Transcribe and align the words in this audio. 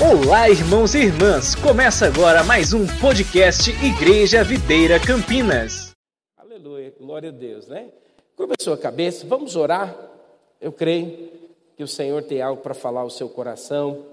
Olá, 0.00 0.48
irmãos 0.48 0.94
e 0.94 0.98
irmãs! 0.98 1.56
Começa 1.56 2.06
agora 2.06 2.44
mais 2.44 2.72
um 2.72 2.86
podcast 3.00 3.68
Igreja 3.84 4.44
Videira 4.44 5.00
Campinas. 5.00 5.90
Aleluia, 6.36 6.94
glória 7.00 7.30
a 7.30 7.32
Deus, 7.32 7.66
né? 7.66 7.90
Curva 8.36 8.54
a 8.56 8.62
sua 8.62 8.76
cabeça, 8.78 9.26
vamos 9.26 9.56
orar. 9.56 9.92
Eu 10.60 10.70
creio 10.70 11.30
que 11.76 11.82
o 11.82 11.88
Senhor 11.88 12.22
tem 12.22 12.40
algo 12.40 12.62
para 12.62 12.74
falar 12.74 13.00
ao 13.00 13.10
seu 13.10 13.28
coração 13.28 14.06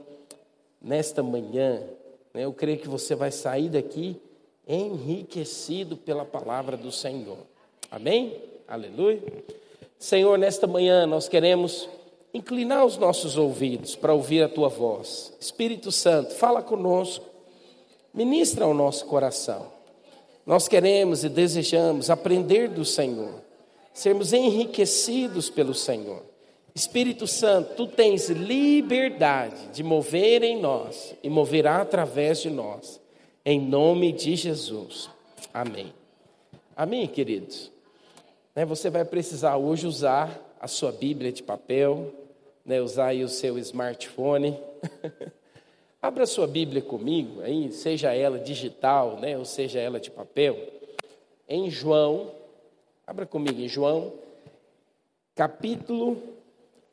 nesta 0.82 1.22
manhã. 1.22 1.84
Né? 2.34 2.46
Eu 2.46 2.52
creio 2.52 2.80
que 2.80 2.88
você 2.88 3.14
vai 3.14 3.30
sair 3.30 3.70
daqui 3.70 4.20
enriquecido 4.68 5.96
pela 5.96 6.26
palavra 6.26 6.76
do 6.76 6.92
Senhor. 6.92 7.38
Amém? 7.92 8.42
Aleluia. 8.68 9.22
Senhor, 10.00 10.36
nesta 10.40 10.66
manhã 10.66 11.06
nós 11.06 11.30
queremos 11.30 11.88
inclinar 12.36 12.86
os 12.86 12.98
nossos 12.98 13.38
ouvidos 13.38 13.96
para 13.96 14.14
ouvir 14.14 14.44
a 14.44 14.50
tua 14.50 14.68
voz. 14.68 15.32
Espírito 15.40 15.90
Santo, 15.90 16.36
fala 16.36 16.62
conosco, 16.62 17.24
ministra 18.14 18.66
ao 18.66 18.74
nosso 18.74 19.06
coração. 19.06 19.68
Nós 20.46 20.68
queremos 20.68 21.24
e 21.24 21.30
desejamos 21.30 22.10
aprender 22.10 22.68
do 22.68 22.84
Senhor, 22.84 23.42
sermos 23.94 24.34
enriquecidos 24.34 25.50
pelo 25.50 25.74
Senhor. 25.74 26.24
Espírito 26.76 27.26
Santo, 27.26 27.74
tu 27.76 27.88
tens 27.88 28.30
liberdade 28.30 29.68
de 29.68 29.82
mover 29.82 30.44
em 30.44 30.60
nós 30.60 31.16
e 31.24 31.30
moverá 31.30 31.78
através 31.82 32.42
de 32.42 32.50
nós, 32.50 33.00
em 33.46 33.62
nome 33.62 34.12
de 34.12 34.36
Jesus. 34.36 35.10
Amém. 35.54 35.94
Amém, 36.76 37.08
queridos. 37.08 37.72
Né, 38.54 38.66
você 38.66 38.90
vai 38.90 39.06
precisar 39.06 39.56
hoje 39.56 39.88
usar 39.88 40.38
a 40.60 40.68
sua 40.68 40.92
Bíblia 40.92 41.32
de 41.32 41.42
papel, 41.42 42.25
né, 42.66 42.82
usar 42.82 43.08
aí 43.08 43.24
o 43.24 43.30
seu 43.30 43.58
smartphone. 43.60 44.60
Abra 46.02 46.26
sua 46.26 46.48
Bíblia 46.48 46.82
comigo, 46.82 47.42
aí, 47.42 47.72
seja 47.72 48.14
ela 48.14 48.38
digital, 48.40 49.20
né, 49.20 49.38
ou 49.38 49.46
seja 49.46 49.80
ela 49.80 50.00
de 50.00 50.12
papel, 50.12 50.58
em 51.48 51.70
João, 51.70 52.32
abra 53.06 53.26
comigo 53.26 53.60
em 53.60 53.68
João, 53.68 54.14
capítulo 55.36 56.22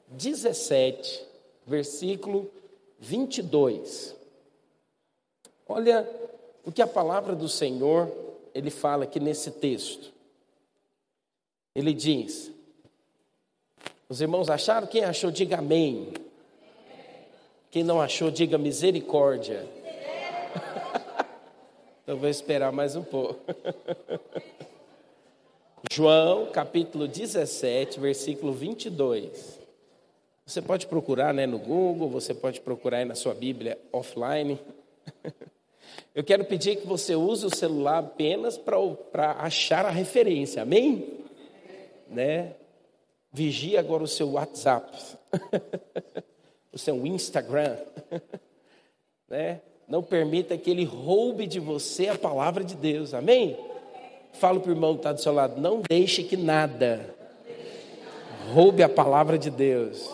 17, 0.09 1.27
versículo 1.67 2.51
22. 2.99 4.15
Olha 5.69 6.09
o 6.65 6.71
que 6.71 6.83
a 6.83 6.87
palavra 6.87 7.35
do 7.35 7.49
Senhor, 7.49 8.11
ele 8.55 8.71
fala 8.71 9.05
aqui 9.05 9.19
nesse 9.19 9.51
texto. 9.51 10.13
Ele 11.75 11.93
diz: 11.95 12.51
os 14.13 14.21
irmãos 14.21 14.51
acharam? 14.51 14.87
Quem 14.87 15.05
achou, 15.05 15.31
diga 15.31 15.57
amém. 15.57 16.13
Quem 17.71 17.83
não 17.83 17.99
achou, 17.99 18.31
diga 18.31 18.59
misericórdia. 18.59 19.67
então 22.05 22.19
vou 22.19 22.29
esperar 22.29 22.71
mais 22.71 22.95
um 22.95 23.03
pouco. 23.03 23.41
João, 25.91 26.45
capítulo 26.53 27.09
17, 27.09 27.99
versículo 27.99 28.53
22. 28.53 29.59
Você 30.45 30.61
pode 30.61 30.87
procurar 30.89 31.33
né, 31.33 31.47
no 31.47 31.59
Google, 31.59 32.11
você 32.11 32.35
pode 32.35 32.61
procurar 32.61 32.99
aí 32.99 33.07
na 33.07 33.15
sua 33.15 33.33
Bíblia 33.33 33.79
offline. 33.91 34.61
Eu 36.15 36.23
quero 36.23 36.45
pedir 36.45 36.77
que 36.77 36.87
você 36.87 37.17
use 37.17 37.47
o 37.47 37.57
celular 37.57 38.01
apenas 38.01 38.59
para 38.59 39.31
achar 39.39 39.87
a 39.87 39.91
referência, 39.91 40.61
amém? 40.61 41.25
Né? 42.11 42.57
Vigie 43.33 43.79
agora 43.79 44.03
o 44.03 44.09
seu 44.09 44.33
WhatsApp, 44.33 45.17
o 46.71 46.79
seu 46.79 47.07
Instagram, 47.07 47.79
né? 49.29 49.63
Não 49.89 50.03
permita 50.03 50.57
que 50.59 50.71
ele 50.71 50.85
roube 50.85 51.47
de 51.47 51.59
você 51.59 52.09
a 52.09 52.19
palavra 52.19 52.63
de 52.63 52.77
Deus, 52.77 53.15
amém? 53.15 53.57
Fala 54.35 54.61
para 54.61 54.69
o 54.71 54.73
irmão 54.75 54.95
que 54.95 55.01
está 55.01 55.13
do 55.13 55.21
seu 55.21 55.33
lado, 55.33 55.61
não 55.61 55.83
deixe 55.89 56.23
que 56.23 56.37
nada 56.37 57.15
roube 58.53 58.83
a 58.83 58.89
palavra 58.89 59.39
de 59.39 59.51
Deus 59.51 60.09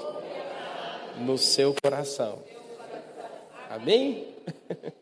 no 1.18 1.36
seu 1.36 1.74
coração, 1.82 2.38
amém? 3.68 4.28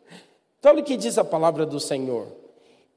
Então, 0.59 0.75
olha 0.75 0.83
o 0.83 0.85
que 0.85 0.97
diz 0.97 1.17
a 1.17 1.25
palavra 1.25 1.65
do 1.65 1.79
Senhor: 1.79 2.27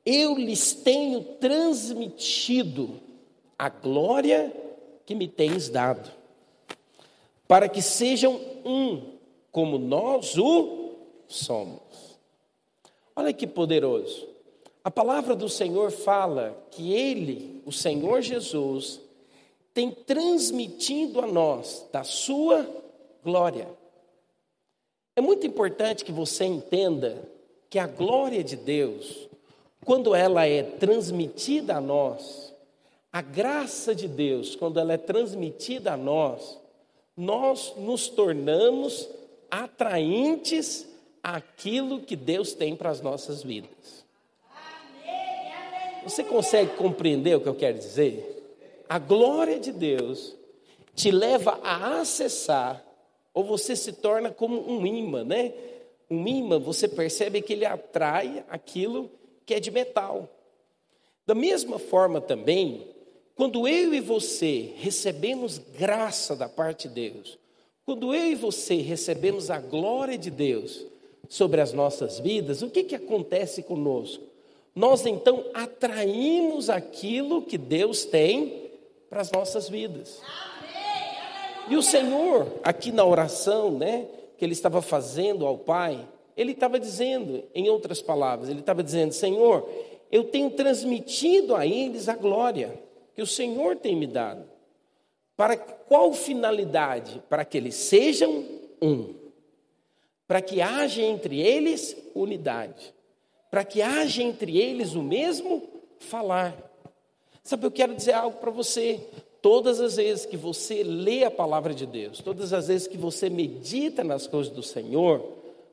Eu 0.03 0.33
lhes 0.33 0.73
tenho 0.73 1.21
transmitido 1.21 2.99
a 3.59 3.69
glória 3.69 4.51
que 5.09 5.15
me 5.15 5.27
tens 5.27 5.69
dado, 5.69 6.07
para 7.47 7.67
que 7.67 7.81
sejam 7.81 8.39
um, 8.63 9.17
como 9.51 9.79
nós 9.79 10.37
o 10.37 10.91
somos. 11.27 12.19
Olha 13.15 13.33
que 13.33 13.47
poderoso. 13.47 14.27
A 14.83 14.91
palavra 14.91 15.35
do 15.35 15.49
Senhor 15.49 15.89
fala 15.89 16.63
que 16.69 16.93
Ele, 16.93 17.59
o 17.65 17.71
Senhor 17.71 18.21
Jesus, 18.21 19.01
tem 19.73 19.89
transmitido 19.89 21.21
a 21.21 21.25
nós 21.25 21.87
da 21.91 22.03
Sua 22.03 22.69
glória. 23.23 23.67
É 25.15 25.21
muito 25.21 25.47
importante 25.47 26.05
que 26.05 26.11
você 26.11 26.45
entenda 26.45 27.27
que 27.67 27.79
a 27.79 27.87
glória 27.87 28.43
de 28.43 28.55
Deus, 28.55 29.27
quando 29.83 30.13
ela 30.13 30.45
é 30.45 30.61
transmitida 30.61 31.77
a 31.77 31.81
nós, 31.81 32.48
a 33.11 33.21
graça 33.21 33.95
de 33.95 34.07
Deus, 34.07 34.55
quando 34.55 34.79
ela 34.79 34.93
é 34.93 34.97
transmitida 34.97 35.93
a 35.93 35.97
nós, 35.97 36.59
nós 37.17 37.73
nos 37.75 38.07
tornamos 38.07 39.09
atraentes 39.49 40.87
àquilo 41.23 42.01
que 42.01 42.15
Deus 42.15 42.53
tem 42.53 42.75
para 42.75 42.91
as 42.91 43.01
nossas 43.01 43.41
vidas. 43.41 44.05
Você 46.03 46.23
consegue 46.23 46.75
compreender 46.77 47.35
o 47.35 47.41
que 47.41 47.49
eu 47.49 47.55
quero 47.55 47.77
dizer? 47.77 48.35
A 48.87 48.97
glória 48.97 49.59
de 49.59 49.71
Deus 49.71 50.35
te 50.95 51.11
leva 51.11 51.59
a 51.63 51.99
acessar, 51.99 52.83
ou 53.33 53.43
você 53.43 53.75
se 53.75 53.93
torna 53.93 54.31
como 54.31 54.69
um 54.69 54.85
imã, 54.85 55.23
né? 55.23 55.53
Um 56.09 56.27
imã, 56.27 56.59
você 56.59 56.87
percebe 56.87 57.41
que 57.41 57.53
ele 57.53 57.65
atrai 57.65 58.43
aquilo 58.49 59.09
que 59.45 59.53
é 59.53 59.59
de 59.59 59.71
metal. 59.71 60.29
Da 61.25 61.35
mesma 61.35 61.77
forma 61.77 62.19
também, 62.19 62.87
quando 63.39 63.65
eu 63.69 63.93
e 63.93 64.01
você 64.01 64.73
recebemos 64.75 65.59
graça 65.59 66.35
da 66.35 66.49
parte 66.49 66.89
de 66.89 66.95
Deus, 66.95 67.39
quando 67.85 68.13
eu 68.13 68.31
e 68.31 68.35
você 68.35 68.75
recebemos 68.81 69.49
a 69.49 69.61
glória 69.61 70.17
de 70.17 70.29
Deus 70.29 70.85
sobre 71.29 71.61
as 71.61 71.71
nossas 71.71 72.19
vidas, 72.19 72.61
o 72.61 72.69
que, 72.69 72.83
que 72.83 72.95
acontece 72.95 73.63
conosco? 73.63 74.25
Nós 74.75 75.05
então 75.05 75.45
atraímos 75.53 76.69
aquilo 76.69 77.41
que 77.41 77.57
Deus 77.57 78.03
tem 78.03 78.71
para 79.09 79.21
as 79.21 79.31
nossas 79.31 79.69
vidas. 79.69 80.21
E 81.69 81.77
o 81.77 81.81
Senhor, 81.81 82.45
aqui 82.61 82.91
na 82.91 83.05
oração, 83.05 83.71
né, 83.71 84.05
que 84.37 84.43
ele 84.43 84.51
estava 84.51 84.81
fazendo 84.81 85.45
ao 85.45 85.57
Pai, 85.57 86.05
ele 86.35 86.51
estava 86.51 86.77
dizendo, 86.77 87.45
em 87.55 87.69
outras 87.69 88.01
palavras, 88.01 88.49
ele 88.49 88.59
estava 88.59 88.83
dizendo: 88.83 89.13
Senhor, 89.13 89.65
eu 90.11 90.25
tenho 90.25 90.49
transmitido 90.49 91.55
a 91.55 91.65
eles 91.65 92.09
a 92.09 92.17
glória 92.17 92.88
que 93.19 93.23
o 93.23 93.27
Senhor 93.27 93.75
tem 93.75 93.97
me 93.97 94.07
dado. 94.07 94.45
Para 95.35 95.57
qual 95.57 96.13
finalidade? 96.13 97.21
Para 97.27 97.43
que 97.43 97.57
eles 97.57 97.75
sejam 97.75 98.45
um. 98.81 99.13
Para 100.25 100.41
que 100.41 100.61
haja 100.61 101.01
entre 101.01 101.41
eles 101.41 101.97
unidade. 102.15 102.93
Para 103.51 103.65
que 103.65 103.81
haja 103.81 104.23
entre 104.23 104.57
eles 104.57 104.95
o 104.95 105.03
mesmo 105.03 105.67
falar. 105.99 106.55
Sabe, 107.43 107.65
eu 107.65 107.71
quero 107.71 107.93
dizer 107.93 108.13
algo 108.13 108.37
para 108.37 108.51
você. 108.51 109.01
Todas 109.41 109.81
as 109.81 109.97
vezes 109.97 110.25
que 110.25 110.37
você 110.37 110.81
lê 110.81 111.25
a 111.25 111.31
palavra 111.31 111.73
de 111.73 111.85
Deus, 111.85 112.19
todas 112.19 112.53
as 112.53 112.69
vezes 112.69 112.87
que 112.87 112.97
você 112.97 113.29
medita 113.29 114.01
nas 114.01 114.27
coisas 114.27 114.53
do 114.53 114.63
Senhor, 114.63 115.27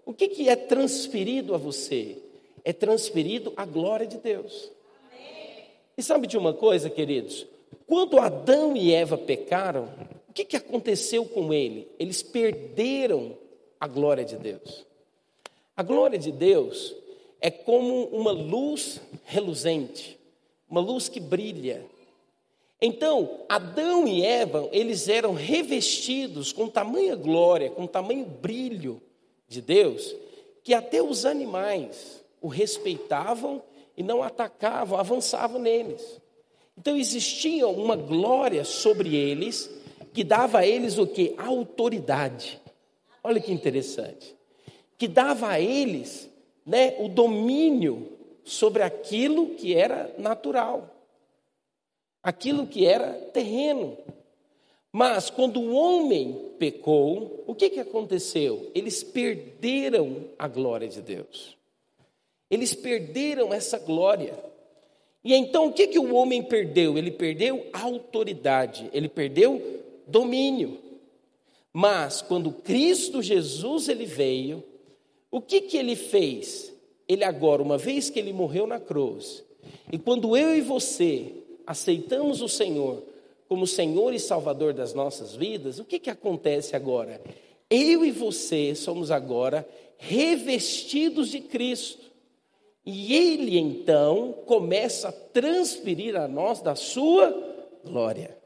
o 0.04 0.12
que, 0.12 0.26
que 0.26 0.48
é 0.48 0.56
transferido 0.56 1.54
a 1.54 1.58
você? 1.58 2.18
É 2.64 2.72
transferido 2.72 3.52
a 3.56 3.64
glória 3.64 4.06
de 4.06 4.18
Deus. 4.18 4.74
E 5.96 6.02
sabe 6.02 6.26
de 6.26 6.36
uma 6.36 6.52
coisa, 6.52 6.90
queridos? 6.90 7.46
Quando 7.86 8.18
Adão 8.18 8.76
e 8.76 8.92
Eva 8.92 9.16
pecaram, 9.16 9.88
o 10.28 10.32
que, 10.32 10.44
que 10.44 10.56
aconteceu 10.56 11.24
com 11.24 11.52
ele? 11.52 11.88
Eles 11.98 12.22
perderam 12.22 13.36
a 13.80 13.86
glória 13.86 14.24
de 14.24 14.36
Deus. 14.36 14.84
A 15.74 15.82
glória 15.82 16.18
de 16.18 16.30
Deus 16.32 16.94
é 17.40 17.50
como 17.50 18.04
uma 18.06 18.32
luz 18.32 19.00
reluzente, 19.24 20.18
uma 20.68 20.80
luz 20.80 21.08
que 21.08 21.20
brilha. 21.20 21.84
Então, 22.80 23.40
Adão 23.48 24.06
e 24.06 24.24
Eva, 24.24 24.68
eles 24.72 25.08
eram 25.08 25.32
revestidos 25.32 26.52
com 26.52 26.68
tamanha 26.68 27.16
glória, 27.16 27.70
com 27.70 27.86
tamanho 27.86 28.26
brilho 28.26 29.00
de 29.48 29.62
Deus, 29.62 30.14
que 30.62 30.74
até 30.74 31.02
os 31.02 31.24
animais 31.24 32.22
o 32.40 32.48
respeitavam 32.48 33.62
e 33.96 34.02
não 34.02 34.22
atacavam, 34.22 34.98
avançavam 34.98 35.60
neles. 35.60 36.20
Então 36.76 36.96
existia 36.96 37.66
uma 37.66 37.96
glória 37.96 38.64
sobre 38.64 39.16
eles 39.16 39.70
que 40.12 40.22
dava 40.22 40.58
a 40.58 40.66
eles 40.66 40.98
o 40.98 41.06
que? 41.06 41.34
Autoridade. 41.38 42.60
Olha 43.22 43.40
que 43.40 43.52
interessante. 43.52 44.36
que 44.98 45.06
dava 45.06 45.48
a 45.48 45.60
eles 45.60 46.30
né, 46.64 46.96
o 46.98 47.08
domínio 47.08 48.12
sobre 48.44 48.82
aquilo 48.82 49.50
que 49.50 49.74
era 49.74 50.14
natural, 50.16 50.88
aquilo 52.22 52.66
que 52.66 52.86
era 52.86 53.12
terreno. 53.32 53.96
Mas 54.90 55.28
quando 55.28 55.60
o 55.60 55.74
homem 55.74 56.52
pecou, 56.58 57.44
o 57.46 57.54
que, 57.54 57.68
que 57.68 57.80
aconteceu? 57.80 58.70
Eles 58.74 59.02
perderam 59.02 60.24
a 60.38 60.48
glória 60.48 60.88
de 60.88 61.02
Deus. 61.02 61.56
Eles 62.50 62.74
perderam 62.74 63.52
essa 63.52 63.78
glória. 63.78 64.38
E 65.24 65.34
então 65.34 65.66
o 65.66 65.72
que, 65.72 65.88
que 65.88 65.98
o 65.98 66.14
homem 66.14 66.42
perdeu? 66.42 66.96
Ele 66.96 67.10
perdeu 67.10 67.66
autoridade, 67.72 68.88
ele 68.92 69.08
perdeu 69.08 69.82
domínio. 70.06 70.78
Mas 71.72 72.22
quando 72.22 72.52
Cristo 72.52 73.20
Jesus 73.20 73.88
ele 73.88 74.06
veio, 74.06 74.64
o 75.30 75.40
que, 75.40 75.60
que 75.60 75.76
ele 75.76 75.96
fez? 75.96 76.72
Ele 77.08 77.24
agora, 77.24 77.62
uma 77.62 77.76
vez 77.76 78.08
que 78.08 78.18
ele 78.18 78.32
morreu 78.32 78.66
na 78.66 78.80
cruz, 78.80 79.44
e 79.92 79.98
quando 79.98 80.36
eu 80.36 80.56
e 80.56 80.60
você 80.60 81.32
aceitamos 81.66 82.40
o 82.40 82.48
Senhor 82.48 83.02
como 83.48 83.66
Senhor 83.66 84.12
e 84.14 84.18
Salvador 84.18 84.72
das 84.72 84.94
nossas 84.94 85.34
vidas, 85.34 85.78
o 85.78 85.84
que, 85.84 85.98
que 85.98 86.10
acontece 86.10 86.74
agora? 86.74 87.20
Eu 87.70 88.04
e 88.04 88.10
você 88.10 88.74
somos 88.74 89.10
agora 89.10 89.68
revestidos 89.98 91.30
de 91.30 91.40
Cristo. 91.40 92.05
E 92.86 93.12
Ele 93.12 93.58
então 93.58 94.32
começa 94.46 95.08
a 95.08 95.12
transferir 95.12 96.14
a 96.16 96.28
nós 96.28 96.62
da 96.62 96.76
sua 96.76 97.34
glória. 97.84 98.38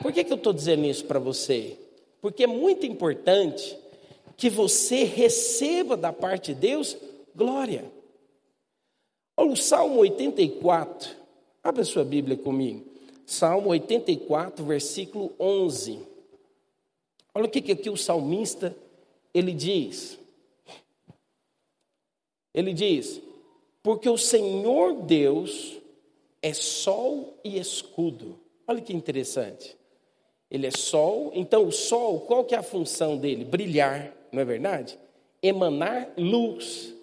Por 0.00 0.10
que, 0.10 0.24
que 0.24 0.32
eu 0.32 0.38
estou 0.38 0.54
dizendo 0.54 0.86
isso 0.86 1.04
para 1.04 1.18
você? 1.18 1.76
Porque 2.22 2.44
é 2.44 2.46
muito 2.46 2.86
importante 2.86 3.76
que 4.38 4.48
você 4.48 5.04
receba 5.04 5.98
da 5.98 6.14
parte 6.14 6.54
de 6.54 6.60
Deus 6.60 6.96
glória. 7.36 7.84
Olha 9.36 9.52
o 9.52 9.56
Salmo 9.56 10.00
84, 10.00 11.10
abra 11.62 11.84
sua 11.84 12.04
Bíblia 12.04 12.38
comigo. 12.38 12.86
Salmo 13.26 13.68
84, 13.68 14.64
versículo 14.64 15.32
11. 15.38 15.98
Olha 17.34 17.44
o 17.44 17.48
que, 17.48 17.60
que 17.60 17.72
aqui 17.72 17.90
o 17.90 17.96
salmista 17.96 18.74
ele 19.32 19.52
diz. 19.52 20.19
Ele 22.54 22.72
diz: 22.72 23.20
Porque 23.82 24.08
o 24.08 24.18
Senhor 24.18 24.94
Deus 25.02 25.76
é 26.42 26.52
sol 26.52 27.38
e 27.44 27.58
escudo. 27.58 28.38
Olha 28.66 28.80
que 28.80 28.94
interessante. 28.94 29.76
Ele 30.50 30.66
é 30.66 30.70
sol, 30.70 31.30
então 31.34 31.66
o 31.66 31.72
sol, 31.72 32.20
qual 32.20 32.44
que 32.44 32.54
é 32.54 32.58
a 32.58 32.62
função 32.62 33.16
dele? 33.16 33.44
Brilhar 33.44 34.12
não 34.32 34.42
é 34.42 34.44
verdade? 34.44 34.98
Emanar 35.42 36.12
luz. 36.16 36.94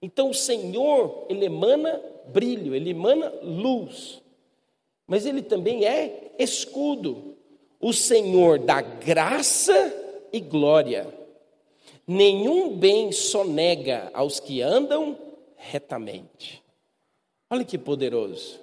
Então 0.00 0.30
o 0.30 0.34
Senhor, 0.34 1.26
ele 1.28 1.46
emana 1.46 2.00
brilho, 2.26 2.74
ele 2.74 2.90
emana 2.90 3.32
luz. 3.42 4.22
Mas 5.06 5.26
ele 5.26 5.42
também 5.42 5.84
é 5.84 6.32
escudo. 6.38 7.36
O 7.80 7.92
Senhor 7.92 8.58
dá 8.58 8.80
graça 8.80 10.28
e 10.32 10.40
glória. 10.40 11.06
Nenhum 12.06 12.76
bem 12.76 13.12
sonega 13.12 14.10
aos 14.12 14.38
que 14.38 14.60
andam 14.60 15.18
retamente. 15.56 16.62
Olha 17.50 17.64
que 17.64 17.78
poderoso. 17.78 18.60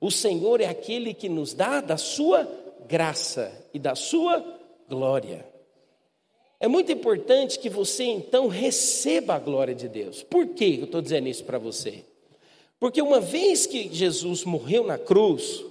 O 0.00 0.10
Senhor 0.10 0.60
é 0.60 0.66
aquele 0.66 1.14
que 1.14 1.28
nos 1.28 1.52
dá 1.54 1.80
da 1.80 1.96
sua 1.96 2.48
graça 2.88 3.52
e 3.72 3.78
da 3.78 3.94
sua 3.94 4.44
glória. 4.88 5.46
É 6.58 6.66
muito 6.66 6.90
importante 6.90 7.58
que 7.58 7.68
você 7.68 8.04
então 8.04 8.48
receba 8.48 9.34
a 9.34 9.38
glória 9.38 9.74
de 9.74 9.88
Deus. 9.88 10.22
Por 10.22 10.48
que 10.48 10.78
eu 10.78 10.84
estou 10.84 11.00
dizendo 11.00 11.28
isso 11.28 11.44
para 11.44 11.58
você? 11.58 12.04
Porque 12.78 13.00
uma 13.00 13.20
vez 13.20 13.66
que 13.66 13.88
Jesus 13.92 14.44
morreu 14.44 14.84
na 14.84 14.98
cruz, 14.98 15.64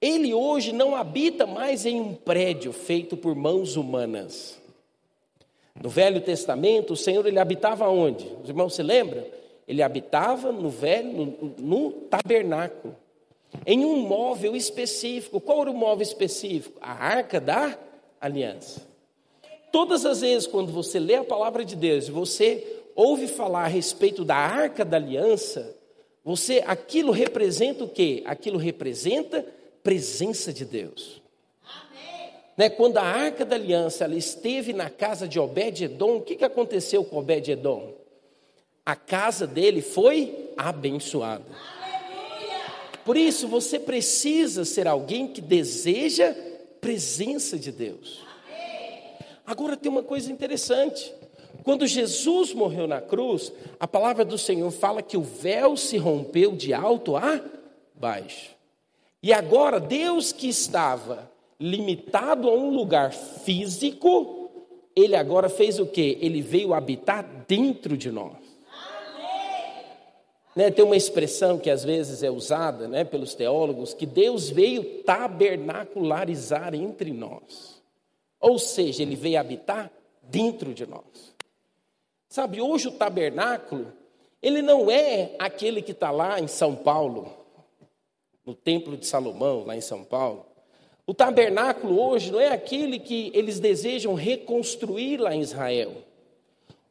ele 0.00 0.32
hoje 0.32 0.72
não 0.72 0.94
habita 0.94 1.46
mais 1.46 1.84
em 1.84 2.00
um 2.00 2.14
prédio 2.14 2.72
feito 2.72 3.16
por 3.16 3.34
mãos 3.34 3.76
humanas. 3.76 4.58
No 5.82 5.88
Velho 5.88 6.20
Testamento, 6.20 6.92
o 6.92 6.96
Senhor 6.96 7.26
ele 7.26 7.38
habitava 7.38 7.88
onde? 7.88 8.26
Os 8.42 8.48
irmãos 8.48 8.74
se 8.74 8.82
lembram? 8.82 9.24
Ele 9.66 9.82
habitava 9.82 10.50
no 10.50 10.70
velho, 10.70 11.12
no, 11.12 11.54
no 11.58 11.90
tabernáculo, 11.92 12.96
em 13.66 13.84
um 13.84 13.98
móvel 13.98 14.56
específico. 14.56 15.40
Qual 15.40 15.60
era 15.60 15.70
o 15.70 15.74
móvel 15.74 16.02
específico? 16.02 16.78
A 16.80 16.92
arca 16.92 17.38
da 17.38 17.78
aliança. 18.20 18.86
Todas 19.70 20.06
as 20.06 20.22
vezes 20.22 20.46
quando 20.46 20.72
você 20.72 20.98
lê 20.98 21.16
a 21.16 21.24
palavra 21.24 21.64
de 21.64 21.76
Deus 21.76 22.08
e 22.08 22.10
você 22.10 22.66
ouve 22.96 23.28
falar 23.28 23.64
a 23.64 23.68
respeito 23.68 24.24
da 24.24 24.36
arca 24.36 24.84
da 24.84 24.96
aliança, 24.96 25.76
você 26.24 26.64
aquilo 26.66 27.12
representa 27.12 27.84
o 27.84 27.88
quê? 27.88 28.22
Aquilo 28.24 28.58
representa 28.58 29.44
presença 29.82 30.52
de 30.52 30.64
Deus. 30.64 31.22
Né? 32.58 32.68
Quando 32.68 32.98
a 32.98 33.04
arca 33.04 33.44
da 33.44 33.54
aliança 33.54 34.02
ela 34.02 34.16
esteve 34.16 34.72
na 34.72 34.90
casa 34.90 35.28
de 35.28 35.38
Obed-edom, 35.38 36.16
o 36.16 36.22
que, 36.22 36.34
que 36.34 36.44
aconteceu 36.44 37.04
com 37.04 37.16
Obed-edom? 37.16 37.94
A 38.84 38.96
casa 38.96 39.46
dele 39.46 39.80
foi 39.80 40.50
abençoada. 40.56 41.44
Por 43.04 43.16
isso, 43.16 43.46
você 43.46 43.78
precisa 43.78 44.64
ser 44.64 44.88
alguém 44.88 45.28
que 45.28 45.40
deseja 45.40 46.34
presença 46.80 47.56
de 47.56 47.70
Deus. 47.70 48.26
Agora 49.46 49.76
tem 49.76 49.90
uma 49.90 50.02
coisa 50.02 50.32
interessante. 50.32 51.14
Quando 51.62 51.86
Jesus 51.86 52.52
morreu 52.52 52.88
na 52.88 53.00
cruz, 53.00 53.52
a 53.78 53.86
palavra 53.86 54.24
do 54.24 54.36
Senhor 54.36 54.70
fala 54.72 55.00
que 55.00 55.16
o 55.16 55.22
véu 55.22 55.76
se 55.76 55.96
rompeu 55.96 56.56
de 56.56 56.74
alto 56.74 57.16
a 57.16 57.40
baixo. 57.94 58.50
E 59.22 59.32
agora, 59.32 59.78
Deus 59.78 60.32
que 60.32 60.48
estava 60.48 61.30
limitado 61.60 62.48
a 62.48 62.52
um 62.52 62.70
lugar 62.70 63.12
físico, 63.12 64.50
ele 64.94 65.16
agora 65.16 65.48
fez 65.48 65.78
o 65.78 65.86
que? 65.86 66.18
Ele 66.20 66.40
veio 66.40 66.74
habitar 66.74 67.44
dentro 67.46 67.96
de 67.96 68.10
nós. 68.10 68.36
Né, 70.54 70.72
tem 70.72 70.84
uma 70.84 70.96
expressão 70.96 71.56
que 71.56 71.70
às 71.70 71.84
vezes 71.84 72.22
é 72.24 72.30
usada 72.30 72.88
né, 72.88 73.04
pelos 73.04 73.32
teólogos, 73.32 73.94
que 73.94 74.04
Deus 74.04 74.50
veio 74.50 75.02
tabernacularizar 75.04 76.74
entre 76.74 77.12
nós. 77.12 77.80
Ou 78.40 78.58
seja, 78.58 79.02
ele 79.02 79.14
veio 79.14 79.38
habitar 79.38 79.88
dentro 80.20 80.74
de 80.74 80.84
nós. 80.84 81.36
Sabe, 82.28 82.60
hoje 82.60 82.88
o 82.88 82.92
tabernáculo, 82.92 83.92
ele 84.42 84.60
não 84.60 84.90
é 84.90 85.36
aquele 85.38 85.80
que 85.80 85.92
está 85.92 86.10
lá 86.10 86.40
em 86.40 86.48
São 86.48 86.74
Paulo, 86.74 87.32
no 88.44 88.52
Templo 88.52 88.96
de 88.96 89.06
Salomão, 89.06 89.64
lá 89.64 89.76
em 89.76 89.80
São 89.80 90.02
Paulo. 90.02 90.47
O 91.08 91.14
tabernáculo 91.14 91.98
hoje 91.98 92.30
não 92.30 92.38
é 92.38 92.48
aquele 92.48 92.98
que 92.98 93.30
eles 93.32 93.58
desejam 93.58 94.12
reconstruir 94.12 95.16
lá 95.16 95.34
em 95.34 95.40
Israel. 95.40 96.04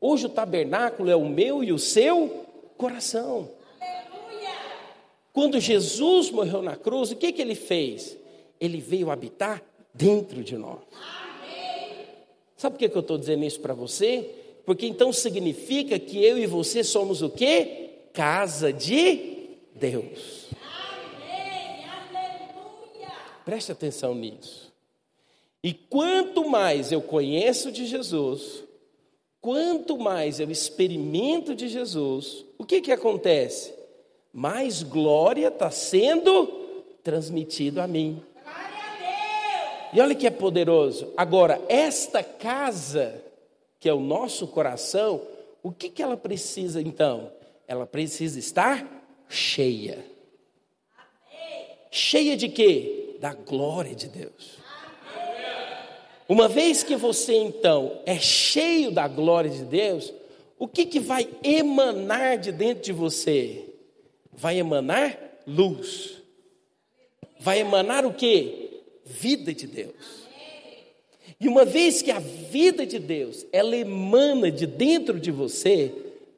Hoje 0.01 0.25
o 0.25 0.29
tabernáculo 0.29 1.11
é 1.11 1.15
o 1.15 1.29
meu 1.29 1.63
e 1.63 1.71
o 1.71 1.77
seu 1.77 2.43
coração. 2.75 3.47
Aleluia! 3.79 4.55
Quando 5.31 5.59
Jesus 5.59 6.31
morreu 6.31 6.63
na 6.63 6.75
cruz, 6.75 7.11
o 7.11 7.15
que, 7.15 7.31
que 7.31 7.39
ele 7.39 7.53
fez? 7.53 8.17
Ele 8.59 8.81
veio 8.81 9.11
habitar 9.11 9.63
dentro 9.93 10.43
de 10.43 10.57
nós. 10.57 10.79
Sabe 12.55 12.75
por 12.75 12.89
que 12.89 12.97
eu 12.97 13.01
estou 13.01 13.19
dizendo 13.19 13.45
isso 13.45 13.59
para 13.59 13.75
você? 13.75 14.31
Porque 14.65 14.87
então 14.87 15.13
significa 15.13 15.99
que 15.99 16.25
eu 16.25 16.39
e 16.39 16.47
você 16.47 16.83
somos 16.83 17.21
o 17.21 17.29
quê? 17.29 17.91
Casa 18.13 18.73
de 18.73 19.51
Deus. 19.75 20.47
Preste 23.47 23.71
atenção 23.71 24.13
nisso. 24.13 24.73
E 25.63 25.73
quanto 25.73 26.49
mais 26.49 26.91
eu 26.91 27.01
conheço 27.01 27.71
de 27.71 27.85
Jesus, 27.85 28.61
quanto 29.39 29.97
mais 29.97 30.41
eu 30.41 30.51
experimento 30.51 31.55
de 31.55 31.69
Jesus, 31.69 32.43
o 32.57 32.65
que 32.65 32.81
que 32.81 32.91
acontece? 32.91 33.73
Mais 34.33 34.83
glória 34.83 35.47
está 35.47 35.71
sendo 35.71 36.45
transmitido 37.01 37.79
a 37.79 37.87
mim. 37.87 38.21
E 39.93 40.01
olha 40.01 40.13
que 40.13 40.27
é 40.27 40.29
poderoso. 40.29 41.13
Agora, 41.15 41.61
esta 41.69 42.21
casa, 42.21 43.23
que 43.79 43.87
é 43.87 43.93
o 43.93 44.01
nosso 44.01 44.45
coração, 44.45 45.21
o 45.63 45.71
que, 45.71 45.89
que 45.89 46.03
ela 46.03 46.17
precisa 46.17 46.81
então? 46.81 47.31
Ela 47.65 47.87
precisa 47.87 48.37
estar 48.39 48.85
cheia. 49.29 50.05
Cheia 51.89 52.35
de 52.35 52.49
quê? 52.49 53.06
Da 53.19 53.33
glória 53.33 53.95
de 53.95 54.07
Deus. 54.07 54.57
Uma 56.29 56.47
vez 56.47 56.83
que 56.83 56.95
você 56.95 57.33
então 57.33 58.01
é 58.05 58.19
cheio 58.19 58.91
da 58.91 59.07
glória 59.07 59.49
de 59.49 59.63
Deus, 59.63 60.13
o 60.59 60.67
que, 60.67 60.85
que 60.85 60.99
vai 60.99 61.27
emanar 61.43 62.37
de 62.37 62.51
dentro 62.51 62.83
de 62.83 62.91
você? 62.91 63.73
Vai 64.31 64.57
emanar 64.57 65.17
luz. 65.47 66.21
Vai 67.39 67.59
emanar 67.59 68.05
o 68.05 68.13
que? 68.13 68.67
vida 69.07 69.53
de 69.53 69.65
Deus. 69.65 70.27
E 71.39 71.47
uma 71.47 71.63
vez 71.63 72.01
que 72.01 72.11
a 72.11 72.19
vida 72.19 72.85
de 72.85 72.99
Deus, 72.99 73.45
ela 73.51 73.75
emana 73.75 74.51
de 74.51 74.65
dentro 74.65 75.19
de 75.19 75.31
você, 75.31 75.93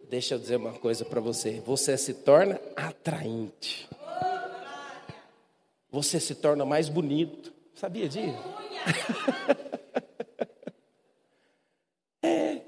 deixa 0.10 0.36
eu 0.36 0.40
dizer 0.40 0.58
uma 0.58 0.74
coisa 0.74 1.06
para 1.06 1.22
você, 1.22 1.62
você 1.66 1.98
se 1.98 2.14
torna 2.14 2.60
atraente. 2.76 3.88
Você 5.92 6.20
se 6.20 6.36
torna 6.36 6.66
mais 6.66 6.90
bonito. 6.90 7.54
Sabia 7.74 8.08
disso? 8.08 8.34
é. 12.22 12.62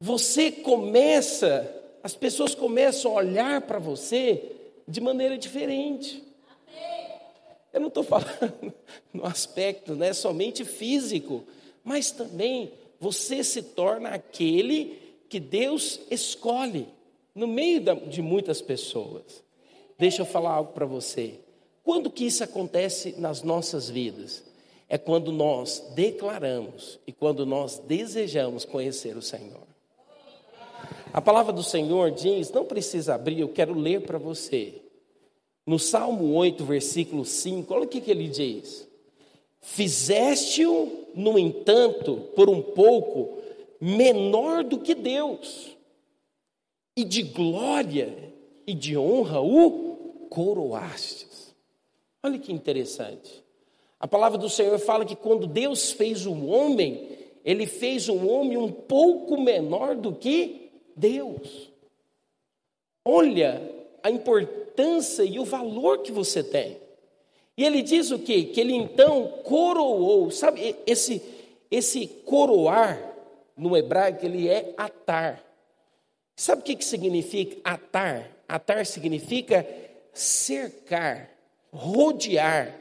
Você 0.00 0.52
começa, 0.52 1.74
as 2.02 2.14
pessoas 2.14 2.54
começam 2.54 3.12
a 3.12 3.14
olhar 3.14 3.62
para 3.62 3.78
você 3.78 4.52
de 4.86 5.00
maneira 5.00 5.38
diferente. 5.38 6.22
Eu 7.72 7.80
não 7.80 7.88
estou 7.88 8.04
falando 8.04 8.72
no 9.12 9.24
aspecto 9.24 9.94
né, 9.94 10.12
somente 10.12 10.64
físico, 10.64 11.44
mas 11.82 12.10
também 12.10 12.72
você 13.00 13.42
se 13.42 13.62
torna 13.62 14.10
aquele 14.10 14.98
que 15.28 15.40
Deus 15.40 16.00
escolhe 16.10 16.86
no 17.34 17.46
meio 17.46 17.80
de 18.06 18.20
muitas 18.20 18.60
pessoas. 18.60 19.42
Deixa 20.02 20.22
eu 20.22 20.26
falar 20.26 20.54
algo 20.54 20.72
para 20.72 20.84
você. 20.84 21.38
Quando 21.84 22.10
que 22.10 22.24
isso 22.24 22.42
acontece 22.42 23.14
nas 23.18 23.44
nossas 23.44 23.88
vidas? 23.88 24.42
É 24.88 24.98
quando 24.98 25.30
nós 25.30 25.92
declaramos 25.94 26.98
e 27.06 27.12
quando 27.12 27.46
nós 27.46 27.78
desejamos 27.78 28.64
conhecer 28.64 29.16
o 29.16 29.22
Senhor. 29.22 29.62
A 31.12 31.20
palavra 31.20 31.52
do 31.52 31.62
Senhor 31.62 32.10
diz, 32.10 32.50
não 32.50 32.64
precisa 32.64 33.14
abrir, 33.14 33.38
eu 33.38 33.50
quero 33.50 33.78
ler 33.78 34.00
para 34.00 34.18
você. 34.18 34.82
No 35.64 35.78
Salmo 35.78 36.34
8, 36.34 36.64
versículo 36.64 37.24
5, 37.24 37.72
olha 37.72 37.84
o 37.84 37.88
que, 37.88 38.00
que 38.00 38.10
ele 38.10 38.26
diz: 38.26 38.88
Fizeste-o, 39.60 41.10
no 41.14 41.38
entanto, 41.38 42.28
por 42.34 42.50
um 42.50 42.60
pouco, 42.60 43.38
menor 43.80 44.64
do 44.64 44.80
que 44.80 44.96
Deus, 44.96 45.76
e 46.96 47.04
de 47.04 47.22
glória 47.22 48.32
e 48.66 48.74
de 48.74 48.98
honra 48.98 49.40
o 49.40 49.81
coroastes. 50.32 51.54
Olha 52.22 52.38
que 52.38 52.52
interessante. 52.52 53.44
A 54.00 54.08
palavra 54.08 54.38
do 54.38 54.48
Senhor 54.48 54.78
fala 54.78 55.04
que 55.04 55.14
quando 55.14 55.46
Deus 55.46 55.92
fez 55.92 56.26
o 56.26 56.46
homem, 56.46 57.18
ele 57.44 57.66
fez 57.66 58.08
um 58.08 58.28
homem 58.28 58.56
um 58.56 58.72
pouco 58.72 59.40
menor 59.40 59.94
do 59.94 60.14
que 60.14 60.70
Deus. 60.96 61.70
Olha 63.04 63.70
a 64.02 64.10
importância 64.10 64.62
importância 64.72 65.22
e 65.22 65.38
o 65.38 65.44
valor 65.44 65.98
que 65.98 66.10
você 66.10 66.42
tem. 66.42 66.78
E 67.56 67.64
ele 67.64 67.82
diz 67.82 68.10
o 68.10 68.18
quê? 68.18 68.44
Que 68.44 68.60
ele 68.60 68.74
então 68.74 69.28
coroou, 69.44 70.30
sabe, 70.30 70.74
esse, 70.86 71.22
esse 71.70 72.06
coroar 72.06 73.12
no 73.56 73.76
hebraico, 73.76 74.24
ele 74.24 74.48
é 74.48 74.72
atar. 74.76 75.44
Sabe 76.34 76.62
o 76.62 76.64
que, 76.64 76.76
que 76.76 76.84
significa 76.84 77.58
atar? 77.62 78.30
Atar 78.48 78.86
significa 78.86 79.66
cercar, 80.12 81.30
rodear. 81.72 82.78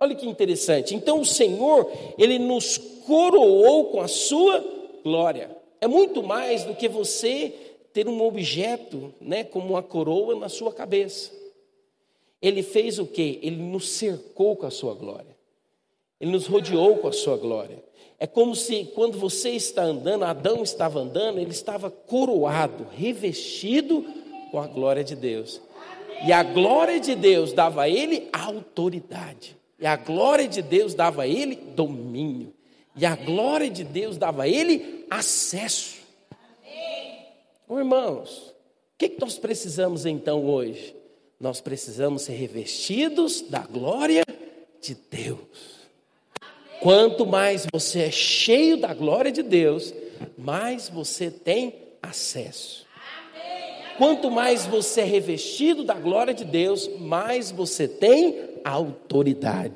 Olha 0.00 0.14
que 0.14 0.26
interessante. 0.26 0.94
Então 0.94 1.20
o 1.20 1.26
Senhor, 1.26 1.90
ele 2.16 2.38
nos 2.38 2.78
coroou 2.78 3.86
com 3.86 4.00
a 4.00 4.08
sua 4.08 4.64
glória. 5.02 5.56
É 5.80 5.86
muito 5.86 6.22
mais 6.22 6.64
do 6.64 6.74
que 6.74 6.88
você 6.88 7.52
ter 7.92 8.06
um 8.08 8.22
objeto, 8.22 9.12
né, 9.20 9.42
como 9.44 9.70
uma 9.70 9.82
coroa 9.82 10.34
na 10.36 10.48
sua 10.48 10.72
cabeça. 10.72 11.32
Ele 12.40 12.62
fez 12.62 12.98
o 12.98 13.06
quê? 13.06 13.40
Ele 13.42 13.56
nos 13.56 13.88
cercou 13.88 14.54
com 14.54 14.66
a 14.66 14.70
sua 14.70 14.94
glória. 14.94 15.36
Ele 16.20 16.30
nos 16.30 16.46
rodeou 16.46 16.98
com 16.98 17.08
a 17.08 17.12
sua 17.12 17.36
glória. 17.36 17.82
É 18.18 18.26
como 18.26 18.54
se 18.54 18.84
quando 18.94 19.18
você 19.18 19.50
está 19.50 19.82
andando, 19.82 20.24
Adão 20.24 20.62
estava 20.62 21.00
andando, 21.00 21.38
ele 21.38 21.52
estava 21.52 21.90
coroado, 21.90 22.86
revestido 22.92 24.04
com 24.50 24.60
a 24.60 24.66
glória 24.66 25.04
de 25.04 25.14
Deus. 25.14 25.60
E 26.26 26.32
a 26.32 26.42
glória 26.42 26.98
de 26.98 27.14
Deus 27.14 27.52
dava 27.52 27.82
a 27.82 27.88
ele 27.88 28.28
autoridade. 28.32 29.56
E 29.78 29.86
a 29.86 29.96
glória 29.96 30.48
de 30.48 30.60
Deus 30.60 30.94
dava 30.94 31.22
a 31.22 31.28
ele 31.28 31.54
domínio. 31.54 32.52
E 32.96 33.06
a 33.06 33.14
glória 33.14 33.70
de 33.70 33.84
Deus 33.84 34.16
dava 34.16 34.42
a 34.42 34.48
ele 34.48 35.06
acesso. 35.08 35.98
Oh, 37.68 37.78
irmãos, 37.78 38.48
o 38.48 38.98
que, 38.98 39.10
que 39.10 39.20
nós 39.20 39.38
precisamos 39.38 40.04
então 40.04 40.44
hoje? 40.44 40.96
Nós 41.38 41.60
precisamos 41.60 42.22
ser 42.22 42.32
revestidos 42.32 43.42
da 43.42 43.60
glória 43.60 44.24
de 44.80 44.96
Deus. 45.08 45.38
Quanto 46.80 47.24
mais 47.24 47.66
você 47.72 48.00
é 48.00 48.10
cheio 48.10 48.76
da 48.76 48.92
glória 48.94 49.30
de 49.30 49.42
Deus, 49.42 49.94
mais 50.36 50.88
você 50.88 51.30
tem 51.30 51.74
acesso. 52.02 52.87
Quanto 53.98 54.30
mais 54.30 54.64
você 54.64 55.00
é 55.00 55.04
revestido 55.04 55.82
da 55.82 55.94
glória 55.94 56.32
de 56.32 56.44
Deus, 56.44 56.88
mais 57.00 57.50
você 57.50 57.88
tem 57.88 58.38
autoridade. 58.64 59.74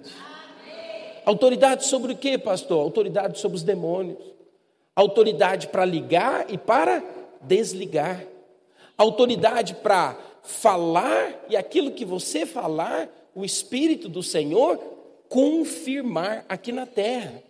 Autoridade 1.25 1.87
sobre 1.87 2.13
o 2.13 2.17
que, 2.17 2.39
pastor? 2.39 2.79
Autoridade 2.81 3.41
sobre 3.41 3.57
os 3.57 3.65
demônios. 3.65 4.19
Autoridade 4.95 5.67
para 5.67 5.85
ligar 5.85 6.47
e 6.49 6.57
para 6.57 7.03
desligar. 7.41 8.25
Autoridade 8.97 9.75
para 9.75 10.17
falar 10.45 11.45
e 11.49 11.57
aquilo 11.57 11.91
que 11.91 12.05
você 12.05 12.47
falar, 12.47 13.09
o 13.35 13.45
Espírito 13.45 14.09
do 14.09 14.23
Senhor 14.23 14.79
confirmar 15.29 16.45
aqui 16.49 16.71
na 16.71 16.87
terra. 16.87 17.43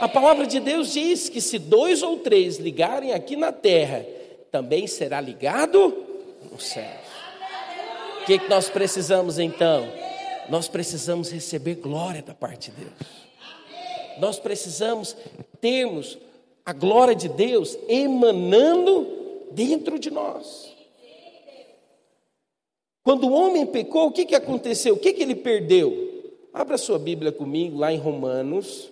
A 0.00 0.06
palavra 0.06 0.46
de 0.46 0.60
Deus 0.60 0.92
diz 0.92 1.28
que 1.28 1.40
se 1.40 1.58
dois 1.58 2.02
ou 2.02 2.18
três 2.18 2.58
ligarem 2.58 3.12
aqui 3.12 3.34
na 3.34 3.50
terra, 3.50 4.04
também 4.50 4.86
será 4.86 5.20
ligado 5.20 5.94
no 6.50 6.60
céu. 6.60 7.00
O 8.22 8.26
que, 8.26 8.38
que 8.38 8.48
nós 8.48 8.68
precisamos 8.68 9.38
então? 9.38 9.86
Nós 10.48 10.68
precisamos 10.68 11.30
receber 11.30 11.76
glória 11.76 12.22
da 12.22 12.34
parte 12.34 12.70
de 12.70 12.84
Deus. 12.84 13.26
Nós 14.18 14.38
precisamos 14.38 15.16
termos 15.60 16.18
a 16.64 16.72
glória 16.72 17.14
de 17.14 17.28
Deus 17.28 17.78
emanando 17.88 19.06
dentro 19.52 19.98
de 19.98 20.10
nós. 20.10 20.74
Quando 23.02 23.28
o 23.28 23.32
homem 23.32 23.64
pecou, 23.64 24.08
o 24.08 24.12
que, 24.12 24.26
que 24.26 24.34
aconteceu? 24.34 24.94
O 24.94 24.98
que, 24.98 25.12
que 25.12 25.22
ele 25.22 25.36
perdeu? 25.36 26.40
Abra 26.52 26.76
sua 26.76 26.98
Bíblia 26.98 27.30
comigo 27.30 27.78
lá 27.78 27.92
em 27.92 27.98
Romanos, 27.98 28.90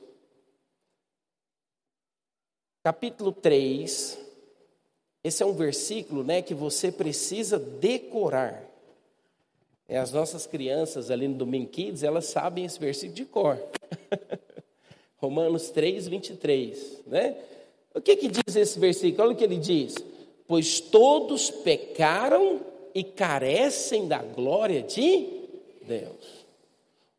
capítulo 2.85 3.33
3. 3.33 4.24
Esse 5.25 5.43
é 5.43 5.47
um 5.47 5.55
versículo 5.55 6.23
né, 6.23 6.43
que 6.43 6.55
você 6.55 6.93
precisa 6.93 7.59
decorar. 7.59 8.63
É, 9.89 9.99
as 9.99 10.13
nossas 10.13 10.47
crianças 10.47 11.11
ali 11.11 11.27
no 11.27 11.35
Domingo 11.35 11.69
Kids, 11.71 12.03
elas 12.03 12.27
sabem 12.27 12.65
esse 12.65 12.79
versículo 12.79 13.17
de 13.17 13.25
cor. 13.25 13.59
Romanos 15.19 15.71
3, 15.71 16.07
23. 16.07 17.03
Né? 17.07 17.37
O 17.95 18.01
que, 18.01 18.15
que 18.17 18.29
diz 18.29 18.55
esse 18.55 18.79
versículo? 18.79 19.25
Olha 19.25 19.33
o 19.33 19.37
que 19.37 19.45
ele 19.45 19.59
diz 19.59 19.95
pois 20.47 20.81
todos 20.81 21.51
pecaram 21.51 22.61
e 22.95 23.03
carecem 23.03 24.07
da 24.07 24.19
glória 24.19 24.83
de 24.83 25.27
Deus. 25.87 26.45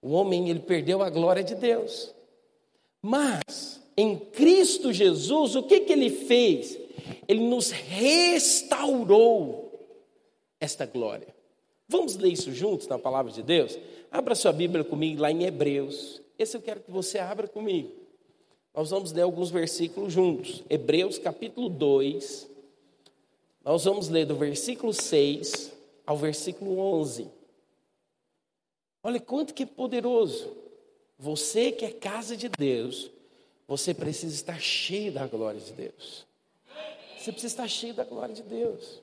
O 0.02 0.12
homem 0.12 0.50
ele 0.50 0.60
perdeu 0.60 1.02
a 1.02 1.10
glória 1.10 1.44
de 1.44 1.56
Deus. 1.56 2.14
Mas 3.02 3.82
em 3.98 4.18
Cristo 4.18 4.94
Jesus, 4.94 5.56
o 5.56 5.64
que 5.64 5.82
que 5.82 5.94
ele 5.94 6.10
fez? 6.10 6.78
Ele 7.28 7.42
nos 7.42 7.72
restaurou 7.72 9.66
esta 10.60 10.86
glória. 10.86 11.28
Vamos 11.88 12.16
ler 12.16 12.32
isso 12.32 12.52
juntos 12.54 12.88
na 12.88 12.98
palavra 12.98 13.32
de 13.32 13.44
Deus? 13.44 13.78
Abra 14.12 14.36
sua 14.36 14.52
Bíblia 14.52 14.84
comigo 14.84 15.22
lá 15.22 15.32
em 15.32 15.44
Hebreus. 15.44 16.22
Esse 16.38 16.58
eu 16.58 16.62
quero 16.62 16.82
que 16.82 16.92
você 16.92 17.20
abra 17.20 17.48
comigo. 17.48 17.92
Nós 18.74 18.90
vamos 18.90 19.12
ler 19.12 19.22
alguns 19.22 19.50
versículos 19.50 20.12
juntos. 20.12 20.64
Hebreus 20.70 21.18
capítulo 21.18 21.70
2, 21.70 22.50
nós 23.64 23.86
vamos 23.86 24.10
ler 24.10 24.26
do 24.26 24.36
versículo 24.36 24.94
6 24.94 25.72
ao 26.06 26.18
versículo 26.18 26.78
11. 26.78 27.28
Olha 29.02 29.20
quanto 29.20 29.54
que 29.54 29.64
é 29.64 29.66
poderoso. 29.66 30.52
Você 31.18 31.72
que 31.72 31.86
é 31.86 31.92
casa 31.92 32.36
de 32.36 32.50
Deus, 32.50 33.10
você 33.68 33.94
precisa 33.94 34.36
estar 34.36 34.60
cheio 34.60 35.12
da 35.12 35.26
glória 35.26 35.60
de 35.60 35.72
Deus. 35.72 36.26
Você 37.26 37.32
precisa 37.32 37.54
estar 37.54 37.68
cheio 37.68 37.94
da 37.96 38.04
glória 38.04 38.36
de 38.36 38.44
Deus. 38.44 39.02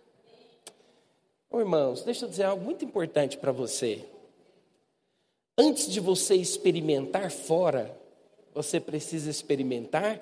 Ô, 1.51 1.59
irmãos, 1.59 2.05
deixa 2.05 2.25
eu 2.25 2.29
dizer 2.29 2.45
algo 2.45 2.65
muito 2.65 2.85
importante 2.85 3.37
para 3.37 3.51
você. 3.51 4.05
Antes 5.59 5.91
de 5.91 5.99
você 5.99 6.37
experimentar 6.37 7.33
fora, 7.33 7.99
você 8.55 8.79
precisa 8.79 9.29
experimentar 9.29 10.21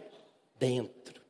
dentro. 0.58 1.20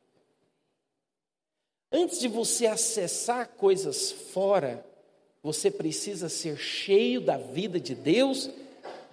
Antes 1.91 2.21
de 2.21 2.29
você 2.29 2.67
acessar 2.67 3.49
coisas 3.49 4.09
fora, 4.09 4.85
você 5.43 5.69
precisa 5.69 6.29
ser 6.29 6.55
cheio 6.55 7.19
da 7.19 7.37
vida 7.37 7.81
de 7.81 7.93
Deus 7.93 8.49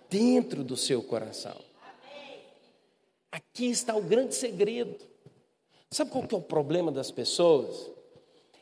dentro 0.09 0.63
do 0.63 0.77
seu 0.77 1.03
coração. 1.03 1.61
Aqui 3.33 3.67
está 3.67 3.97
o 3.97 4.03
grande 4.03 4.37
segredo. 4.37 5.09
Sabe 5.91 6.11
qual 6.11 6.27
que 6.27 6.35
é 6.35 6.39
o 6.39 6.43
problema 6.43 6.93
das 6.93 7.11
pessoas? 7.11 7.91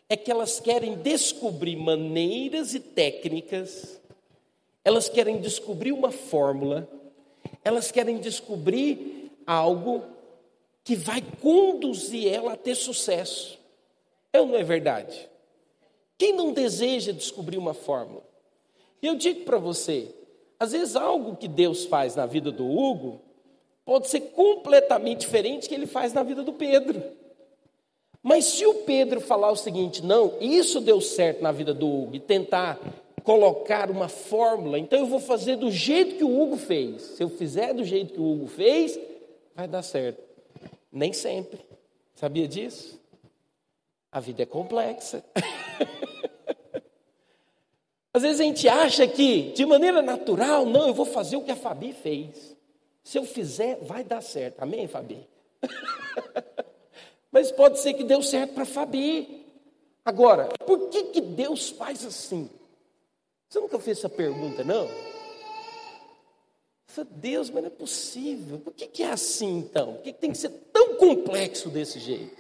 É 0.09 0.17
que 0.17 0.31
elas 0.31 0.61
querem 0.61 0.97
descobrir 0.97 1.77
maneiras 1.77 2.75
e 2.75 2.81
técnicas, 2.81 4.01
elas 4.85 5.09
querem 5.09 5.41
descobrir 5.41 5.91
uma 5.91 6.13
fórmula, 6.13 6.89
elas 7.65 7.91
querem 7.91 8.19
descobrir 8.19 9.33
algo 9.45 10.05
que 10.85 10.95
vai 10.95 11.21
conduzir 11.43 12.33
ela 12.33 12.53
a 12.53 12.57
ter 12.57 12.77
sucesso. 12.77 13.59
É 14.33 14.41
ou 14.41 14.47
não 14.47 14.57
é 14.57 14.63
verdade? 14.63 15.29
Quem 16.17 16.33
não 16.33 16.53
deseja 16.53 17.11
descobrir 17.11 17.59
uma 17.59 17.75
fórmula? 17.75 18.23
E 19.03 19.07
eu 19.09 19.17
digo 19.17 19.45
para 19.45 19.59
você, 19.59 20.15
às 20.61 20.71
vezes 20.71 20.95
algo 20.95 21.35
que 21.35 21.49
Deus 21.49 21.85
faz 21.85 22.15
na 22.15 22.25
vida 22.25 22.53
do 22.53 22.65
Hugo 22.65 23.21
pode 23.87 24.09
ser 24.09 24.21
completamente 24.33 25.21
diferente 25.21 25.69
que 25.69 25.75
ele 25.75 25.87
faz 25.87 26.13
na 26.13 26.25
vida 26.25 26.43
do 26.43 26.53
Pedro. 26.53 27.01
Mas 28.21 28.45
se 28.45 28.67
o 28.67 28.83
Pedro 28.83 29.21
falar 29.21 29.53
o 29.53 29.57
seguinte, 29.57 30.05
não, 30.05 30.35
isso 30.41 30.81
deu 30.81 31.01
certo 31.01 31.41
na 31.41 31.53
vida 31.53 31.73
do 31.73 31.87
Hugo, 31.87 32.17
e 32.17 32.21
tentar 32.21 32.81
colocar 33.23 33.89
uma 33.89 34.09
fórmula, 34.09 34.79
então 34.79 34.99
eu 34.99 35.07
vou 35.07 35.21
fazer 35.21 35.57
do 35.57 35.71
jeito 35.71 36.17
que 36.17 36.25
o 36.25 36.43
Hugo 36.43 36.57
fez. 36.57 37.03
Se 37.03 37.23
eu 37.23 37.29
fizer 37.29 37.73
do 37.73 37.85
jeito 37.85 38.15
que 38.15 38.21
o 38.21 38.33
Hugo 38.33 38.49
fez, 38.49 38.99
vai 39.55 39.69
dar 39.69 39.83
certo. 39.83 40.21
Nem 40.91 41.13
sempre. 41.13 41.61
Sabia 42.17 42.49
disso? 42.49 43.01
A 44.11 44.19
vida 44.19 44.43
é 44.43 44.47
complexa. 44.47 45.25
Às 48.13 48.23
vezes 48.23 48.41
a 48.41 48.45
gente 48.45 48.69
acha 48.69 49.07
que, 49.07 49.53
de 49.53 49.65
maneira 49.65 50.03
natural, 50.03 50.67
não, 50.67 50.89
eu 50.89 50.95
vou 50.95 51.07
fazer 51.07 51.37
o 51.37 51.43
que 51.43 51.53
a 51.53 51.57
Fabi 51.57 51.93
fez. 51.93 52.56
Se 53.07 53.19
eu 53.19 53.25
fizer, 53.25 53.79
vai 53.83 54.03
dar 54.03 54.21
certo. 54.21 54.61
Amém, 54.61 54.89
Fabi? 54.89 55.29
Mas 57.31 57.53
pode 57.53 57.79
ser 57.79 57.95
que 57.95 58.03
deu 58.03 58.21
certo 58.21 58.55
para 58.55 58.65
Fabi. 58.65 59.47
Agora, 60.05 60.49
por 60.67 60.89
que, 60.89 61.05
que 61.05 61.21
Deus 61.21 61.71
faz 61.71 62.05
assim? 62.05 62.51
Você 63.49 63.61
nunca 63.61 63.79
fez 63.79 63.99
essa 63.99 64.09
pergunta, 64.09 64.65
não? 64.65 64.89
Deus, 67.13 67.49
mas 67.49 67.63
não 67.63 67.69
é 67.69 67.71
possível. 67.71 68.59
Por 68.59 68.73
que, 68.73 68.89
que 68.89 69.05
é 69.05 69.13
assim 69.13 69.59
então? 69.59 69.95
Por 69.95 70.03
que, 70.03 70.13
que 70.13 70.19
tem 70.19 70.33
que 70.33 70.39
ser 70.39 70.49
tão 70.73 70.97
complexo 70.97 71.69
desse 71.69 72.01
jeito? 72.01 72.37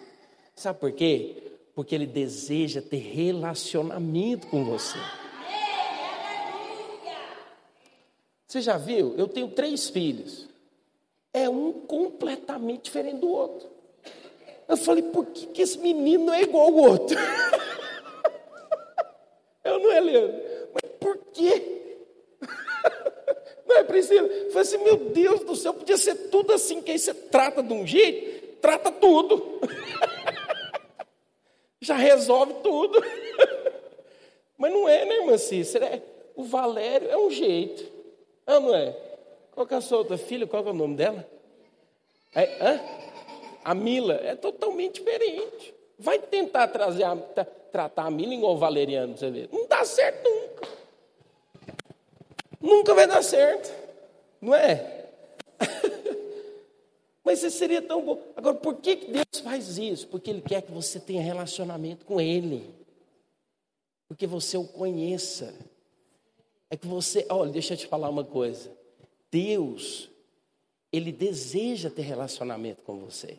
Sabe 0.56 0.80
por 0.80 0.90
quê? 0.90 1.58
Porque 1.76 1.94
Ele 1.94 2.06
deseja 2.06 2.82
ter 2.82 2.96
relacionamento 2.96 4.48
com 4.48 4.64
você. 4.64 4.98
Você 8.48 8.60
já 8.62 8.76
viu? 8.78 9.14
Eu 9.16 9.28
tenho 9.28 9.48
três 9.48 9.88
filhos. 9.90 10.55
É 11.36 11.50
um 11.50 11.70
completamente 11.70 12.84
diferente 12.84 13.18
do 13.18 13.28
outro. 13.28 13.68
Eu 14.66 14.78
falei, 14.78 15.02
por 15.02 15.26
que, 15.26 15.46
que 15.48 15.60
esse 15.60 15.78
menino 15.78 16.32
é 16.32 16.40
igual 16.40 16.68
ao 16.68 16.74
outro? 16.74 17.14
Eu 19.62 19.78
não 19.78 19.92
é, 19.92 20.00
Leandro? 20.00 20.40
Mas 20.72 20.92
por 20.98 21.18
quê? 21.34 21.82
Não 23.66 23.76
é, 23.76 23.84
Priscila? 23.84 24.28
Eu 24.28 24.50
falei 24.50 24.62
assim, 24.62 24.78
meu 24.78 24.96
Deus 24.96 25.40
do 25.40 25.54
céu, 25.56 25.74
podia 25.74 25.98
ser 25.98 26.14
tudo 26.30 26.52
assim, 26.52 26.80
que 26.80 26.92
aí 26.92 26.98
você 26.98 27.12
trata 27.12 27.62
de 27.62 27.72
um 27.72 27.86
jeito, 27.86 28.56
trata 28.62 28.90
tudo. 28.92 29.60
Já 31.82 31.96
resolve 31.96 32.54
tudo. 32.62 33.02
Mas 34.56 34.72
não 34.72 34.88
é, 34.88 35.04
né, 35.04 35.16
irmã 35.16 35.36
Cícera? 35.36 35.84
É, 35.84 36.00
o 36.34 36.44
Valério 36.44 37.10
é 37.10 37.18
um 37.18 37.28
jeito. 37.28 37.84
Ah, 38.46 38.58
não 38.58 38.74
é? 38.74 39.05
Qual 39.56 39.66
que 39.66 39.72
é 39.72 39.78
a 39.78 39.80
sua 39.80 39.96
outra 39.96 40.18
filha? 40.18 40.46
Qual 40.46 40.66
é 40.66 40.70
o 40.70 40.74
nome 40.74 40.96
dela? 40.96 41.26
É, 42.34 42.62
hã? 42.62 42.80
A 43.64 43.74
Mila. 43.74 44.20
É 44.22 44.36
totalmente 44.36 44.96
diferente. 44.96 45.74
Vai 45.98 46.18
tentar 46.18 46.68
trazer 46.68 47.04
a, 47.04 47.16
tratar 47.16 48.04
a 48.04 48.10
Mila 48.10 48.34
igual 48.34 48.54
o 48.54 48.58
Valeriano, 48.58 49.16
você 49.16 49.30
vê. 49.30 49.48
Não 49.50 49.66
dá 49.66 49.82
certo 49.82 50.28
nunca. 50.28 50.68
Nunca 52.60 52.94
vai 52.94 53.06
dar 53.06 53.22
certo. 53.22 53.72
Não 54.42 54.54
é? 54.54 55.06
Mas 57.24 57.42
isso 57.42 57.56
seria 57.56 57.80
tão 57.80 58.02
bom. 58.02 58.20
Agora, 58.36 58.56
por 58.56 58.74
que 58.74 58.94
Deus 58.94 59.42
faz 59.42 59.78
isso? 59.78 60.06
Porque 60.08 60.28
Ele 60.28 60.42
quer 60.42 60.60
que 60.60 60.70
você 60.70 61.00
tenha 61.00 61.22
relacionamento 61.22 62.04
com 62.04 62.20
Ele. 62.20 62.74
Porque 64.06 64.26
você 64.26 64.58
o 64.58 64.64
conheça. 64.64 65.54
É 66.68 66.76
que 66.76 66.86
você, 66.86 67.24
olha, 67.30 67.50
deixa 67.50 67.72
eu 67.72 67.78
te 67.78 67.86
falar 67.86 68.10
uma 68.10 68.22
coisa. 68.22 68.70
Deus, 69.30 70.10
Ele 70.92 71.12
deseja 71.12 71.90
ter 71.90 72.02
relacionamento 72.02 72.82
com 72.82 72.98
você. 72.98 73.38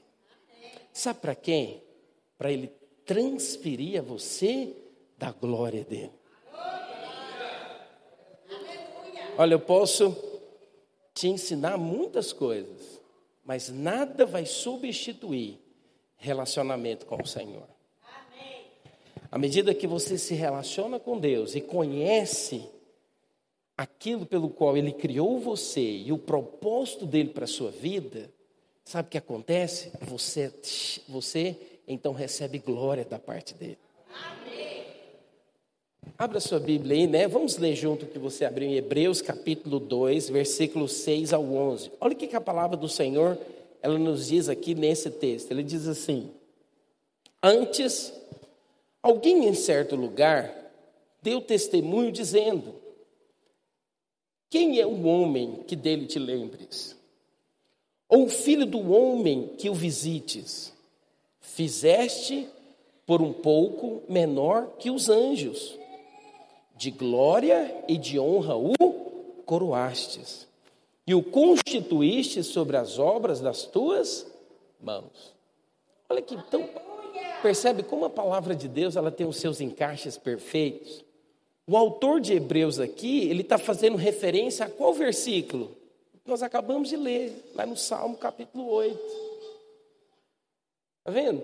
Sabe 0.91 1.19
para 1.19 1.36
quem? 1.36 1.82
Para 2.38 2.52
Ele 2.52 2.71
transferir 3.06 4.00
a 4.00 4.04
você 4.04 4.76
da 5.17 5.32
glória 5.32 5.84
dele. 5.84 6.12
Olha, 9.38 9.54
eu 9.54 9.60
posso 9.60 10.15
te 11.13 11.28
ensinar 11.28 11.78
muitas 11.78 12.34
coisas, 12.34 13.00
mas 13.45 13.69
nada 13.69 14.26
vai 14.26 14.45
substituir 14.45 15.60
relacionamento 16.17 17.06
com 17.06 17.21
o 17.21 17.26
Senhor. 17.26 17.67
À 19.30 19.38
medida 19.38 19.73
que 19.73 19.86
você 19.86 20.17
se 20.17 20.34
relaciona 20.34 21.00
com 21.00 21.19
Deus 21.19 21.56
e 21.56 21.62
conhece 21.62 22.67
aquilo 23.78 24.26
pelo 24.26 24.50
qual 24.50 24.76
Ele 24.76 24.92
criou 24.92 25.40
você 25.40 25.82
e 25.82 26.12
o 26.12 26.18
propósito 26.18 27.06
dele 27.06 27.30
para 27.30 27.44
a 27.44 27.48
sua 27.48 27.70
vida, 27.70 28.30
sabe 28.84 29.08
o 29.08 29.12
que 29.12 29.18
acontece? 29.18 29.92
Você, 30.02 30.52
você 31.08 31.56
então 31.88 32.12
recebe 32.13 32.58
glória 32.58 33.06
da 33.06 33.20
parte 33.20 33.54
dele. 33.54 33.78
Abra 36.18 36.40
sua 36.40 36.60
Bíblia 36.60 36.96
aí, 36.98 37.06
né? 37.06 37.28
Vamos 37.28 37.58
ler 37.58 37.76
junto 37.76 38.06
o 38.06 38.08
que 38.08 38.18
você 38.18 38.44
abriu 38.44 38.68
em 38.68 38.76
Hebreus 38.76 39.22
capítulo 39.22 39.80
2, 39.80 40.30
versículos 40.30 40.94
6 40.94 41.32
ao 41.32 41.44
11. 41.44 41.92
Olha 42.02 42.13
o 42.13 42.16
que, 42.16 42.26
que 42.26 42.36
a 42.36 42.42
palavra 42.42 42.76
do 42.76 42.90
Senhor, 42.90 43.38
ela 43.84 44.00
nos 44.00 44.28
diz 44.28 44.50
aqui 44.50 44.74
nesse 44.74 45.12
texto. 45.12 45.52
Ele 45.52 45.62
diz 45.62 45.88
assim: 45.88 46.32
Antes, 47.44 48.12
alguém 49.04 49.46
em 49.46 49.54
certo 49.54 49.96
lugar 49.96 50.52
deu 51.22 51.40
testemunho 51.40 52.12
dizendo: 52.12 52.74
Quem 54.49 54.79
é 54.79 54.86
o 54.86 55.03
homem 55.03 55.63
que 55.67 55.75
dele 55.75 56.05
te 56.05 56.19
lembres? 56.19 56.95
Ou 58.07 58.25
o 58.25 58.29
filho 58.29 58.65
do 58.65 58.91
homem 58.91 59.55
que 59.57 59.69
o 59.69 59.73
visites? 59.73 60.73
Fizeste 61.41 62.47
por 63.05 63.21
um 63.21 63.33
pouco 63.33 64.03
menor 64.07 64.75
que 64.77 64.89
os 64.89 65.10
anjos 65.10 65.77
de 66.77 66.91
glória 66.91 67.83
e 67.88 67.97
de 67.97 68.19
honra 68.19 68.55
o 68.55 68.73
coroastes, 69.45 70.47
e 71.07 71.15
o 71.15 71.23
constituíste 71.23 72.43
sobre 72.43 72.77
as 72.77 72.99
obras 72.99 73.39
das 73.39 73.63
tuas 73.63 74.27
mãos. 74.79 75.33
Olha 76.10 76.19
aqui, 76.19 76.36
então, 76.36 76.69
percebe 77.41 77.81
como 77.81 78.05
a 78.05 78.10
palavra 78.10 78.55
de 78.55 78.67
Deus 78.67 78.95
ela 78.95 79.10
tem 79.10 79.25
os 79.25 79.38
seus 79.38 79.60
encaixes 79.60 80.17
perfeitos? 80.17 81.03
O 81.67 81.75
autor 81.75 82.21
de 82.21 82.34
Hebreus 82.34 82.80
aqui, 82.80 83.30
ele 83.30 83.41
está 83.41 83.58
fazendo 83.58 83.97
referência 83.97 84.65
a 84.65 84.69
qual 84.69 84.93
versículo? 84.93 85.75
Nós 86.25 86.41
acabamos 86.41 86.89
de 86.89 86.95
ler, 86.95 87.51
lá 87.53 87.65
no 87.65 87.75
Salmo 87.75 88.17
capítulo 88.17 88.69
8. 88.69 88.97
Está 90.99 91.12
vendo? 91.12 91.43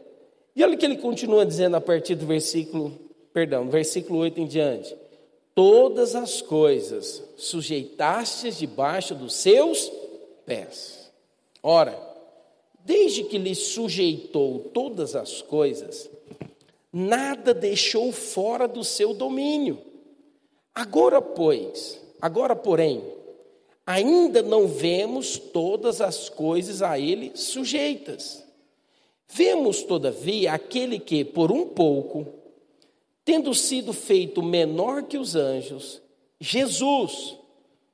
E 0.55 0.63
olha 0.63 0.75
o 0.75 0.77
que 0.77 0.85
ele 0.85 0.97
continua 0.97 1.45
dizendo 1.45 1.75
a 1.75 1.81
partir 1.81 2.15
do 2.15 2.25
versículo, 2.25 2.97
perdão, 3.33 3.69
versículo 3.69 4.19
8 4.19 4.39
em 4.39 4.47
diante 4.47 5.03
todas 5.55 6.15
as 6.15 6.41
coisas 6.41 7.23
sujeitastes 7.37 8.57
debaixo 8.57 9.13
dos 9.13 9.35
seus 9.35 9.91
pés. 10.45 11.11
Ora, 11.61 11.97
desde 12.83 13.23
que 13.23 13.37
lhe 13.37 13.55
sujeitou 13.55 14.71
todas 14.73 15.15
as 15.15 15.41
coisas, 15.41 16.09
nada 16.91 17.53
deixou 17.53 18.11
fora 18.11 18.67
do 18.67 18.83
seu 18.83 19.13
domínio. 19.13 19.79
Agora, 20.75 21.21
pois, 21.21 22.01
agora, 22.21 22.55
porém, 22.55 23.03
ainda 23.85 24.41
não 24.41 24.67
vemos 24.67 25.37
todas 25.37 26.01
as 26.01 26.29
coisas 26.29 26.81
a 26.81 26.97
ele 26.97 27.31
sujeitas. 27.35 28.43
Vemos, 29.27 29.83
todavia, 29.83 30.53
aquele 30.53 30.99
que, 30.99 31.23
por 31.23 31.51
um 31.51 31.67
pouco, 31.67 32.27
tendo 33.25 33.53
sido 33.53 33.93
feito 33.93 34.41
menor 34.41 35.03
que 35.03 35.17
os 35.17 35.35
anjos, 35.35 36.01
Jesus, 36.39 37.37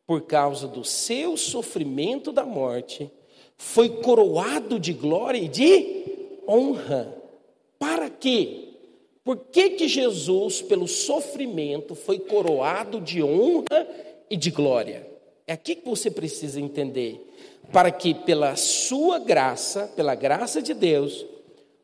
por 0.07 0.21
causa 0.21 0.67
do 0.67 0.83
seu 0.83 1.37
sofrimento 1.37 2.31
da 2.31 2.45
morte, 2.45 3.11
foi 3.57 3.89
coroado 4.01 4.79
de 4.79 4.93
glória 4.93 5.37
e 5.37 5.47
de 5.47 6.41
honra. 6.47 7.15
Para 7.77 8.09
quê? 8.09 8.68
Por 9.29 9.37
que, 9.37 9.69
que 9.69 9.87
Jesus, 9.87 10.59
pelo 10.59 10.87
sofrimento, 10.87 11.93
foi 11.93 12.17
coroado 12.17 12.99
de 12.99 13.21
honra 13.21 13.87
e 14.27 14.35
de 14.35 14.49
glória? 14.49 15.07
É 15.45 15.53
aqui 15.53 15.75
que 15.75 15.87
você 15.87 16.09
precisa 16.09 16.59
entender. 16.59 17.31
Para 17.71 17.91
que, 17.91 18.15
pela 18.15 18.55
sua 18.55 19.19
graça, 19.19 19.85
pela 19.95 20.15
graça 20.15 20.63
de 20.63 20.73
Deus, 20.73 21.27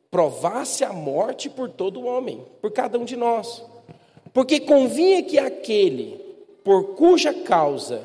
provasse 0.10 0.84
a 0.84 0.92
morte 0.92 1.48
por 1.48 1.70
todo 1.70 2.08
homem, 2.08 2.44
por 2.60 2.72
cada 2.72 2.98
um 2.98 3.06
de 3.06 3.16
nós. 3.16 3.64
Porque 4.34 4.60
convinha 4.60 5.22
que 5.22 5.38
aquele 5.38 6.20
por 6.64 6.96
cuja 6.96 7.32
causa 7.32 8.02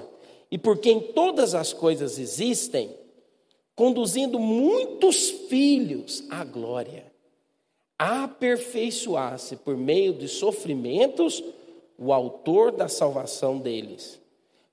e 0.50 0.58
por 0.58 0.76
quem 0.80 1.00
todas 1.00 1.54
as 1.54 1.72
coisas 1.72 2.18
existem, 2.18 2.94
conduzindo 3.74 4.38
muitos 4.38 5.30
filhos 5.30 6.24
à 6.28 6.44
glória, 6.44 7.09
aperfeiçoasse 8.00 9.56
por 9.56 9.76
meio 9.76 10.14
de 10.14 10.26
sofrimentos 10.26 11.44
o 11.98 12.14
autor 12.14 12.72
da 12.72 12.88
salvação 12.88 13.58
deles. 13.58 14.18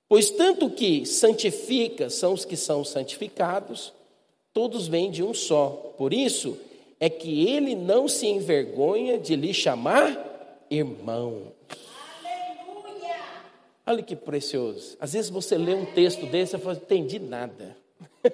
Pois 0.08 0.30
tanto 0.30 0.70
que 0.70 1.06
santifica 1.06 2.10
são 2.10 2.32
os 2.32 2.46
que 2.46 2.56
são 2.56 2.86
santificados, 2.86 3.92
todos 4.54 4.88
vêm 4.88 5.12
de 5.12 5.22
um 5.22 5.34
só. 5.34 5.94
Por 5.98 6.14
isso 6.14 6.58
é 7.02 7.10
que 7.10 7.50
ele 7.50 7.76
não 7.76 8.08
se 8.08 8.26
envergonha 8.28 9.18
de 9.18 9.36
lhe 9.36 9.54
chamar 9.54 10.66
irmão. 10.70 11.52
Olha 13.86 14.02
que 14.02 14.16
precioso. 14.16 14.96
Às 15.02 15.12
vezes 15.12 15.30
você 15.30 15.58
lê 15.58 15.74
um 15.74 15.86
texto 15.86 16.26
desse 16.26 16.56
e 16.56 16.60
fala, 16.60 16.78
entendi 16.78 17.20
nada. 17.20 17.76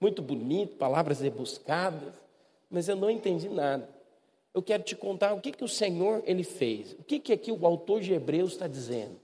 Muito 0.00 0.20
bonito, 0.20 0.74
palavras 0.76 1.20
rebuscadas, 1.20 2.12
mas 2.68 2.88
eu 2.88 2.96
não 2.96 3.08
entendi 3.08 3.48
nada. 3.48 3.99
Eu 4.52 4.62
quero 4.62 4.82
te 4.82 4.96
contar 4.96 5.32
o 5.32 5.40
que, 5.40 5.52
que 5.52 5.64
o 5.64 5.68
Senhor 5.68 6.22
ele 6.26 6.42
fez. 6.42 6.92
O 6.94 7.04
que, 7.04 7.18
que 7.18 7.32
aqui 7.32 7.52
o 7.52 7.66
autor 7.66 8.00
de 8.00 8.12
Hebreus 8.12 8.52
está 8.52 8.66
dizendo? 8.66 9.20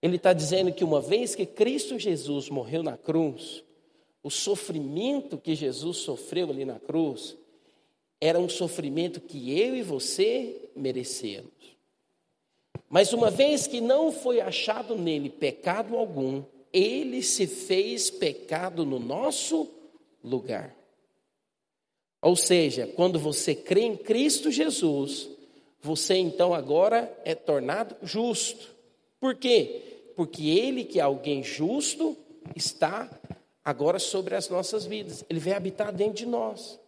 Ele 0.00 0.16
está 0.16 0.32
dizendo 0.32 0.72
que 0.72 0.82
uma 0.82 1.00
vez 1.00 1.34
que 1.34 1.44
Cristo 1.44 1.98
Jesus 1.98 2.48
morreu 2.48 2.82
na 2.82 2.96
cruz, 2.96 3.62
o 4.22 4.30
sofrimento 4.30 5.36
que 5.36 5.54
Jesus 5.54 5.98
sofreu 5.98 6.50
ali 6.50 6.64
na 6.64 6.78
cruz 6.78 7.36
era 8.20 8.38
um 8.38 8.48
sofrimento 8.48 9.20
que 9.20 9.58
eu 9.58 9.76
e 9.76 9.82
você 9.82 10.70
merecemos. 10.74 11.50
Mas 12.88 13.12
uma 13.12 13.30
vez 13.30 13.66
que 13.66 13.80
não 13.80 14.10
foi 14.10 14.40
achado 14.40 14.96
nele 14.96 15.30
pecado 15.30 15.96
algum, 15.96 16.42
ele 16.72 17.22
se 17.22 17.46
fez 17.46 18.10
pecado 18.10 18.84
no 18.84 18.98
nosso 18.98 19.68
lugar. 20.22 20.74
Ou 22.22 22.36
seja, 22.36 22.86
quando 22.86 23.18
você 23.18 23.54
crê 23.54 23.82
em 23.82 23.96
Cristo 23.96 24.50
Jesus, 24.50 25.28
você 25.82 26.14
então 26.14 26.52
agora 26.52 27.10
é 27.24 27.34
tornado 27.34 27.96
justo. 28.02 28.74
Por 29.18 29.34
quê? 29.34 29.80
Porque 30.14 30.48
ele, 30.48 30.84
que 30.84 30.98
é 30.98 31.02
alguém 31.02 31.42
justo, 31.42 32.16
está 32.54 33.10
agora 33.64 33.98
sobre 33.98 34.34
as 34.34 34.48
nossas 34.48 34.84
vidas. 34.84 35.24
Ele 35.30 35.40
vem 35.40 35.54
habitar 35.54 35.92
dentro 35.92 36.14
de 36.14 36.26
nós. 36.26 36.78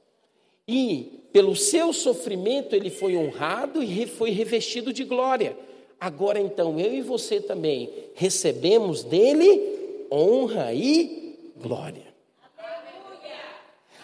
E 0.69 1.21
pelo 1.33 1.57
seu 1.57 1.93
sofrimento 1.93 2.77
ele 2.77 2.91
foi 2.91 3.17
honrado 3.17 3.83
e 3.83 4.07
foi 4.07 4.31
revestido 4.31 4.93
de 4.93 5.05
glória. 5.05 5.57
Agora 5.99 6.39
então 6.39 6.79
eu 6.79 6.93
e 6.93 7.01
você 7.01 7.41
também 7.41 7.91
recebemos 8.15 9.03
dele 9.03 10.07
honra 10.11 10.75
e 10.75 11.39
glória. 11.57 12.12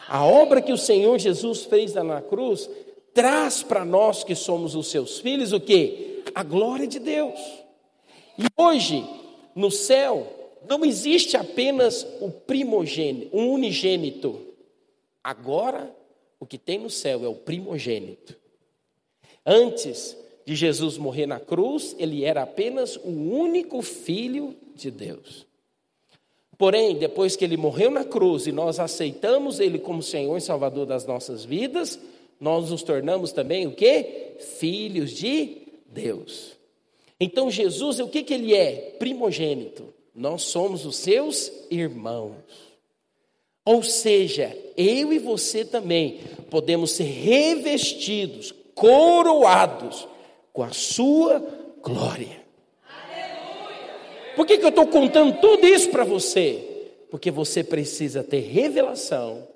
A 0.08 0.24
obra 0.24 0.62
que 0.62 0.72
o 0.72 0.78
Senhor 0.78 1.18
Jesus 1.18 1.64
fez 1.64 1.92
na 1.92 2.22
cruz 2.22 2.68
traz 3.12 3.62
para 3.62 3.84
nós 3.84 4.24
que 4.24 4.34
somos 4.34 4.74
os 4.74 4.90
seus 4.90 5.18
filhos 5.18 5.52
o 5.52 5.60
que? 5.60 6.22
A 6.34 6.42
glória 6.42 6.86
de 6.86 6.98
Deus. 6.98 7.38
E 8.38 8.44
hoje, 8.56 9.04
no 9.54 9.70
céu, 9.70 10.26
não 10.68 10.84
existe 10.84 11.36
apenas 11.36 12.06
o 12.20 12.30
primogênito, 12.30 13.36
o 13.36 13.52
unigênito. 13.52 14.40
Agora, 15.22 15.94
o 16.40 16.46
que 16.46 16.56
tem 16.56 16.78
no 16.78 16.88
céu 16.88 17.24
é 17.24 17.28
o 17.28 17.34
primogênito. 17.34 18.36
Antes, 19.44 20.16
de 20.46 20.54
Jesus 20.54 20.96
morrer 20.96 21.26
na 21.26 21.38
cruz, 21.38 21.94
ele 21.98 22.24
era 22.24 22.42
apenas 22.42 22.96
o 22.96 23.10
único 23.10 23.82
filho 23.82 24.56
de 24.74 24.90
Deus. 24.90 25.47
Porém, 26.58 26.96
depois 26.96 27.36
que 27.36 27.44
ele 27.44 27.56
morreu 27.56 27.88
na 27.88 28.04
cruz 28.04 28.48
e 28.48 28.52
nós 28.52 28.80
aceitamos 28.80 29.60
ele 29.60 29.78
como 29.78 30.02
Senhor 30.02 30.36
e 30.36 30.40
Salvador 30.40 30.84
das 30.84 31.06
nossas 31.06 31.44
vidas, 31.44 32.00
nós 32.40 32.70
nos 32.70 32.82
tornamos 32.82 33.30
também 33.30 33.68
o 33.68 33.72
que? 33.72 34.34
Filhos 34.58 35.12
de 35.12 35.58
Deus. 35.86 36.56
Então 37.20 37.48
Jesus, 37.48 38.00
o 38.00 38.08
que, 38.08 38.24
que 38.24 38.34
ele 38.34 38.54
é? 38.54 38.96
Primogênito. 38.98 39.94
Nós 40.12 40.42
somos 40.42 40.84
os 40.84 40.96
seus 40.96 41.52
irmãos. 41.70 42.34
Ou 43.64 43.82
seja, 43.82 44.56
eu 44.76 45.12
e 45.12 45.18
você 45.18 45.64
também 45.64 46.20
podemos 46.50 46.90
ser 46.90 47.04
revestidos, 47.04 48.52
coroados 48.74 50.08
com 50.52 50.64
a 50.64 50.72
sua 50.72 51.38
glória. 51.82 52.37
Por 54.38 54.46
que, 54.46 54.56
que 54.56 54.64
eu 54.64 54.68
estou 54.68 54.86
contando 54.86 55.40
tudo 55.40 55.66
isso 55.66 55.90
para 55.90 56.04
você? 56.04 56.92
Porque 57.10 57.28
você 57.28 57.64
precisa 57.64 58.22
ter 58.22 58.38
revelação. 58.38 59.48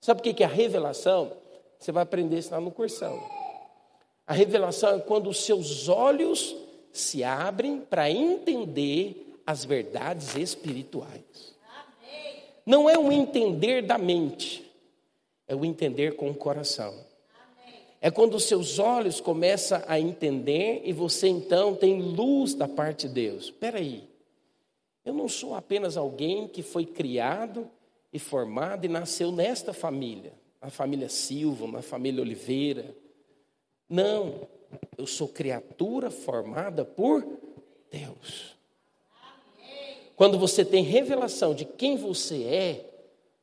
Sabe 0.00 0.20
o 0.20 0.22
que, 0.22 0.32
que 0.32 0.42
é 0.42 0.46
a 0.46 0.48
revelação? 0.48 1.36
Você 1.78 1.92
vai 1.92 2.04
aprender 2.04 2.38
isso 2.38 2.50
lá 2.50 2.58
no 2.58 2.70
cursão. 2.70 3.22
A 4.26 4.32
revelação 4.32 4.96
é 4.96 4.98
quando 4.98 5.28
os 5.28 5.44
seus 5.44 5.90
olhos 5.90 6.56
se 6.90 7.22
abrem 7.22 7.80
para 7.80 8.10
entender 8.10 9.36
as 9.46 9.66
verdades 9.66 10.34
espirituais. 10.36 11.54
Não 12.64 12.88
é 12.88 12.98
um 12.98 13.12
entender 13.12 13.82
da 13.82 13.98
mente, 13.98 14.64
é 15.46 15.54
o 15.54 15.66
entender 15.66 16.16
com 16.16 16.30
o 16.30 16.34
coração. 16.34 16.94
É 18.00 18.10
quando 18.10 18.34
os 18.34 18.44
seus 18.44 18.78
olhos 18.78 19.20
começam 19.20 19.82
a 19.86 19.98
entender 19.98 20.82
e 20.84 20.92
você 20.92 21.26
então 21.26 21.74
tem 21.74 22.00
luz 22.00 22.54
da 22.54 22.68
parte 22.68 23.08
de 23.08 23.14
Deus. 23.14 23.44
Espera 23.46 23.78
aí, 23.78 24.08
eu 25.04 25.12
não 25.12 25.28
sou 25.28 25.54
apenas 25.54 25.96
alguém 25.96 26.46
que 26.46 26.62
foi 26.62 26.86
criado 26.86 27.68
e 28.12 28.18
formado 28.18 28.84
e 28.84 28.88
nasceu 28.88 29.32
nesta 29.32 29.72
família, 29.72 30.32
na 30.60 30.70
família 30.70 31.08
Silva, 31.08 31.66
na 31.66 31.82
família 31.82 32.22
Oliveira. 32.22 32.94
Não, 33.88 34.46
eu 34.96 35.06
sou 35.06 35.26
criatura 35.26 36.10
formada 36.10 36.84
por 36.84 37.26
Deus. 37.90 38.56
Quando 40.14 40.38
você 40.38 40.64
tem 40.64 40.82
revelação 40.82 41.54
de 41.54 41.64
quem 41.64 41.96
você 41.96 42.42
é, 42.44 42.84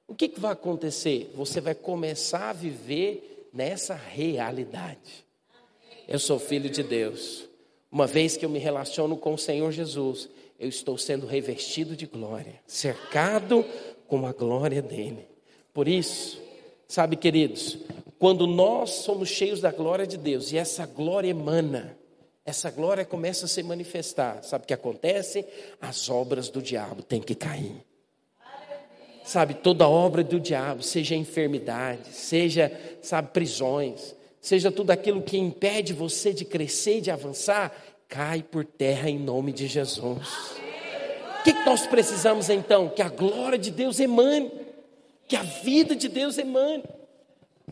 o 0.08 0.14
que, 0.14 0.28
que 0.28 0.40
vai 0.40 0.52
acontecer? 0.52 1.32
Você 1.34 1.60
vai 1.60 1.74
começar 1.74 2.50
a 2.50 2.54
viver 2.54 3.35
nessa 3.56 3.96
realidade. 3.96 5.26
Eu 6.08 6.20
sou 6.20 6.38
filho 6.38 6.70
de 6.70 6.84
Deus. 6.84 7.48
Uma 7.90 8.06
vez 8.06 8.36
que 8.36 8.46
eu 8.46 8.50
me 8.50 8.60
relaciono 8.60 9.16
com 9.16 9.34
o 9.34 9.38
Senhor 9.38 9.72
Jesus, 9.72 10.30
eu 10.60 10.68
estou 10.68 10.98
sendo 10.98 11.26
revestido 11.26 11.96
de 11.96 12.06
glória, 12.06 12.60
cercado 12.68 13.66
com 14.08 14.28
a 14.28 14.34
glória 14.34 14.82
dele. 14.82 15.26
Por 15.74 15.88
isso, 15.88 16.42
sabe, 16.88 17.16
queridos, 17.16 17.78
quando 18.20 18.46
nós 18.46 18.90
somos 18.92 19.30
cheios 19.30 19.62
da 19.62 19.72
glória 19.72 20.06
de 20.06 20.18
Deus 20.18 20.52
e 20.52 20.58
essa 20.58 20.86
glória 20.86 21.30
emana, 21.30 21.98
essa 22.44 22.70
glória 22.70 23.06
começa 23.06 23.46
a 23.46 23.50
se 23.50 23.64
manifestar, 23.64 24.44
sabe 24.44 24.66
o 24.66 24.68
que 24.68 24.74
acontece? 24.74 25.46
As 25.80 26.10
obras 26.10 26.50
do 26.50 26.62
diabo 26.62 27.02
têm 27.02 27.22
que 27.22 27.34
cair 27.34 27.84
sabe, 29.26 29.56
toda 29.56 29.90
obra 29.90 30.24
do 30.24 30.40
diabo, 30.40 30.84
seja 30.84 31.16
enfermidade, 31.16 32.10
seja, 32.12 32.72
sabe, 33.02 33.30
prisões, 33.30 34.16
seja 34.40 34.72
tudo 34.72 34.92
aquilo 34.92 35.22
que 35.22 35.38
impede 35.38 35.94
você 35.94 36.32
de 36.32 36.46
crescer 36.46 37.00
e 37.00 37.02
de 37.02 37.12
avançar, 37.12 37.76
cai 38.08 38.44
por 38.44 38.64
terra 38.64 39.10
em 39.10 39.18
nome 39.18 39.52
de 39.52 39.68
Jesus. 39.68 40.56
O 41.40 41.44
que, 41.44 41.54
que 41.54 41.66
nós 41.66 41.86
precisamos 41.88 42.50
então? 42.50 42.88
Que 42.90 43.02
a 43.02 43.10
glória 43.10 43.58
de 43.58 43.72
Deus 43.72 44.00
emane, 44.00 44.52
que 45.28 45.36
a 45.36 45.44
vida 45.44 45.96
de 45.96 46.08
Deus 46.08 46.38
emane. 46.38 46.84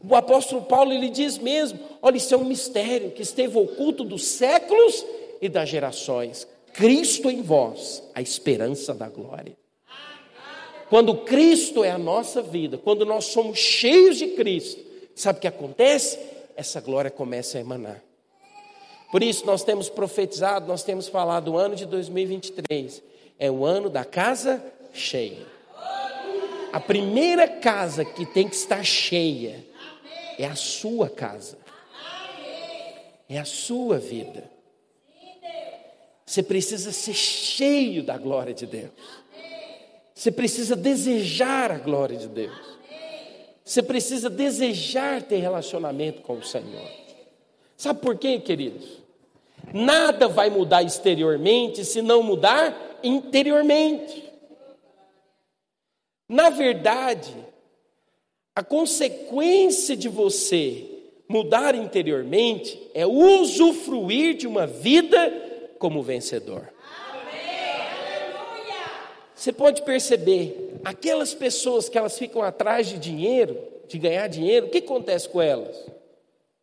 O 0.08 0.16
apóstolo 0.16 0.64
Paulo 0.64 0.92
ele 0.92 1.10
diz 1.10 1.38
mesmo: 1.38 1.80
olha, 2.02 2.18
isso 2.18 2.34
é 2.34 2.38
um 2.38 2.46
mistério 2.46 3.12
que 3.12 3.22
esteve 3.22 3.58
oculto 3.58 4.04
dos 4.04 4.26
séculos 4.26 5.06
e 5.42 5.48
das 5.48 5.70
gerações. 5.70 6.48
Cristo 6.74 7.30
em 7.30 7.42
vós, 7.42 8.04
a 8.14 8.22
esperança 8.22 8.94
da 8.94 9.08
glória. 9.08 9.56
Quando 10.94 11.16
Cristo 11.16 11.84
é 11.84 11.90
a 11.90 11.98
nossa 11.98 12.40
vida, 12.40 12.78
quando 12.78 13.04
nós 13.04 13.26
somos 13.26 13.58
cheios 13.58 14.16
de 14.16 14.28
Cristo, 14.28 14.80
sabe 15.16 15.40
o 15.40 15.42
que 15.42 15.48
acontece? 15.48 16.20
Essa 16.56 16.80
glória 16.80 17.10
começa 17.10 17.58
a 17.58 17.62
emanar. 17.62 18.00
Por 19.12 19.24
isso, 19.24 19.44
nós 19.44 19.64
temos 19.64 19.90
profetizado, 19.90 20.68
nós 20.68 20.84
temos 20.84 21.08
falado, 21.08 21.54
o 21.54 21.58
ano 21.58 21.76
de 21.76 21.88
2023 21.88 23.02
é 23.40 23.50
o 23.50 23.66
ano 23.66 23.90
da 23.90 24.06
casa 24.06 24.64
cheia. 24.94 25.48
A 26.72 26.80
primeira 26.80 27.48
casa 27.48 28.06
que 28.06 28.24
tem 28.28 28.48
que 28.48 28.56
estar 28.56 28.84
cheia 28.84 29.66
é 30.38 30.46
a 30.46 30.56
sua 30.56 31.10
casa, 31.10 31.58
é 33.28 33.40
a 33.40 33.46
sua 33.46 33.98
vida. 33.98 34.48
Você 36.24 36.44
precisa 36.44 36.92
ser 36.92 37.16
cheio 37.16 38.04
da 38.04 38.16
glória 38.16 38.54
de 38.54 38.68
Deus. 38.68 38.92
Você 40.24 40.32
precisa 40.32 40.74
desejar 40.74 41.70
a 41.70 41.78
glória 41.78 42.16
de 42.16 42.30
Deus. 42.30 42.56
Você 43.62 43.84
precisa 43.84 44.30
desejar 44.30 45.22
ter 45.22 45.40
relacionamento 45.40 46.22
com 46.22 46.36
o 46.36 46.44
Senhor. 46.46 46.90
Sabe 47.76 48.00
por 48.00 48.18
quê, 48.18 48.40
queridos? 48.40 49.04
Nada 49.74 50.30
vai 50.30 50.50
mudar 50.50 50.82
exteriormente 50.82 51.84
se 51.84 52.02
não 52.02 52.24
mudar 52.24 53.02
interiormente. 53.04 54.32
Na 56.30 56.50
verdade, 56.50 57.36
a 58.56 58.64
consequência 58.64 59.94
de 59.98 60.08
você 60.08 60.90
mudar 61.28 61.76
interiormente 61.76 62.80
é 62.94 63.06
usufruir 63.06 64.38
de 64.38 64.48
uma 64.48 64.66
vida 64.66 65.76
como 65.78 66.02
vencedor. 66.02 66.73
Você 69.44 69.52
pode 69.52 69.82
perceber, 69.82 70.80
aquelas 70.86 71.34
pessoas 71.34 71.90
que 71.90 71.98
elas 71.98 72.18
ficam 72.18 72.42
atrás 72.42 72.88
de 72.88 72.98
dinheiro, 72.98 73.62
de 73.90 74.00
ganhar 74.00 74.30
dinheiro, 74.30 74.68
o 74.68 74.70
que 74.70 74.78
acontece 74.78 75.28
com 75.28 75.42
elas? 75.42 75.86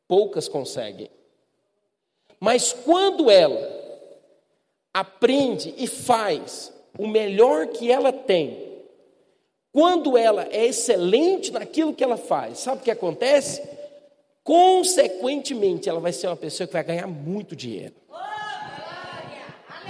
Poucas 0.08 0.48
conseguem. 0.48 1.10
Mas 2.40 2.72
quando 2.72 3.30
ela 3.30 3.70
aprende 4.94 5.74
e 5.76 5.86
faz 5.86 6.72
o 6.98 7.06
melhor 7.06 7.66
que 7.66 7.92
ela 7.92 8.14
tem, 8.14 8.80
quando 9.70 10.16
ela 10.16 10.48
é 10.50 10.64
excelente 10.64 11.52
naquilo 11.52 11.92
que 11.92 12.02
ela 12.02 12.16
faz, 12.16 12.60
sabe 12.60 12.80
o 12.80 12.84
que 12.84 12.90
acontece? 12.90 13.62
Consequentemente, 14.42 15.86
ela 15.86 16.00
vai 16.00 16.14
ser 16.14 16.28
uma 16.28 16.36
pessoa 16.36 16.66
que 16.66 16.72
vai 16.72 16.82
ganhar 16.82 17.06
muito 17.06 17.54
dinheiro. 17.54 17.94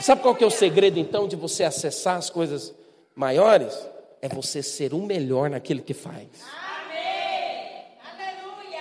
Sabe 0.00 0.22
qual 0.22 0.34
que 0.34 0.42
é 0.42 0.46
o 0.46 0.50
segredo 0.50 0.98
então 0.98 1.28
de 1.28 1.36
você 1.36 1.62
acessar 1.62 2.16
as 2.16 2.28
coisas 2.30 2.79
maiores? 3.20 3.86
É 4.22 4.28
você 4.28 4.62
ser 4.62 4.94
o 4.94 5.02
melhor 5.02 5.50
naquilo 5.50 5.82
que 5.82 5.92
faz. 5.92 6.26
Amém. 6.42 7.86
Aleluia. 8.02 8.80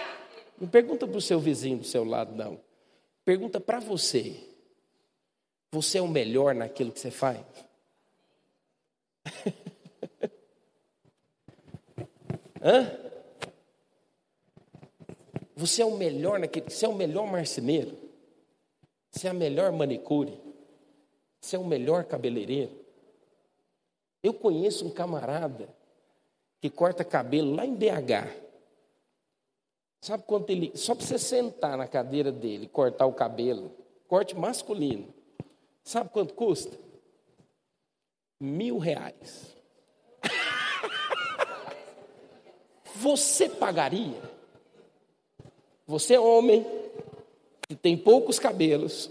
Não 0.60 0.68
pergunta 0.70 1.06
para 1.06 1.18
o 1.18 1.22
seu 1.22 1.40
vizinho 1.40 1.80
do 1.80 1.84
seu 1.84 2.06
lado, 2.06 2.34
não. 2.34 2.60
Pergunta 3.26 3.60
para 3.60 3.80
você. 3.80 4.48
Você 5.72 5.98
é 5.98 6.02
o 6.02 6.08
melhor 6.08 6.56
naquilo 6.56 6.92
que 6.92 7.00
você 7.00 7.12
faz? 7.12 7.42
Hã? 12.64 12.92
Você 15.56 15.82
é 15.82 15.86
o 15.86 15.98
melhor 15.98 16.40
naquele, 16.40 16.70
você 16.70 16.86
é 16.86 16.90
o 16.90 16.96
melhor 16.96 17.28
marceneiro. 17.28 17.98
Você 19.12 19.28
é 19.28 19.30
a 19.30 19.34
melhor 19.34 19.72
manicure. 19.74 20.40
Você 21.42 21.58
é 21.58 21.60
o 21.60 21.66
melhor 21.66 22.06
cabeleireiro. 22.06 22.79
Eu 24.22 24.34
conheço 24.34 24.86
um 24.86 24.90
camarada 24.90 25.70
que 26.62 26.70
corta 26.70 27.04
cabelo 27.04 27.56
lá 27.56 27.66
em 27.66 27.74
BH. 27.74 28.50
Sabe 30.02 30.24
quanto 30.24 30.50
ele. 30.50 30.72
Só 30.76 30.96
para 30.96 31.06
você 31.06 31.18
sentar 31.18 31.78
na 31.78 31.88
cadeira 31.88 32.32
dele, 32.32 32.68
cortar 32.68 33.06
o 33.06 33.14
cabelo, 33.14 33.72
corte 34.08 34.36
masculino. 34.36 35.14
Sabe 35.84 36.10
quanto 36.10 36.34
custa? 36.34 36.78
Mil 38.40 38.78
reais. 38.78 39.56
Você 42.96 43.50
pagaria? 43.50 44.22
Você 45.86 46.14
é 46.14 46.20
homem, 46.20 46.66
que 47.68 47.76
tem 47.76 47.98
poucos 47.98 48.38
cabelos, 48.38 49.10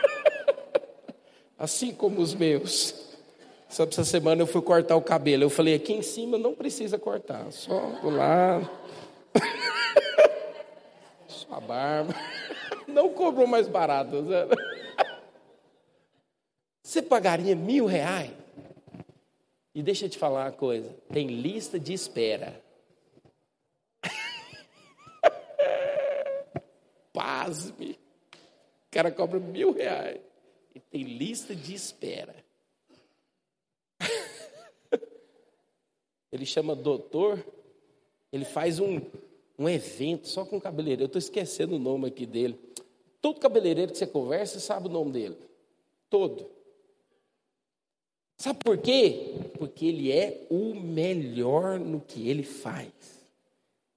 assim 1.58 1.92
como 1.92 2.20
os 2.20 2.32
meus. 2.32 3.09
Sabe, 3.70 3.92
essa 3.92 4.04
semana 4.04 4.42
eu 4.42 4.48
fui 4.48 4.60
cortar 4.60 4.96
o 4.96 5.02
cabelo. 5.02 5.44
Eu 5.44 5.50
falei, 5.50 5.74
aqui 5.74 5.92
em 5.92 6.02
cima 6.02 6.36
não 6.36 6.56
precisa 6.56 6.98
cortar, 6.98 7.52
só 7.52 7.78
do 8.00 8.10
lado. 8.10 8.68
só 11.28 11.54
a 11.54 11.60
barba. 11.60 12.14
Não 12.88 13.10
cobrou 13.10 13.46
mais 13.46 13.68
barato. 13.68 14.20
Né? 14.22 14.48
Você 16.82 17.00
pagaria 17.00 17.54
mil 17.54 17.86
reais? 17.86 18.32
E 19.72 19.80
deixa 19.80 20.06
eu 20.06 20.10
te 20.10 20.18
falar 20.18 20.46
uma 20.46 20.52
coisa: 20.52 20.92
tem 21.12 21.28
lista 21.28 21.78
de 21.78 21.92
espera. 21.92 22.60
Pasme. 27.12 27.92
O 28.32 28.90
cara 28.90 29.12
cobra 29.12 29.38
mil 29.38 29.72
reais. 29.72 30.20
E 30.74 30.80
tem 30.80 31.04
lista 31.04 31.54
de 31.54 31.72
espera. 31.72 32.34
Ele 36.32 36.46
chama 36.46 36.74
doutor, 36.74 37.44
ele 38.32 38.44
faz 38.44 38.78
um, 38.78 39.00
um 39.58 39.68
evento 39.68 40.28
só 40.28 40.44
com 40.44 40.60
cabeleireiro. 40.60 41.02
Eu 41.02 41.06
estou 41.06 41.18
esquecendo 41.18 41.76
o 41.76 41.78
nome 41.78 42.08
aqui 42.08 42.24
dele. 42.24 42.58
Todo 43.20 43.40
cabeleireiro 43.40 43.92
que 43.92 43.98
você 43.98 44.06
conversa 44.06 44.60
sabe 44.60 44.86
o 44.86 44.90
nome 44.90 45.12
dele. 45.12 45.36
Todo. 46.08 46.46
Sabe 48.38 48.58
por 48.64 48.78
quê? 48.78 49.34
Porque 49.58 49.84
ele 49.84 50.10
é 50.10 50.46
o 50.48 50.74
melhor 50.74 51.78
no 51.78 52.00
que 52.00 52.28
ele 52.28 52.42
faz. 52.42 52.88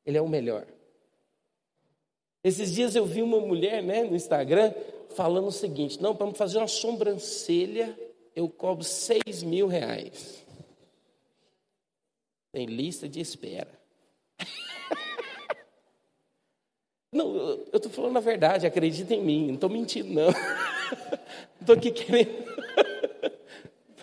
Ele 0.06 0.18
é 0.18 0.22
o 0.22 0.28
melhor. 0.28 0.68
Esses 2.44 2.74
dias 2.74 2.94
eu 2.94 3.06
vi 3.06 3.22
uma 3.22 3.40
mulher 3.40 3.82
né, 3.82 4.04
no 4.04 4.16
Instagram 4.16 4.74
falando 5.16 5.48
o 5.48 5.52
seguinte: 5.52 6.02
não, 6.02 6.14
para 6.14 6.30
fazer 6.34 6.58
uma 6.58 6.68
sobrancelha, 6.68 7.98
eu 8.36 8.50
cobro 8.50 8.84
seis 8.84 9.42
mil 9.44 9.68
reais. 9.68 10.43
Tem 12.54 12.68
lista 12.68 13.10
de 13.10 13.20
espera. 13.20 13.68
Não, 17.12 17.36
eu 17.36 17.70
estou 17.74 17.92
falando 17.92 18.16
a 18.18 18.22
verdade, 18.22 18.66
acredita 18.66 19.14
em 19.14 19.24
mim, 19.24 19.48
não 19.48 19.54
estou 19.54 19.70
mentindo, 19.70 20.12
não. 20.12 20.30
Estou 21.62 21.76
aqui 21.76 21.92
querendo. 21.92 22.32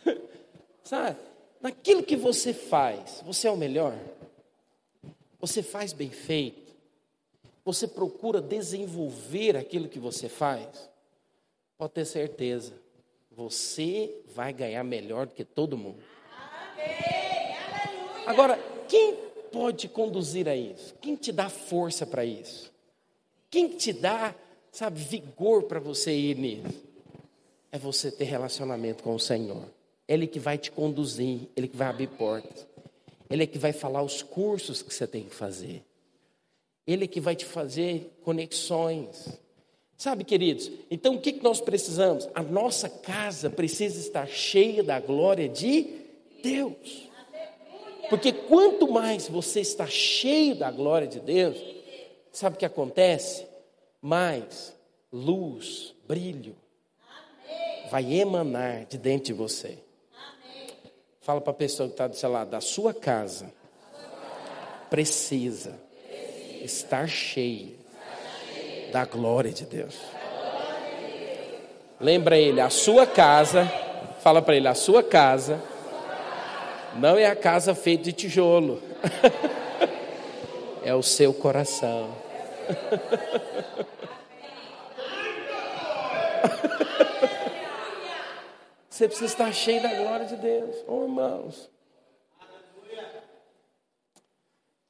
Sabe, 0.84 1.18
naquilo 1.60 2.04
que 2.04 2.14
você 2.14 2.54
faz, 2.54 3.20
você 3.26 3.48
é 3.48 3.50
o 3.50 3.56
melhor. 3.56 3.98
Você 5.40 5.60
faz 5.60 5.92
bem 5.92 6.08
feito. 6.08 6.72
Você 7.64 7.88
procura 7.88 8.40
desenvolver 8.40 9.56
aquilo 9.56 9.88
que 9.88 9.98
você 9.98 10.28
faz, 10.28 10.88
pode 11.76 11.92
ter 11.92 12.04
certeza, 12.04 12.72
você 13.30 14.22
vai 14.34 14.52
ganhar 14.52 14.84
melhor 14.84 15.26
do 15.26 15.34
que 15.34 15.44
todo 15.44 15.76
mundo. 15.76 16.00
Agora, 18.30 18.56
quem 18.86 19.16
pode 19.50 19.88
conduzir 19.88 20.48
a 20.48 20.54
isso? 20.54 20.94
Quem 21.00 21.16
te 21.16 21.32
dá 21.32 21.48
força 21.48 22.06
para 22.06 22.24
isso? 22.24 22.72
Quem 23.50 23.70
te 23.70 23.92
dá, 23.92 24.32
sabe, 24.70 25.00
vigor 25.00 25.64
para 25.64 25.80
você 25.80 26.12
ir 26.12 26.36
nisso? 26.36 26.80
É 27.72 27.78
você 27.78 28.08
ter 28.08 28.24
relacionamento 28.24 29.02
com 29.02 29.16
o 29.16 29.18
Senhor. 29.18 29.64
Ele 30.06 30.28
que 30.28 30.38
vai 30.38 30.56
te 30.56 30.70
conduzir, 30.70 31.48
ele 31.56 31.66
que 31.66 31.76
vai 31.76 31.88
abrir 31.88 32.06
portas. 32.06 32.68
Ele 33.28 33.42
é 33.42 33.46
que 33.48 33.58
vai 33.58 33.72
falar 33.72 34.00
os 34.00 34.22
cursos 34.22 34.80
que 34.80 34.94
você 34.94 35.08
tem 35.08 35.24
que 35.24 35.34
fazer. 35.34 35.82
Ele 36.86 37.06
é 37.06 37.08
que 37.08 37.20
vai 37.20 37.34
te 37.34 37.44
fazer 37.44 38.16
conexões. 38.22 39.28
Sabe, 39.98 40.22
queridos? 40.22 40.70
Então 40.88 41.16
o 41.16 41.20
que 41.20 41.32
nós 41.42 41.60
precisamos? 41.60 42.28
A 42.32 42.44
nossa 42.44 42.88
casa 42.88 43.50
precisa 43.50 43.98
estar 43.98 44.28
cheia 44.28 44.84
da 44.84 45.00
glória 45.00 45.48
de 45.48 45.88
Deus. 46.44 47.09
Porque 48.10 48.32
quanto 48.32 48.90
mais 48.90 49.28
você 49.28 49.60
está 49.60 49.86
cheio 49.86 50.56
da 50.56 50.70
glória 50.70 51.06
de 51.06 51.20
Deus, 51.20 51.56
sabe 52.30 52.56
o 52.56 52.58
que 52.58 52.66
acontece? 52.66 53.46
Mais 54.02 54.76
luz, 55.12 55.94
brilho 56.06 56.56
vai 57.90 58.14
emanar 58.14 58.84
de 58.84 58.96
dentro 58.96 59.26
de 59.26 59.32
você. 59.32 59.78
Fala 61.20 61.40
para 61.40 61.50
a 61.50 61.54
pessoa 61.54 61.88
que 61.88 61.94
está 61.94 62.06
do 62.06 62.16
seu 62.16 62.30
lado, 62.30 62.50
da 62.50 62.60
sua 62.60 62.94
casa 62.94 63.52
precisa 64.88 65.78
estar 66.62 67.08
cheio 67.08 67.76
da 68.92 69.04
glória 69.04 69.52
de 69.52 69.64
Deus. 69.64 69.96
Lembra 72.00 72.38
ele, 72.38 72.60
a 72.60 72.70
sua 72.70 73.06
casa, 73.06 73.66
fala 74.20 74.40
para 74.40 74.56
ele, 74.56 74.68
a 74.68 74.74
sua 74.74 75.02
casa 75.02 75.62
não 76.96 77.16
é 77.16 77.26
a 77.26 77.36
casa 77.36 77.74
feita 77.74 78.04
de 78.04 78.12
tijolo, 78.12 78.82
é 80.84 80.94
o 80.94 81.02
seu 81.02 81.32
coração. 81.32 82.14
Você 88.88 89.08
precisa 89.08 89.32
estar 89.32 89.52
cheio 89.52 89.82
da 89.82 89.94
glória 89.94 90.26
de 90.26 90.36
Deus, 90.36 90.76
oh, 90.86 91.04
irmãos. 91.04 91.70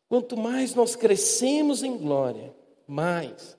Quanto 0.08 0.36
mais 0.36 0.74
nós 0.74 0.96
crescemos 0.96 1.84
em 1.84 1.96
glória, 1.96 2.52
mais 2.88 3.56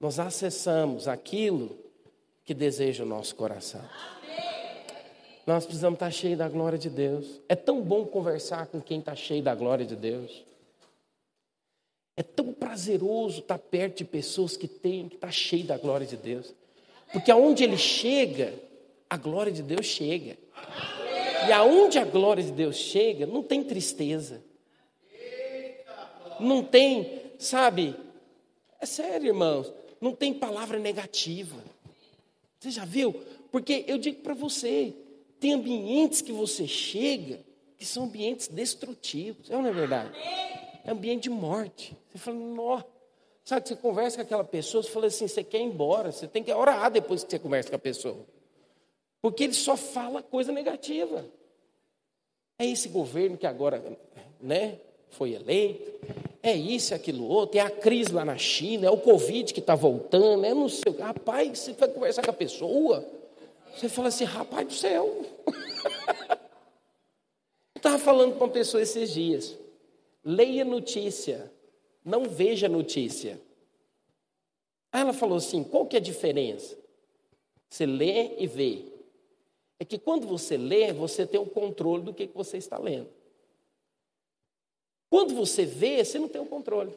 nós 0.00 0.18
acessamos 0.18 1.06
aquilo 1.06 1.78
que 2.44 2.52
deseja 2.52 3.04
o 3.04 3.06
nosso 3.06 3.36
coração. 3.36 3.84
Nós 5.46 5.64
precisamos 5.64 5.96
estar 5.96 6.10
cheios 6.10 6.36
da 6.36 6.48
glória 6.48 6.76
de 6.76 6.90
Deus. 6.90 7.40
É 7.48 7.54
tão 7.54 7.80
bom 7.80 8.04
conversar 8.04 8.66
com 8.66 8.80
quem 8.80 8.98
está 8.98 9.14
cheio 9.14 9.42
da 9.42 9.54
glória 9.54 9.86
de 9.86 9.94
Deus. 9.94 10.44
É 12.16 12.22
tão 12.22 12.52
prazeroso 12.52 13.40
estar 13.40 13.58
perto 13.58 13.98
de 13.98 14.04
pessoas 14.04 14.56
que 14.56 14.66
têm, 14.66 15.08
que 15.08 15.14
está 15.14 15.30
cheio 15.30 15.64
da 15.64 15.78
glória 15.78 16.06
de 16.06 16.16
Deus. 16.16 16.52
Porque 17.12 17.30
aonde 17.30 17.62
ele 17.62 17.76
chega, 17.76 18.54
a 19.08 19.16
glória 19.16 19.52
de 19.52 19.62
Deus 19.62 19.86
chega. 19.86 20.36
E 21.46 21.52
aonde 21.52 21.98
a 21.98 22.04
glória 22.04 22.42
de 22.42 22.50
Deus 22.50 22.74
chega, 22.74 23.24
não 23.24 23.42
tem 23.42 23.62
tristeza. 23.62 24.42
Não 26.40 26.64
tem, 26.64 27.22
sabe? 27.38 27.94
É 28.80 28.86
sério, 28.86 29.28
irmãos. 29.28 29.72
Não 30.00 30.12
tem 30.12 30.34
palavra 30.34 30.78
negativa. 30.78 31.56
Você 32.58 32.70
já 32.72 32.84
viu? 32.84 33.14
Porque 33.52 33.84
eu 33.86 33.96
digo 33.96 34.22
para 34.22 34.34
você, 34.34 34.92
tem 35.40 35.54
ambientes 35.54 36.20
que 36.20 36.32
você 36.32 36.66
chega 36.66 37.44
que 37.76 37.84
são 37.84 38.04
ambientes 38.04 38.48
destrutivos. 38.48 39.50
É 39.50 39.56
ou 39.56 39.62
não 39.62 39.70
é 39.70 39.72
verdade? 39.72 40.10
É 40.84 40.90
ambiente 40.90 41.24
de 41.24 41.30
morte. 41.30 41.96
Você 42.10 42.18
fala, 42.18 42.36
nó. 42.36 42.82
Sabe 43.44 43.62
que 43.62 43.68
você 43.68 43.76
conversa 43.76 44.16
com 44.16 44.22
aquela 44.22 44.44
pessoa, 44.44 44.82
você 44.82 44.90
fala 44.90 45.06
assim, 45.06 45.28
você 45.28 45.44
quer 45.44 45.58
ir 45.58 45.64
embora, 45.64 46.10
você 46.10 46.26
tem 46.26 46.42
que 46.42 46.52
orar 46.52 46.90
depois 46.90 47.22
que 47.22 47.30
você 47.30 47.38
conversa 47.38 47.70
com 47.70 47.76
a 47.76 47.78
pessoa. 47.78 48.26
Porque 49.22 49.44
ele 49.44 49.52
só 49.52 49.76
fala 49.76 50.22
coisa 50.22 50.50
negativa. 50.50 51.24
É 52.58 52.66
esse 52.66 52.88
governo 52.88 53.36
que 53.36 53.46
agora, 53.46 53.82
né, 54.40 54.80
foi 55.10 55.34
eleito. 55.34 55.92
É 56.42 56.54
isso, 56.54 56.92
é 56.92 56.96
aquilo 56.96 57.26
outro, 57.26 57.58
é 57.58 57.60
a 57.60 57.70
crise 57.70 58.12
lá 58.12 58.24
na 58.24 58.38
China, 58.38 58.86
é 58.86 58.90
o 58.90 58.98
Covid 58.98 59.52
que 59.52 59.60
está 59.60 59.74
voltando, 59.74 60.44
é 60.44 60.54
não 60.54 60.68
sei. 60.68 60.96
Rapaz, 60.98 61.58
você 61.58 61.72
vai 61.72 61.88
conversar 61.88 62.22
com 62.22 62.30
a 62.30 62.34
pessoa, 62.34 63.04
você 63.76 63.90
fala 63.90 64.08
assim, 64.08 64.24
rapaz 64.24 64.66
do 64.66 64.72
céu. 64.72 65.22
Estava 67.76 67.98
falando 67.98 68.36
com 68.36 68.44
uma 68.44 68.52
pessoa 68.52 68.82
esses 68.82 69.12
dias. 69.12 69.56
Leia 70.24 70.64
notícia, 70.64 71.52
não 72.02 72.24
veja 72.24 72.68
notícia. 72.68 73.38
Aí 74.90 75.02
ela 75.02 75.12
falou 75.12 75.36
assim: 75.36 75.62
qual 75.62 75.86
que 75.86 75.94
é 75.94 75.98
a 75.98 76.02
diferença? 76.02 76.76
Você 77.68 77.84
lê 77.84 78.34
e 78.38 78.46
vê. 78.46 78.84
É 79.78 79.84
que 79.84 79.98
quando 79.98 80.26
você 80.26 80.56
lê, 80.56 80.92
você 80.92 81.26
tem 81.26 81.38
o 81.38 81.46
controle 81.46 82.02
do 82.02 82.14
que, 82.14 82.26
que 82.26 82.34
você 82.34 82.56
está 82.56 82.78
lendo. 82.78 83.10
Quando 85.10 85.34
você 85.34 85.66
vê, 85.66 86.02
você 86.02 86.18
não 86.18 86.28
tem 86.28 86.40
o 86.40 86.46
controle. 86.46 86.92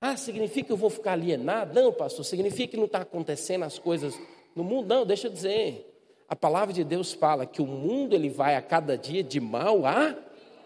Ah, 0.00 0.16
significa 0.16 0.66
que 0.66 0.72
eu 0.72 0.76
vou 0.76 0.90
ficar 0.90 1.12
alienado? 1.12 1.72
Não, 1.72 1.92
pastor, 1.92 2.24
significa 2.24 2.72
que 2.72 2.76
não 2.76 2.84
está 2.84 3.00
acontecendo 3.00 3.64
as 3.64 3.78
coisas 3.78 4.14
no 4.54 4.64
mundo, 4.64 4.86
não, 4.86 5.06
deixa 5.06 5.26
eu 5.28 5.32
dizer. 5.32 5.88
A 6.28 6.36
palavra 6.36 6.72
de 6.72 6.82
Deus 6.82 7.12
fala 7.12 7.44
que 7.44 7.60
o 7.60 7.66
mundo 7.66 8.14
ele 8.14 8.30
vai 8.30 8.56
a 8.56 8.62
cada 8.62 8.96
dia 8.96 9.22
de 9.22 9.40
mal 9.40 9.84
a 9.84 10.16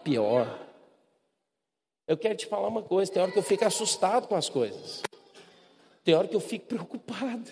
pior. 0.03 0.67
Eu 2.07 2.17
quero 2.17 2.35
te 2.35 2.45
falar 2.45 2.69
uma 2.69 2.81
coisa, 2.81 3.11
tem 3.11 3.21
hora 3.21 3.31
que 3.31 3.37
eu 3.37 3.43
fico 3.43 3.65
assustado 3.65 4.27
com 4.27 4.35
as 4.35 4.47
coisas. 4.47 5.03
Tem 6.03 6.15
hora 6.15 6.27
que 6.27 6.35
eu 6.35 6.39
fico 6.39 6.67
preocupado. 6.67 7.51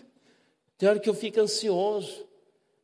Tem 0.77 0.87
hora 0.87 0.99
que 0.99 1.09
eu 1.09 1.13
fico 1.13 1.41
ansioso. 1.41 2.25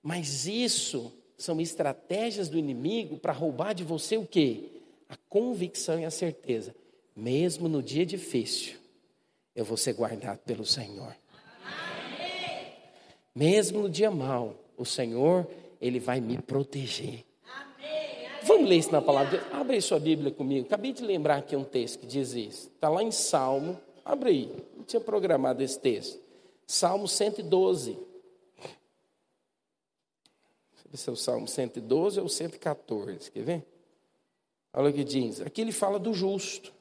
Mas 0.04 0.46
isso 0.46 1.14
são 1.38 1.62
estratégias 1.62 2.50
do 2.50 2.58
inimigo 2.58 3.18
para 3.18 3.32
roubar 3.32 3.74
de 3.74 3.84
você 3.84 4.18
o 4.18 4.26
quê? 4.26 4.66
A 5.08 5.16
convicção 5.30 5.98
e 5.98 6.04
a 6.04 6.12
certeza. 6.12 6.76
Mesmo 7.16 7.70
no 7.70 7.82
dia 7.82 8.06
difícil, 8.06 8.76
eu 9.56 9.64
vou 9.64 9.78
ser 9.78 9.94
guardado 9.94 10.40
pelo 10.40 10.66
Senhor. 10.66 11.16
Mesmo 13.34 13.82
no 13.82 13.90
dia 13.90 14.12
mau, 14.12 14.56
o 14.78 14.86
Senhor, 14.86 15.48
Ele 15.80 16.00
vai 16.00 16.20
me 16.20 16.38
proteger. 16.38 17.26
Vamos 18.44 18.68
ler 18.68 18.78
isso 18.78 18.92
na 18.92 19.02
palavra 19.02 19.38
de 19.38 19.44
Deus? 19.44 19.54
Abre 19.54 19.76
aí 19.76 19.82
sua 19.82 20.00
Bíblia 20.00 20.32
comigo. 20.32 20.66
Acabei 20.66 20.92
de 20.92 21.04
lembrar 21.04 21.38
aqui 21.38 21.56
um 21.56 21.64
texto 21.64 22.00
que 22.00 22.08
diz 22.08 22.34
isso. 22.34 22.72
Está 22.74 22.90
lá 22.90 23.04
em 23.04 23.12
Salmo. 23.12 23.80
Abre 24.04 24.30
aí. 24.30 24.66
Não 24.76 24.84
tinha 24.84 25.00
programado 25.00 25.62
esse 25.62 25.80
texto. 25.80 26.20
Salmo 26.66 27.08
112. 27.08 27.98
Esse 30.94 31.10
é 31.10 31.12
o 31.12 31.16
Salmo 31.16 31.48
112 31.48 32.20
ou 32.20 32.28
114. 32.28 33.32
Quer 33.32 33.44
ver? 33.44 33.66
Olha 34.74 34.90
o 34.90 34.94
que 34.94 35.04
diz. 35.04 35.40
Aqui 35.42 35.62
ele 35.62 35.72
fala 35.72 36.00
do 36.00 36.14
justo. 36.14 36.74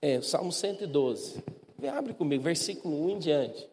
É, 0.00 0.18
o 0.18 0.22
Salmo 0.22 0.52
112. 0.52 1.42
Abre 1.86 2.12
comigo, 2.12 2.42
versículo 2.42 3.06
1 3.06 3.10
em 3.10 3.18
diante. 3.18 3.68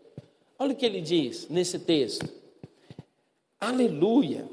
Olha 0.59 0.73
o 0.73 0.75
que 0.75 0.85
ele 0.85 1.01
diz 1.01 1.49
nesse 1.49 1.79
texto. 1.79 2.29
Aleluia. 3.59 4.47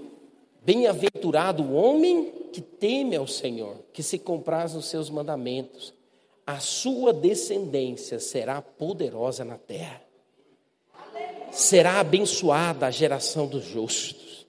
Bem-aventurado 0.64 1.62
o 1.62 1.74
homem 1.74 2.32
que 2.52 2.62
teme 2.62 3.14
ao 3.14 3.26
Senhor, 3.26 3.76
que 3.92 4.02
se 4.02 4.18
compraz 4.18 4.74
nos 4.74 4.86
seus 4.86 5.10
mandamentos. 5.10 5.92
A 6.46 6.60
sua 6.60 7.12
descendência 7.12 8.18
será 8.18 8.62
poderosa 8.62 9.44
na 9.44 9.58
terra. 9.58 10.02
Será 11.50 12.00
abençoada 12.00 12.86
a 12.86 12.90
geração 12.90 13.46
dos 13.46 13.64
justos. 13.64 14.46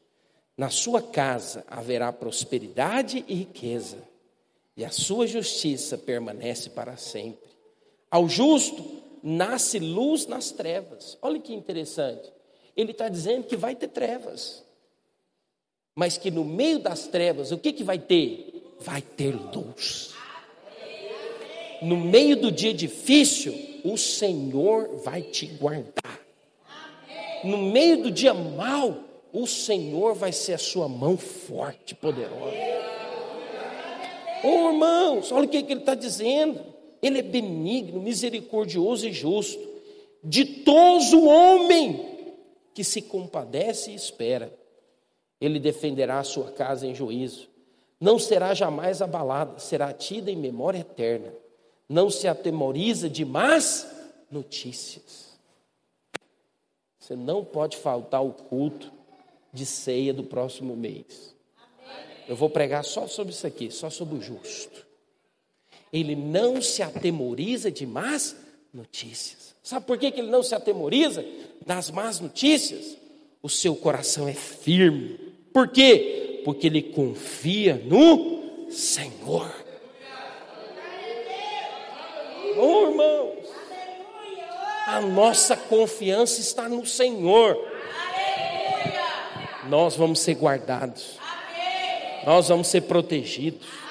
Na 0.58 0.70
sua 0.70 1.02
casa 1.02 1.66
haverá 1.68 2.14
prosperidade 2.14 3.26
e 3.28 3.34
riqueza, 3.34 3.98
e 4.78 4.86
a 4.86 4.90
sua 4.90 5.28
justiça 5.28 5.98
permanece 5.98 6.70
para 6.70 6.96
sempre. 6.96 7.43
Ao 8.14 8.30
justo 8.30 8.86
nasce 9.24 9.80
luz 9.80 10.28
nas 10.28 10.52
trevas. 10.52 11.18
Olha 11.20 11.40
que 11.40 11.52
interessante. 11.52 12.32
Ele 12.78 12.92
está 12.92 13.10
dizendo 13.10 13.48
que 13.48 13.56
vai 13.56 13.76
ter 13.76 13.88
trevas. 13.88 14.64
Mas 15.96 16.16
que 16.16 16.30
no 16.30 16.46
meio 16.46 16.78
das 16.78 17.08
trevas, 17.08 17.52
o 17.52 17.58
que, 17.58 17.74
que 17.74 17.84
vai 17.84 17.98
ter? 17.98 18.76
Vai 18.82 19.02
ter 19.02 19.36
luz. 19.36 20.14
No 21.82 21.98
meio 21.98 22.38
do 22.38 22.52
dia 22.52 22.72
difícil, 22.72 23.82
o 23.84 23.98
Senhor 23.98 24.98
vai 24.98 25.24
te 25.24 25.48
guardar. 25.48 26.20
No 27.44 27.58
meio 27.58 28.04
do 28.04 28.12
dia 28.12 28.36
mau, 28.36 29.06
o 29.32 29.48
Senhor 29.48 30.14
vai 30.14 30.32
ser 30.32 30.54
a 30.54 30.60
sua 30.60 30.88
mão 30.88 31.18
forte, 31.18 31.96
poderosa. 31.96 32.58
Oh, 34.44 34.70
irmãos, 34.70 35.32
olha 35.32 35.46
o 35.48 35.50
que, 35.50 35.64
que 35.64 35.74
ele 35.74 35.80
está 35.80 35.96
dizendo. 35.96 36.73
Ele 37.04 37.20
é 37.20 37.22
benigno, 37.22 38.02
misericordioso 38.02 39.06
e 39.06 39.12
justo, 39.12 39.62
ditoso 40.24 41.20
o 41.20 41.28
homem 41.28 42.32
que 42.74 42.82
se 42.82 43.02
compadece 43.02 43.92
e 43.92 43.96
espera. 43.96 44.58
Ele 45.42 45.60
defenderá 45.60 46.20
a 46.20 46.24
sua 46.24 46.50
casa 46.52 46.88
em 46.88 46.96
juízo. 46.96 47.50
Não 48.00 48.18
será 48.18 48.54
jamais 48.54 49.02
abalada, 49.02 49.60
será 49.60 49.92
tida 49.92 50.32
em 50.32 50.38
memória 50.38 50.80
eterna. 50.80 51.34
Não 51.90 52.10
se 52.10 52.26
atemoriza 52.26 53.10
de 53.10 53.26
más 53.26 53.86
notícias. 54.32 55.34
Você 56.98 57.18
não 57.18 57.44
pode 57.44 57.76
faltar 57.76 58.24
o 58.24 58.32
culto 58.32 58.90
de 59.52 59.66
ceia 59.66 60.14
do 60.14 60.24
próximo 60.24 60.74
mês. 60.74 61.36
Eu 62.30 62.36
vou 62.38 62.50
pregar 62.50 62.86
só 62.86 63.08
sobre 63.08 63.34
isso 63.34 63.46
aqui, 63.46 63.70
só 63.70 63.90
sobre 63.90 64.16
o 64.16 64.22
justo 64.22 64.83
ele 65.94 66.16
não 66.16 66.60
se 66.60 66.82
atemoriza 66.82 67.70
de 67.70 67.86
más 67.86 68.36
notícias. 68.74 69.54
Sabe 69.62 69.86
por 69.86 70.00
que 70.00 70.08
ele 70.08 70.24
não 70.24 70.42
se 70.42 70.56
atemoriza 70.56 71.24
das 71.64 71.92
más 71.92 72.20
notícias? 72.20 72.98
O 73.44 73.48
seu 73.48 73.76
coração 73.76 74.28
é 74.28 74.34
firme. 74.34 75.20
Por 75.54 75.68
quê? 75.68 76.42
Porque 76.44 76.66
ele 76.68 76.82
confia 76.82 77.76
no 77.86 78.72
Senhor. 78.72 79.54
Oh, 82.58 82.90
irmãos, 82.90 83.48
a 84.88 85.02
nossa 85.02 85.56
confiança 85.56 86.42
está 86.42 86.68
no 86.68 86.86
Senhor. 86.86 87.56
Nós 89.70 89.96
vamos 89.96 90.20
ser 90.20 90.34
guardados, 90.36 91.18
nós 92.26 92.50
vamos 92.50 92.68
ser 92.68 92.82
protegidos 92.82 93.84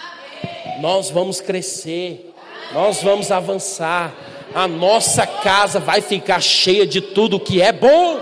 nós 0.82 1.10
vamos 1.10 1.40
crescer, 1.40 2.34
nós 2.72 3.00
vamos 3.04 3.30
avançar, 3.30 4.12
a 4.52 4.66
nossa 4.66 5.24
casa 5.24 5.78
vai 5.78 6.00
ficar 6.00 6.42
cheia 6.42 6.84
de 6.84 7.00
tudo 7.00 7.38
que 7.38 7.62
é 7.62 7.70
bom. 7.70 8.18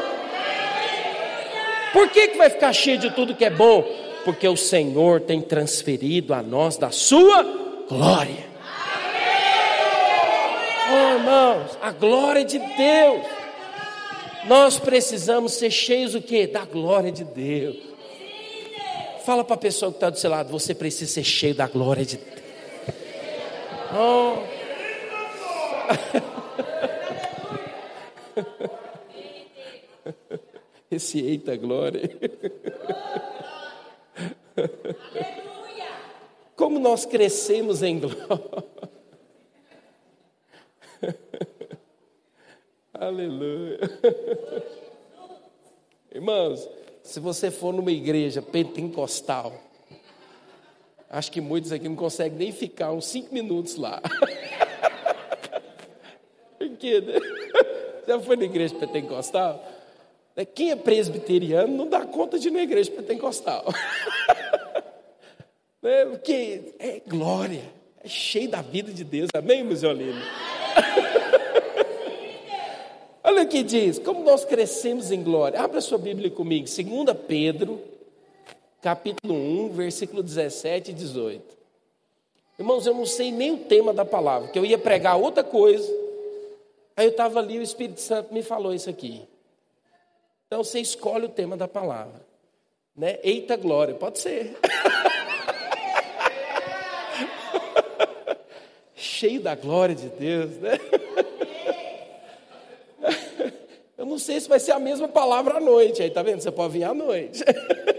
Por 1.90 2.10
que, 2.10 2.28
que 2.28 2.36
vai 2.36 2.50
ficar 2.50 2.74
cheia 2.74 2.98
de 2.98 3.10
tudo 3.12 3.34
que 3.34 3.46
é 3.46 3.50
bom? 3.50 3.82
Porque 4.26 4.46
o 4.46 4.58
Senhor 4.58 5.22
tem 5.22 5.40
transferido 5.40 6.34
a 6.34 6.42
nós 6.42 6.76
da 6.76 6.90
sua 6.90 7.42
glória. 7.88 8.50
Oh, 10.92 11.14
irmãos, 11.14 11.78
a 11.80 11.92
glória 11.92 12.44
de 12.44 12.58
Deus. 12.58 13.22
Nós 14.46 14.78
precisamos 14.78 15.52
ser 15.52 15.70
cheios 15.70 16.12
do 16.12 16.20
que? 16.20 16.46
Da 16.46 16.66
glória 16.66 17.10
de 17.10 17.24
Deus. 17.24 17.76
Fala 19.24 19.44
para 19.44 19.54
a 19.54 19.58
pessoa 19.58 19.90
que 19.90 19.96
está 19.96 20.10
do 20.10 20.18
seu 20.18 20.28
lado, 20.30 20.50
você 20.50 20.74
precisa 20.74 21.10
ser 21.10 21.24
cheio 21.24 21.54
da 21.54 21.66
glória 21.66 22.04
de 22.04 22.18
Deus. 22.18 22.39
Oh. 23.92 24.36
Esse 30.90 31.20
eita 31.20 31.54
glória. 31.56 32.08
Como 36.56 36.78
nós 36.78 37.04
crescemos 37.04 37.82
em 37.82 37.98
glória. 37.98 38.64
Aleluia. 42.92 43.80
Irmãos, 46.12 46.68
se 47.02 47.18
você 47.18 47.50
for 47.50 47.72
numa 47.72 47.90
igreja 47.90 48.42
pentecostal, 48.42 49.52
acho 51.10 51.32
que 51.32 51.40
muitos 51.40 51.72
aqui 51.72 51.88
não 51.88 51.96
conseguem 51.96 52.38
nem 52.38 52.52
ficar 52.52 52.92
uns 52.92 53.06
cinco 53.06 53.34
minutos 53.34 53.74
lá. 53.74 54.00
Por 56.56 56.76
quê? 56.76 57.00
Né? 57.00 57.14
Já 58.06 58.20
foi 58.20 58.36
na 58.36 58.44
igreja 58.44 58.74
pentecostal? 58.76 59.62
Né, 60.36 60.44
quem 60.44 60.70
é 60.70 60.76
presbiteriano 60.76 61.76
não 61.76 61.88
dá 61.88 62.06
conta 62.06 62.38
de 62.38 62.48
ir 62.48 62.52
na 62.52 62.62
igreja 62.62 62.90
pentecostal. 62.90 63.66
Né, 65.82 66.04
porque 66.04 66.74
é 66.78 67.00
glória, 67.08 67.62
é 68.04 68.06
cheio 68.06 68.50
da 68.50 68.60
vida 68.60 68.92
de 68.92 69.02
Deus. 69.02 69.30
Amém, 69.34 69.64
Museolino? 69.64 70.20
Olha 73.24 73.44
o 73.44 73.48
que 73.48 73.62
diz, 73.62 73.98
como 73.98 74.22
nós 74.22 74.44
crescemos 74.44 75.10
em 75.10 75.22
glória. 75.22 75.58
Abra 75.58 75.80
sua 75.80 75.96
Bíblia 75.96 76.30
comigo, 76.30 76.66
2 76.66 77.16
Pedro, 77.26 77.80
capítulo 78.80 79.34
1, 79.34 79.70
versículo 79.70 80.22
17 80.22 80.90
e 80.90 80.94
18. 80.94 81.58
Irmãos, 82.58 82.86
eu 82.86 82.94
não 82.94 83.04
sei 83.06 83.32
nem 83.32 83.52
o 83.52 83.58
tema 83.58 83.92
da 83.92 84.04
palavra, 84.04 84.48
que 84.48 84.58
eu 84.58 84.64
ia 84.64 84.78
pregar 84.78 85.16
outra 85.16 85.44
coisa. 85.44 85.88
Aí 86.96 87.06
eu 87.06 87.10
estava 87.10 87.38
ali, 87.38 87.58
o 87.58 87.62
Espírito 87.62 88.00
Santo 88.00 88.34
me 88.34 88.42
falou 88.42 88.74
isso 88.74 88.90
aqui. 88.90 89.22
Então 90.46 90.64
você 90.64 90.80
escolhe 90.80 91.26
o 91.26 91.30
tema 91.30 91.56
da 91.56 91.68
palavra. 91.68 92.28
Né? 92.96 93.20
Eita 93.22 93.56
glória, 93.56 93.94
pode 93.94 94.18
ser. 94.18 94.58
Cheio 98.94 99.40
da 99.40 99.54
glória 99.54 99.94
de 99.94 100.08
Deus, 100.08 100.50
né? 100.56 100.78
Eu 103.96 104.04
não 104.06 104.18
sei 104.18 104.40
se 104.40 104.48
vai 104.48 104.58
ser 104.58 104.72
a 104.72 104.78
mesma 104.78 105.08
palavra 105.08 105.58
à 105.58 105.60
noite. 105.60 106.02
Aí, 106.02 106.10
tá 106.10 106.22
vendo? 106.22 106.40
Você 106.40 106.50
pode 106.50 106.72
vir 106.72 106.84
à 106.84 106.94
noite. 106.94 107.44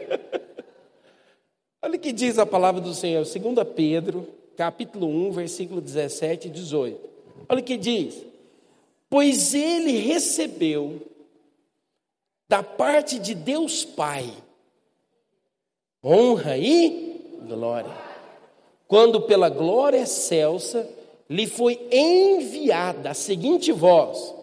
Olha 1.82 1.96
o 1.96 2.00
que 2.00 2.12
diz 2.12 2.38
a 2.38 2.46
palavra 2.46 2.80
do 2.80 2.94
Senhor, 2.94 3.26
2 3.26 3.68
Pedro, 3.76 4.28
capítulo 4.56 5.08
1, 5.08 5.32
versículo 5.32 5.82
17 5.82 6.48
e 6.48 6.52
18. 6.52 7.10
Olha 7.50 7.60
o 7.60 7.64
que 7.64 7.76
diz: 7.76 8.24
Pois 9.10 9.56
ele 9.56 9.98
recebeu 9.98 11.02
da 12.48 12.62
parte 12.62 13.18
de 13.18 13.34
Deus 13.34 13.84
Pai 13.84 14.32
honra 16.04 16.58
e 16.58 17.40
glória, 17.48 17.92
quando 18.88 19.22
pela 19.22 19.50
glória 19.50 20.02
excelsa 20.02 20.88
lhe 21.30 21.48
foi 21.48 21.80
enviada 21.92 23.10
a 23.10 23.14
seguinte 23.16 23.72
voz: 23.72 24.36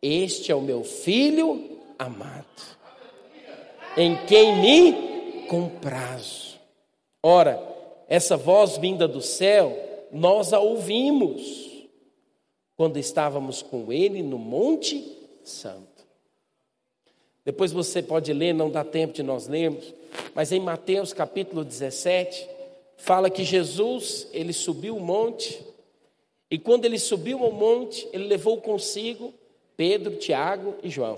este 0.00 0.50
é 0.50 0.54
o 0.54 0.62
meu 0.62 0.82
filho 0.82 1.78
amado, 1.98 2.46
em 3.98 4.16
quem 4.26 4.56
me 4.62 5.46
comprazo. 5.46 6.49
Ora, 7.22 7.60
essa 8.08 8.36
voz 8.36 8.78
vinda 8.78 9.06
do 9.06 9.20
céu, 9.20 9.76
nós 10.10 10.52
a 10.52 10.58
ouvimos 10.58 11.86
quando 12.76 12.98
estávamos 12.98 13.60
com 13.62 13.92
ele 13.92 14.22
no 14.22 14.38
Monte 14.38 15.18
Santo. 15.44 15.90
Depois 17.44 17.72
você 17.72 18.02
pode 18.02 18.32
ler, 18.32 18.52
não 18.52 18.70
dá 18.70 18.84
tempo 18.84 19.12
de 19.12 19.22
nós 19.22 19.46
lermos, 19.46 19.92
mas 20.34 20.52
em 20.52 20.60
Mateus 20.60 21.12
capítulo 21.12 21.64
17, 21.64 22.48
fala 22.96 23.30
que 23.30 23.44
Jesus, 23.44 24.28
ele 24.32 24.52
subiu 24.52 24.96
o 24.96 25.00
monte, 25.00 25.62
e 26.50 26.58
quando 26.58 26.84
ele 26.84 26.98
subiu 26.98 27.42
ao 27.44 27.52
monte, 27.52 28.08
ele 28.12 28.24
levou 28.24 28.60
consigo 28.60 29.32
Pedro, 29.76 30.16
Tiago 30.16 30.74
e 30.82 30.90
João. 30.90 31.16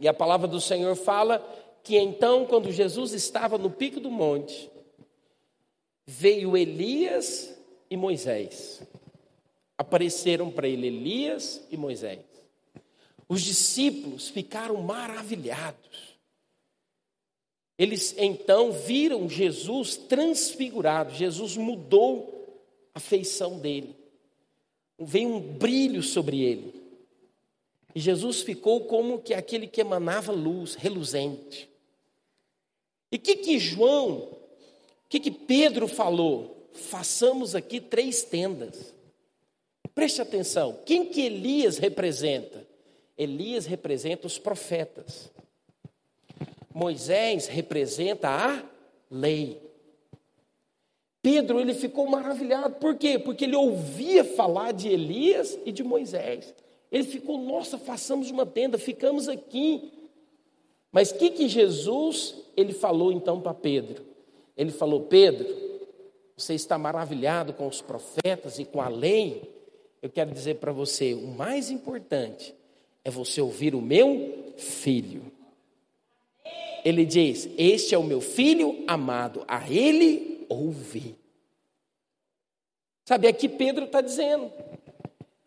E 0.00 0.08
a 0.08 0.14
palavra 0.14 0.48
do 0.48 0.60
Senhor 0.60 0.96
fala 0.96 1.40
que 1.82 1.96
então, 1.96 2.46
quando 2.46 2.70
Jesus 2.70 3.12
estava 3.12 3.58
no 3.58 3.70
pico 3.70 3.98
do 3.98 4.10
monte, 4.10 4.70
veio 6.06 6.56
Elias 6.56 7.52
e 7.90 7.96
Moisés. 7.96 8.82
Apareceram 9.76 10.50
para 10.50 10.68
ele 10.68 10.86
Elias 10.86 11.66
e 11.70 11.76
Moisés. 11.76 12.20
Os 13.28 13.42
discípulos 13.42 14.28
ficaram 14.28 14.76
maravilhados. 14.82 16.12
Eles 17.78 18.14
então 18.16 18.70
viram 18.70 19.28
Jesus 19.28 19.96
transfigurado, 19.96 21.14
Jesus 21.14 21.56
mudou 21.56 22.62
a 22.94 23.00
feição 23.00 23.58
dele. 23.58 23.96
Veio 24.98 25.30
um 25.30 25.40
brilho 25.40 26.02
sobre 26.02 26.42
ele. 26.42 26.82
E 27.94 28.00
Jesus 28.00 28.42
ficou 28.42 28.84
como 28.84 29.20
que 29.20 29.34
aquele 29.34 29.66
que 29.66 29.80
emanava 29.80 30.30
luz, 30.30 30.74
reluzente. 30.74 31.71
E 33.12 33.16
o 33.16 33.20
que 33.20 33.36
que 33.36 33.58
João, 33.58 34.20
o 34.20 34.38
que 35.10 35.20
que 35.20 35.30
Pedro 35.30 35.86
falou? 35.86 36.70
Façamos 36.72 37.54
aqui 37.54 37.78
três 37.78 38.22
tendas. 38.22 38.94
Preste 39.94 40.22
atenção, 40.22 40.78
quem 40.86 41.04
que 41.04 41.20
Elias 41.20 41.76
representa? 41.76 42.66
Elias 43.16 43.66
representa 43.66 44.26
os 44.26 44.38
profetas. 44.38 45.30
Moisés 46.72 47.46
representa 47.46 48.30
a 48.30 48.64
lei. 49.10 49.60
Pedro, 51.20 51.60
ele 51.60 51.74
ficou 51.74 52.08
maravilhado, 52.08 52.76
por 52.76 52.96
quê? 52.96 53.18
Porque 53.18 53.44
ele 53.44 53.54
ouvia 53.54 54.24
falar 54.24 54.72
de 54.72 54.88
Elias 54.88 55.56
e 55.66 55.70
de 55.70 55.84
Moisés. 55.84 56.52
Ele 56.90 57.04
ficou, 57.04 57.38
nossa, 57.38 57.78
façamos 57.78 58.30
uma 58.30 58.44
tenda, 58.44 58.78
ficamos 58.78 59.28
aqui. 59.28 59.92
Mas 60.90 61.10
o 61.10 61.14
que, 61.14 61.30
que 61.30 61.48
Jesus, 61.48 62.34
ele 62.56 62.72
falou 62.72 63.12
então 63.12 63.40
para 63.40 63.54
Pedro? 63.54 64.04
Ele 64.56 64.70
falou, 64.70 65.02
Pedro, 65.02 65.46
você 66.36 66.54
está 66.54 66.76
maravilhado 66.78 67.52
com 67.52 67.66
os 67.66 67.80
profetas 67.80 68.58
e 68.58 68.64
com 68.64 68.80
a 68.80 68.88
lei. 68.88 69.50
Eu 70.00 70.10
quero 70.10 70.30
dizer 70.30 70.56
para 70.56 70.72
você, 70.72 71.14
o 71.14 71.28
mais 71.28 71.70
importante 71.70 72.54
é 73.04 73.10
você 73.10 73.40
ouvir 73.40 73.74
o 73.74 73.80
meu 73.80 74.54
filho. 74.56 75.22
Ele 76.84 77.04
diz: 77.04 77.48
Este 77.56 77.94
é 77.94 77.98
o 77.98 78.02
meu 78.02 78.20
filho 78.20 78.82
amado, 78.86 79.44
a 79.46 79.70
ele 79.70 80.44
ouvi. 80.48 81.14
Sabe, 83.04 83.28
aqui 83.28 83.48
Pedro 83.48 83.84
está 83.84 84.00
dizendo: 84.00 84.50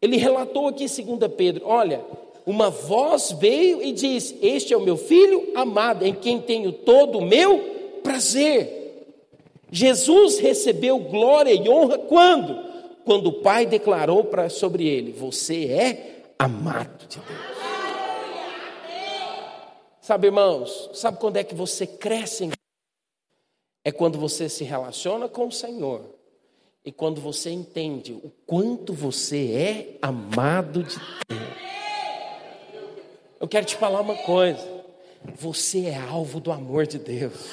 ele 0.01 0.18
relatou 0.18 0.68
aqui, 0.68 0.88
segundo 0.88 1.30
Pedro, 1.30 1.66
olha, 1.66 2.06
uma 2.45 2.69
voz 2.69 3.31
veio 3.31 3.81
e 3.81 3.91
diz: 3.91 4.35
Este 4.41 4.73
é 4.73 4.77
o 4.77 4.81
meu 4.81 4.97
filho 4.97 5.51
amado, 5.55 6.05
em 6.05 6.13
quem 6.13 6.39
tenho 6.39 6.71
todo 6.71 7.17
o 7.17 7.25
meu 7.25 7.99
prazer. 8.03 8.83
Jesus 9.71 10.37
recebeu 10.37 10.99
glória 10.99 11.51
e 11.51 11.67
honra 11.67 11.97
quando? 11.97 12.63
Quando 13.03 13.27
o 13.27 13.41
Pai 13.41 13.65
declarou 13.65 14.23
para 14.25 14.49
sobre 14.49 14.87
ele: 14.87 15.11
Você 15.11 15.65
é 15.65 16.33
amado 16.37 17.07
de 17.07 17.17
Deus. 17.17 17.55
Sabe, 20.01 20.27
irmãos, 20.27 20.91
sabe 20.93 21.17
quando 21.17 21.37
é 21.37 21.43
que 21.43 21.55
você 21.55 21.87
cresce 21.87 22.43
em 22.45 22.51
É 23.83 23.91
quando 23.91 24.19
você 24.19 24.47
se 24.47 24.63
relaciona 24.63 25.27
com 25.27 25.47
o 25.47 25.51
Senhor 25.51 26.03
e 26.85 26.91
quando 26.91 27.19
você 27.19 27.49
entende 27.49 28.13
o 28.13 28.31
quanto 28.45 28.93
você 28.93 29.51
é 29.53 29.97
amado 30.03 30.83
de 30.83 30.95
Deus. 31.27 31.74
Eu 33.45 33.47
quero 33.47 33.63
te 33.63 33.75
falar 33.75 34.01
uma 34.01 34.15
coisa. 34.15 34.67
Você 35.39 35.85
é 35.85 35.95
alvo 35.95 36.39
do 36.39 36.51
amor 36.51 36.87
de 36.87 36.97
Deus. 36.97 37.51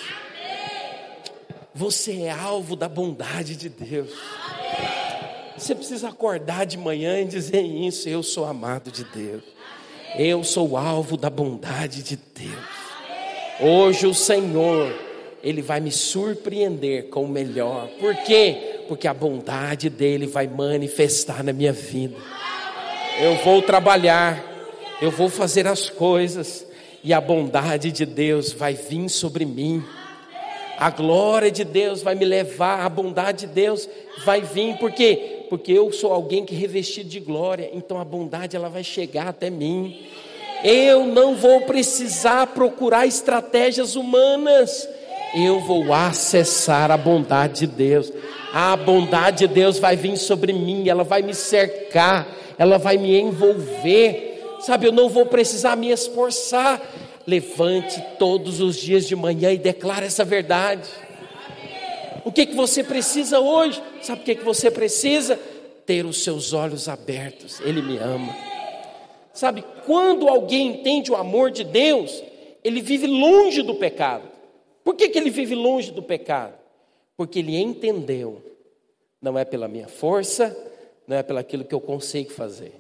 Você 1.75 2.23
é 2.23 2.31
alvo 2.31 2.75
da 2.75 2.89
bondade 2.89 3.55
de 3.55 3.69
Deus. 3.69 4.09
Você 5.55 5.75
precisa 5.75 6.09
acordar 6.09 6.65
de 6.65 6.79
manhã 6.79 7.21
e 7.21 7.27
dizer 7.27 7.61
isso: 7.61 8.09
eu 8.09 8.23
sou 8.23 8.47
amado 8.47 8.91
de 8.91 9.05
Deus. 9.05 9.43
Eu 10.17 10.43
sou 10.43 10.79
alvo 10.79 11.19
da 11.19 11.29
bondade 11.29 12.03
de 12.03 12.17
Deus. 12.17 12.65
Hoje 13.61 14.07
o 14.07 14.15
Senhor, 14.15 14.99
Ele 15.43 15.61
vai 15.61 15.79
me 15.79 15.93
surpreender 15.93 17.11
com 17.11 17.25
o 17.25 17.29
melhor. 17.29 17.87
Por 18.01 18.17
quê? 18.17 18.73
porque 18.89 19.09
a 19.09 19.15
bondade 19.15 19.89
dele 19.89 20.27
vai 20.27 20.47
manifestar 20.47 21.43
na 21.43 21.53
minha 21.53 21.73
vida. 21.73 22.17
Eu 23.19 23.37
vou 23.37 23.63
trabalhar, 23.63 24.52
eu 25.01 25.11
vou 25.11 25.29
fazer 25.29 25.67
as 25.67 25.89
coisas, 25.89 26.67
e 27.05 27.13
a 27.13 27.21
bondade 27.21 27.91
de 27.91 28.07
Deus 28.07 28.53
vai 28.53 28.75
vir 28.75 29.09
sobre 29.09 29.45
mim. 29.45 29.83
A 30.79 30.91
glória 30.91 31.51
de 31.51 31.65
Deus 31.65 32.03
vai 32.03 32.15
me 32.15 32.25
levar, 32.25 32.85
a 32.85 32.89
bondade 32.89 33.47
de 33.47 33.53
Deus 33.53 33.89
vai 34.25 34.41
vir, 34.41 34.77
por 34.79 34.93
quê? 34.93 35.47
Porque 35.49 35.73
eu 35.73 35.93
sou 35.93 36.13
alguém 36.13 36.45
que 36.45 36.55
revestido 36.55 37.09
de 37.09 37.21
glória, 37.21 37.71
então 37.73 38.01
a 38.01 38.05
bondade 38.05 38.57
ela 38.57 38.69
vai 38.69 38.83
chegar 38.83 39.29
até 39.29 39.51
mim. 39.51 40.01
Eu 40.65 41.07
não 41.07 41.35
vou 41.35 41.63
precisar 41.63 42.47
procurar 42.49 43.07
estratégias 43.07 43.97
humanas. 43.97 44.89
Eu 45.35 45.61
vou 45.61 45.93
acessar 45.93 46.91
a 46.91 46.97
bondade 46.97 47.61
de 47.61 47.67
Deus. 47.67 48.13
A 48.53 48.77
bondade 48.77 49.47
de 49.47 49.55
Deus 49.55 49.79
vai 49.79 49.97
vir 49.97 50.17
sobre 50.17 50.53
mim, 50.53 50.89
ela 50.89 51.03
vai 51.03 51.23
me 51.23 51.35
cercar, 51.35 52.29
ela 52.59 52.79
vai 52.79 52.97
me 52.97 53.19
envolver. 53.19 54.32
Sabe, 54.63 54.87
eu 54.87 54.93
não 54.93 55.09
vou 55.09 55.27
precisar 55.27 55.77
me 55.77 55.91
esforçar. 55.91 56.81
Levante 57.27 58.01
todos 58.19 58.61
os 58.61 58.77
dias 58.77 59.07
de 59.07 59.15
manhã 59.15 59.53
e 59.53 59.59
declare 59.59 60.07
essa 60.07 60.25
verdade. 60.25 60.89
O 62.25 62.31
que, 62.31 62.47
que 62.47 62.55
você 62.55 62.85
precisa 62.85 63.41
hoje? 63.41 63.83
Sabe 64.01 64.23
o 64.23 64.25
que, 64.25 64.37
que 64.37 64.45
você 64.45 64.71
precisa? 64.71 65.39
Ter 65.85 66.07
os 66.07 66.23
seus 66.23 66.53
olhos 66.53 66.89
abertos. 66.89 67.61
Ele 67.61 67.83
me 67.83 67.99
ama. 67.99 68.35
Sabe, 69.33 69.65
quando 69.85 70.29
alguém 70.29 70.69
entende 70.69 71.11
o 71.11 71.17
amor 71.17 71.51
de 71.51 71.65
Deus, 71.65 72.23
ele 72.63 72.81
vive 72.81 73.07
longe 73.07 73.63
do 73.63 73.75
pecado. 73.75 74.29
Por 74.85 74.95
que, 74.95 75.09
que 75.09 75.19
ele 75.19 75.31
vive 75.31 75.55
longe 75.55 75.91
do 75.91 76.03
pecado? 76.03 76.55
Porque 77.17 77.39
ele 77.39 77.57
entendeu, 77.57 78.43
não 79.21 79.39
é 79.39 79.45
pela 79.45 79.69
minha 79.69 79.89
força, 79.89 80.57
não 81.07 81.17
é 81.17 81.23
pelaquilo 81.23 81.65
que 81.65 81.75
eu 81.75 81.81
consigo 81.81 82.31
fazer. 82.31 82.73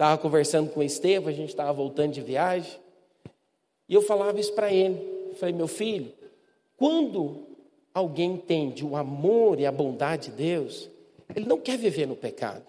Estava 0.00 0.16
conversando 0.16 0.70
com 0.70 0.80
o 0.80 0.82
Estevam, 0.82 1.28
a 1.28 1.32
gente 1.32 1.50
estava 1.50 1.70
voltando 1.74 2.14
de 2.14 2.22
viagem, 2.22 2.80
e 3.86 3.92
eu 3.92 4.00
falava 4.00 4.40
isso 4.40 4.54
para 4.54 4.72
ele. 4.72 4.98
Eu 5.28 5.34
falei, 5.34 5.54
meu 5.54 5.68
filho, 5.68 6.10
quando 6.74 7.46
alguém 7.92 8.32
entende 8.32 8.82
o 8.82 8.96
amor 8.96 9.60
e 9.60 9.66
a 9.66 9.70
bondade 9.70 10.30
de 10.30 10.36
Deus, 10.38 10.88
ele 11.36 11.44
não 11.44 11.58
quer 11.60 11.76
viver 11.76 12.06
no 12.06 12.16
pecado. 12.16 12.64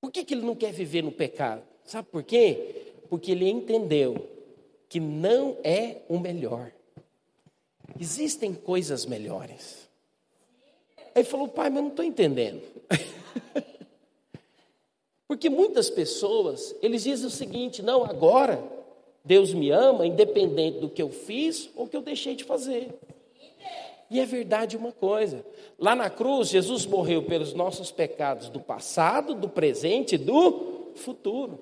Por 0.00 0.10
que, 0.10 0.24
que 0.24 0.32
ele 0.32 0.40
não 0.40 0.54
quer 0.54 0.72
viver 0.72 1.02
no 1.02 1.12
pecado? 1.12 1.62
Sabe 1.84 2.08
por 2.10 2.22
quê? 2.22 2.94
Porque 3.10 3.32
ele 3.32 3.46
entendeu 3.46 4.26
que 4.88 4.98
não 4.98 5.58
é 5.62 5.98
o 6.08 6.18
melhor. 6.18 6.72
Existem 8.00 8.54
coisas 8.54 9.04
melhores. 9.04 9.86
Aí 11.14 11.20
ele 11.20 11.24
falou, 11.24 11.46
pai, 11.46 11.68
mas 11.68 11.76
eu 11.76 11.82
não 11.82 11.90
estou 11.90 12.04
entendendo. 12.06 12.62
Porque 15.34 15.50
muitas 15.50 15.90
pessoas, 15.90 16.76
eles 16.80 17.02
dizem 17.02 17.26
o 17.26 17.30
seguinte: 17.30 17.82
não, 17.82 18.04
agora 18.04 18.62
Deus 19.24 19.52
me 19.52 19.68
ama, 19.68 20.06
independente 20.06 20.78
do 20.78 20.88
que 20.88 21.02
eu 21.02 21.10
fiz 21.10 21.68
ou 21.74 21.88
que 21.88 21.96
eu 21.96 22.02
deixei 22.02 22.36
de 22.36 22.44
fazer. 22.44 22.94
E 24.08 24.20
é 24.20 24.24
verdade 24.24 24.76
uma 24.76 24.92
coisa: 24.92 25.44
lá 25.76 25.96
na 25.96 26.08
cruz, 26.08 26.50
Jesus 26.50 26.86
morreu 26.86 27.24
pelos 27.24 27.52
nossos 27.52 27.90
pecados 27.90 28.48
do 28.48 28.60
passado, 28.60 29.34
do 29.34 29.48
presente 29.48 30.14
e 30.14 30.18
do 30.18 30.92
futuro. 30.94 31.58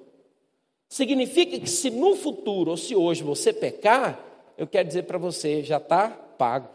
Significa 0.86 1.58
que 1.58 1.70
se 1.70 1.88
no 1.88 2.14
futuro 2.14 2.72
ou 2.72 2.76
se 2.76 2.94
hoje 2.94 3.22
você 3.22 3.54
pecar, 3.54 4.22
eu 4.58 4.66
quero 4.66 4.86
dizer 4.86 5.04
para 5.04 5.16
você, 5.16 5.62
já 5.62 5.78
está 5.78 6.10
pago. 6.10 6.68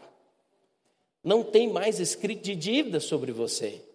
Não 1.22 1.44
tem 1.44 1.72
mais 1.72 2.00
escrito 2.00 2.42
de 2.42 2.56
dívida 2.56 2.98
sobre 2.98 3.30
você. 3.30 3.87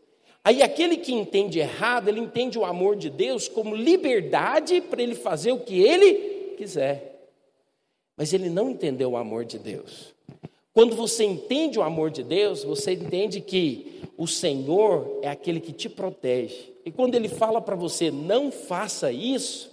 Aí 0.43 0.61
aquele 0.61 0.97
que 0.97 1.13
entende 1.13 1.59
errado, 1.59 2.09
ele 2.09 2.19
entende 2.19 2.59
o 2.59 2.65
amor 2.65 2.97
de 2.97 3.09
Deus 3.09 3.47
como 3.47 3.75
liberdade 3.75 4.81
para 4.81 5.01
ele 5.01 5.15
fazer 5.15 5.53
o 5.53 5.59
que 5.59 5.79
ele 5.79 6.55
quiser. 6.57 7.29
Mas 8.17 8.33
ele 8.33 8.49
não 8.49 8.69
entendeu 8.69 9.11
o 9.11 9.17
amor 9.17 9.45
de 9.45 9.57
Deus. 9.57 10.13
Quando 10.73 10.95
você 10.95 11.23
entende 11.23 11.79
o 11.79 11.83
amor 11.83 12.11
de 12.11 12.23
Deus, 12.23 12.63
você 12.63 12.91
entende 12.91 13.39
que 13.39 14.01
o 14.17 14.27
Senhor 14.27 15.19
é 15.21 15.29
aquele 15.29 15.59
que 15.59 15.71
te 15.71 15.87
protege. 15.87 16.73
E 16.85 16.91
quando 16.91 17.15
ele 17.15 17.29
fala 17.29 17.61
para 17.61 17.75
você, 17.75 18.11
não 18.11 18.51
faça 18.51 19.11
isso, 19.11 19.71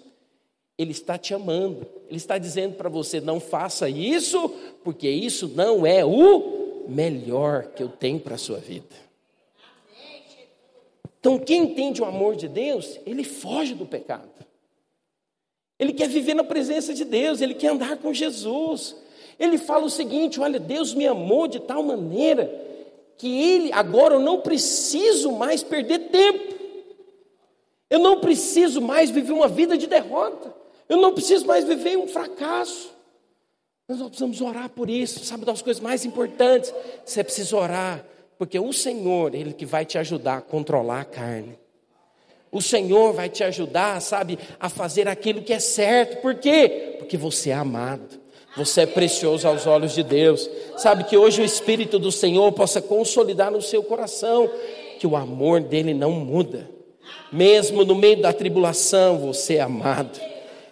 ele 0.79 0.93
está 0.93 1.19
te 1.19 1.35
amando. 1.35 1.87
Ele 2.09 2.17
está 2.17 2.39
dizendo 2.39 2.77
para 2.77 2.89
você, 2.89 3.21
não 3.21 3.41
faça 3.41 3.89
isso, 3.89 4.49
porque 4.85 5.09
isso 5.09 5.49
não 5.49 5.85
é 5.85 6.05
o 6.05 6.85
melhor 6.89 7.69
que 7.75 7.83
eu 7.83 7.89
tenho 7.89 8.21
para 8.21 8.37
a 8.37 8.39
sua 8.39 8.59
vida. 8.59 9.10
Então, 11.21 11.39
quem 11.39 11.65
entende 11.65 12.01
o 12.01 12.07
amor 12.07 12.35
de 12.35 12.49
Deus, 12.49 12.99
ele 13.07 13.23
foge 13.23 13.75
do 13.75 13.85
pecado. 13.85 14.29
Ele 15.79 15.93
quer 15.93 16.09
viver 16.09 16.35
na 16.35 16.45
presença 16.45 16.93
de 16.93 17.05
Deus, 17.05 17.41
ele 17.41 17.55
quer 17.55 17.69
andar 17.69 17.99
com 17.99 18.13
Jesus. 18.13 18.97
Ele 19.39 19.59
fala 19.59 19.85
o 19.85 19.91
seguinte: 19.91 20.41
olha, 20.41 20.59
Deus 20.59 20.95
me 20.95 21.07
amou 21.07 21.47
de 21.47 21.61
tal 21.61 21.83
maneira 21.83 22.51
que 23.17 23.29
ele 23.29 23.73
agora 23.73 24.15
eu 24.15 24.21
não 24.21 24.41
preciso 24.41 25.33
mais 25.33 25.63
perder 25.63 26.09
tempo. 26.11 26.55
Eu 27.91 27.99
não 27.99 28.21
preciso 28.21 28.81
mais 28.81 29.11
viver 29.11 29.33
uma 29.33 29.49
vida 29.49 29.77
de 29.77 29.87
derrota. 29.87 30.55
Eu 30.89 30.97
não 30.97 31.13
preciso 31.13 31.47
mais 31.47 31.65
viver 31.65 31.99
um 31.99 32.07
fracasso. 32.07 32.91
Nós 33.89 34.01
precisamos 34.03 34.41
orar 34.41 34.71
por 34.71 34.89
isso, 34.89 35.25
sabe 35.25 35.45
das 35.45 35.61
coisas 35.61 35.83
mais 35.83 36.05
importantes? 36.05 36.73
Você 37.05 37.25
precisa 37.25 37.57
orar, 37.57 38.05
porque 38.41 38.59
o 38.59 38.73
Senhor, 38.73 39.35
Ele 39.35 39.53
que 39.53 39.67
vai 39.67 39.85
te 39.85 39.99
ajudar 39.99 40.39
a 40.39 40.41
controlar 40.41 41.03
a 41.03 41.05
carne. 41.05 41.59
O 42.51 42.63
Senhor 42.63 43.13
vai 43.13 43.29
te 43.29 43.45
ajudar, 43.45 44.01
sabe, 44.01 44.39
a 44.59 44.71
fazer 44.71 45.07
aquilo 45.07 45.43
que 45.43 45.53
é 45.53 45.59
certo. 45.59 46.23
Por 46.23 46.37
quê? 46.37 46.97
Porque 46.99 47.19
você 47.19 47.51
é 47.51 47.53
amado. 47.53 48.19
Você 48.57 48.81
é 48.81 48.87
precioso 48.87 49.47
aos 49.47 49.67
olhos 49.67 49.93
de 49.93 50.03
Deus. 50.03 50.49
Sabe 50.79 51.05
que 51.05 51.19
hoje 51.19 51.43
o 51.43 51.45
Espírito 51.45 51.99
do 51.99 52.11
Senhor 52.11 52.51
possa 52.53 52.81
consolidar 52.81 53.51
no 53.51 53.61
seu 53.61 53.83
coração 53.83 54.51
que 54.99 55.07
o 55.07 55.17
amor 55.17 55.61
dele 55.61 55.93
não 55.93 56.13
muda. 56.13 56.71
Mesmo 57.31 57.85
no 57.85 57.95
meio 57.95 58.23
da 58.23 58.33
tribulação, 58.33 59.19
você 59.19 59.57
é 59.57 59.61
amado. 59.61 60.19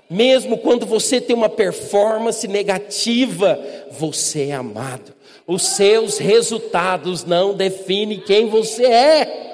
Mesmo 0.09 0.57
quando 0.57 0.87
você 0.87 1.21
tem 1.21 1.37
uma 1.37 1.51
performance 1.51 2.49
negativa, 2.49 3.63
você 3.91 4.47
é 4.47 4.53
amado. 4.55 5.18
Os 5.49 5.63
seus 5.63 6.19
resultados 6.19 7.25
não 7.25 7.55
definem 7.55 8.21
quem 8.21 8.51
você 8.51 8.85
é. 8.85 9.49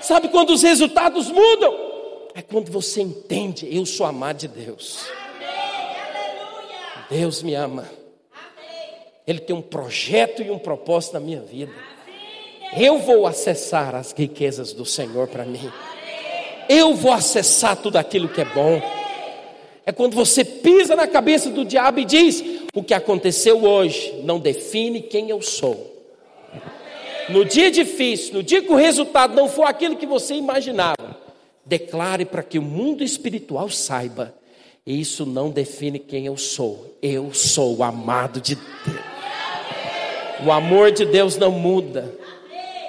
Sabe 0.00 0.30
quando 0.30 0.54
os 0.54 0.62
resultados 0.62 1.30
mudam? 1.30 1.76
É 2.34 2.40
quando 2.40 2.72
você 2.72 3.02
entende, 3.02 3.68
eu 3.70 3.84
sou 3.84 4.06
amado 4.06 4.38
de 4.38 4.48
Deus. 4.48 5.06
Deus 7.10 7.42
me 7.42 7.54
ama. 7.54 7.86
Ele 9.26 9.40
tem 9.40 9.54
um 9.54 9.60
projeto 9.60 10.40
e 10.40 10.50
um 10.50 10.58
propósito 10.58 11.12
na 11.12 11.20
minha 11.20 11.42
vida. 11.42 11.72
Eu 12.74 12.98
vou 12.98 13.26
acessar 13.26 13.94
as 13.94 14.12
riquezas 14.12 14.72
do 14.72 14.86
Senhor 14.86 15.28
para 15.28 15.44
mim. 15.44 15.70
Eu 16.66 16.94
vou 16.94 17.12
acessar 17.12 17.76
tudo 17.76 17.96
aquilo 17.96 18.28
que 18.28 18.40
é 18.40 18.44
bom. 18.46 18.80
É 19.84 19.92
quando 19.92 20.14
você 20.14 20.44
pisa 20.44 20.96
na 20.96 21.06
cabeça 21.06 21.50
do 21.50 21.64
diabo 21.64 21.98
e 21.98 22.04
diz: 22.04 22.42
O 22.74 22.82
que 22.82 22.94
aconteceu 22.94 23.64
hoje 23.64 24.20
não 24.24 24.38
define 24.38 25.00
quem 25.00 25.30
eu 25.30 25.42
sou. 25.42 25.88
No 27.28 27.44
dia 27.44 27.70
difícil, 27.70 28.34
no 28.34 28.42
dia 28.42 28.62
que 28.62 28.72
o 28.72 28.76
resultado 28.76 29.34
não 29.34 29.48
for 29.48 29.64
aquilo 29.64 29.96
que 29.96 30.06
você 30.06 30.34
imaginava, 30.34 31.16
declare 31.64 32.24
para 32.24 32.42
que 32.42 32.58
o 32.58 32.62
mundo 32.62 33.04
espiritual 33.04 33.68
saiba 33.68 34.34
isso 34.86 35.26
não 35.26 35.50
define 35.50 35.98
quem 35.98 36.26
eu 36.26 36.36
sou. 36.36 36.96
Eu 37.02 37.32
sou 37.32 37.76
o 37.76 37.82
amado 37.84 38.40
de 38.40 38.56
Deus. 38.56 39.00
O 40.44 40.50
amor 40.50 40.90
de 40.90 41.04
Deus 41.04 41.36
não 41.36 41.52
muda 41.52 42.12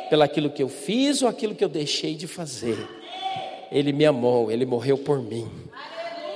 pelaquilo 0.09 0.49
que 0.49 0.63
eu 0.63 0.69
fiz 0.69 1.21
ou 1.21 1.27
aquilo 1.27 1.53
que 1.53 1.63
eu 1.63 1.69
deixei 1.69 2.15
de 2.15 2.27
fazer. 2.27 2.77
Ele 3.71 3.91
me 3.91 4.05
amou, 4.05 4.51
ele 4.51 4.65
morreu 4.65 4.97
por 4.97 5.21
mim. 5.21 5.49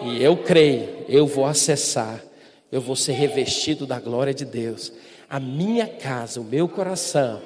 E 0.04 0.22
eu 0.22 0.38
creio, 0.38 1.06
eu 1.08 1.26
vou 1.26 1.46
acessar, 1.46 2.22
eu 2.76 2.82
vou 2.82 2.94
ser 2.98 3.14
revestido 3.14 3.86
da 3.86 4.02
glória 4.02 4.34
de 4.34 4.44
Deus. 4.44 4.92
A 5.30 5.40
minha 5.40 5.88
casa, 5.88 6.42
o 6.42 6.44
meu 6.44 6.68
coração, 6.68 7.42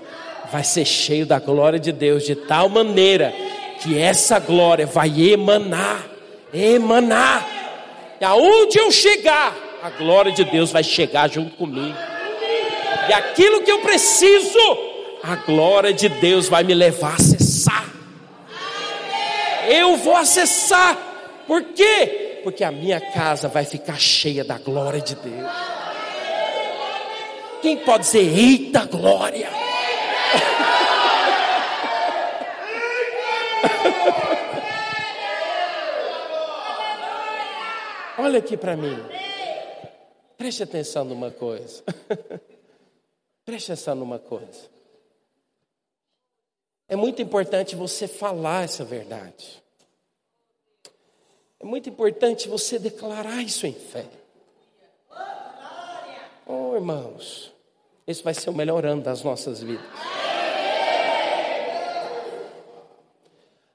vai 0.51 0.63
ser 0.63 0.85
cheio 0.85 1.23
da 1.23 1.37
glória 1.37 1.77
de 1.77 1.91
Deus 1.91 2.25
de 2.25 2.33
tal 2.33 2.67
maneira 2.67 3.31
que 3.79 3.95
essa 3.95 4.39
glória 4.39 4.87
vai 4.87 5.21
emanar, 5.21 6.03
emanar 6.51 7.47
e 8.19 8.25
aonde 8.25 8.79
eu 8.79 8.91
chegar, 8.91 9.55
a 9.83 9.91
glória 9.91 10.31
de 10.31 10.43
Deus 10.45 10.71
vai 10.71 10.83
chegar 10.83 11.29
junto 11.29 11.55
comigo. 11.55 11.95
E 13.07 13.13
aquilo 13.13 13.61
que 13.61 13.71
eu 13.71 13.81
preciso, 13.81 14.57
a 15.21 15.35
glória 15.35 15.93
de 15.93 16.09
Deus 16.09 16.49
vai 16.49 16.63
me 16.63 16.73
levar 16.73 17.11
a 17.11 17.15
acessar. 17.17 17.85
Eu 19.67 19.95
vou 19.97 20.15
acessar. 20.15 20.97
Por 21.45 21.61
quê? 21.65 22.28
Porque 22.49 22.63
a 22.63 22.71
minha 22.71 22.99
casa 22.99 23.47
vai 23.47 23.63
ficar 23.63 23.99
cheia 23.99 24.43
da 24.43 24.57
glória 24.57 24.99
de 24.99 25.13
Deus. 25.13 25.51
Quem 27.61 27.77
pode 27.85 28.05
dizer, 28.05 28.23
eita 28.23 28.85
glória? 28.85 29.51
Olha 38.17 38.39
aqui 38.39 38.57
para 38.57 38.75
mim. 38.75 38.97
Preste 40.35 40.63
atenção 40.63 41.05
numa 41.05 41.29
coisa. 41.29 41.83
Preste 43.45 43.73
atenção 43.73 43.93
numa 43.93 44.17
coisa. 44.17 44.67
É 46.87 46.95
muito 46.95 47.21
importante 47.21 47.75
você 47.75 48.07
falar 48.07 48.63
essa 48.63 48.83
verdade. 48.83 49.61
É 51.59 51.65
muito 51.65 51.89
importante 51.89 52.47
você 52.47 52.79
declarar 52.79 53.41
isso 53.43 53.67
em 53.67 53.73
fé. 53.73 54.05
Oh, 56.45 56.73
irmãos, 56.73 57.53
esse 58.07 58.23
vai 58.23 58.33
ser 58.33 58.49
o 58.49 58.53
melhor 58.53 58.85
ano 58.85 59.01
das 59.01 59.23
nossas 59.23 59.61
vidas. 59.61 59.85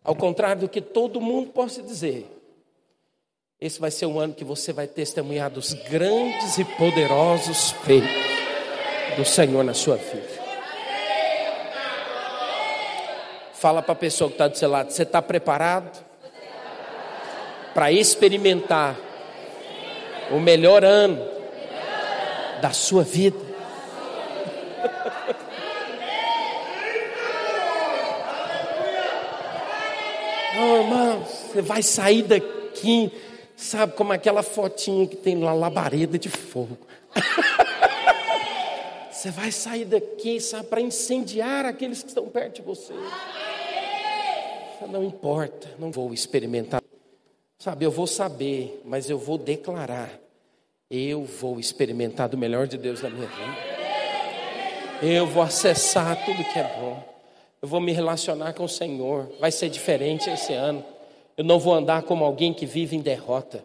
Ao 0.02 0.14
contrário 0.14 0.62
do 0.62 0.68
que 0.68 0.80
todo 0.80 1.20
mundo 1.20 1.50
possa 1.50 1.82
dizer, 1.82 2.26
esse 3.60 3.78
vai 3.78 3.90
ser 3.90 4.06
um 4.06 4.18
ano 4.18 4.34
que 4.34 4.44
você 4.44 4.72
vai 4.72 4.86
testemunhar 4.86 5.50
dos 5.50 5.74
grandes 5.74 6.58
e 6.58 6.64
poderosos 6.64 7.70
feitos 7.84 8.10
do 9.16 9.24
Senhor 9.24 9.62
na 9.62 9.74
sua 9.74 9.96
vida. 9.96 10.42
Fala 13.52 13.82
para 13.82 13.92
a 13.92 13.96
pessoa 13.96 14.28
que 14.28 14.34
está 14.34 14.48
do 14.48 14.58
seu 14.58 14.68
lado: 14.68 14.90
você 14.90 15.04
está 15.04 15.22
preparado 15.22 16.04
para 17.74 17.90
experimentar 17.90 18.96
o 20.30 20.38
melhor 20.38 20.84
ano 20.84 21.20
da 22.62 22.70
sua 22.70 23.02
vida? 23.02 23.36
Oh, 30.56 30.76
irmãos, 30.76 31.26
você 31.26 31.60
vai 31.60 31.82
sair 31.82 32.22
daqui, 32.22 33.10
sabe, 33.56 33.94
como 33.94 34.12
aquela 34.12 34.42
fotinha 34.42 35.04
que 35.04 35.16
tem 35.16 35.42
lá, 35.42 35.52
labareda 35.52 36.16
de 36.16 36.28
fogo. 36.28 36.78
você 39.10 39.32
vai 39.32 39.50
sair 39.50 39.84
daqui, 39.84 40.40
sabe, 40.40 40.68
para 40.68 40.80
incendiar 40.80 41.66
aqueles 41.66 42.04
que 42.04 42.08
estão 42.10 42.28
perto 42.28 42.56
de 42.56 42.62
você. 42.62 42.94
Não 44.88 45.02
importa, 45.02 45.68
não 45.76 45.90
vou 45.90 46.14
experimentar. 46.14 46.83
Sabe, 47.64 47.86
eu 47.86 47.90
vou 47.90 48.06
saber, 48.06 48.82
mas 48.84 49.08
eu 49.08 49.16
vou 49.16 49.38
declarar. 49.38 50.10
Eu 50.90 51.24
vou 51.24 51.58
experimentar 51.58 52.28
do 52.28 52.36
melhor 52.36 52.66
de 52.66 52.76
Deus 52.76 53.00
na 53.00 53.08
minha 53.08 53.26
vida. 53.26 53.56
Eu 55.02 55.26
vou 55.26 55.42
acessar 55.42 56.26
tudo 56.26 56.44
que 56.44 56.58
é 56.58 56.76
bom. 56.78 57.02
Eu 57.62 57.66
vou 57.66 57.80
me 57.80 57.90
relacionar 57.90 58.52
com 58.52 58.64
o 58.64 58.68
Senhor. 58.68 59.32
Vai 59.40 59.50
ser 59.50 59.70
diferente 59.70 60.28
esse 60.28 60.52
ano. 60.52 60.84
Eu 61.38 61.44
não 61.44 61.58
vou 61.58 61.72
andar 61.72 62.02
como 62.02 62.22
alguém 62.22 62.52
que 62.52 62.66
vive 62.66 62.96
em 62.96 63.00
derrota. 63.00 63.64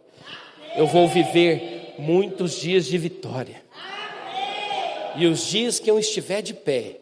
Eu 0.78 0.88
vou 0.88 1.06
viver 1.06 1.96
muitos 2.00 2.54
dias 2.54 2.86
de 2.86 2.98
vitória. 2.98 3.62
E 5.18 5.28
os 5.28 5.46
dias 5.46 5.78
que 5.78 5.92
eu 5.92 6.00
estiver 6.00 6.42
de 6.42 6.54
pé, 6.54 7.02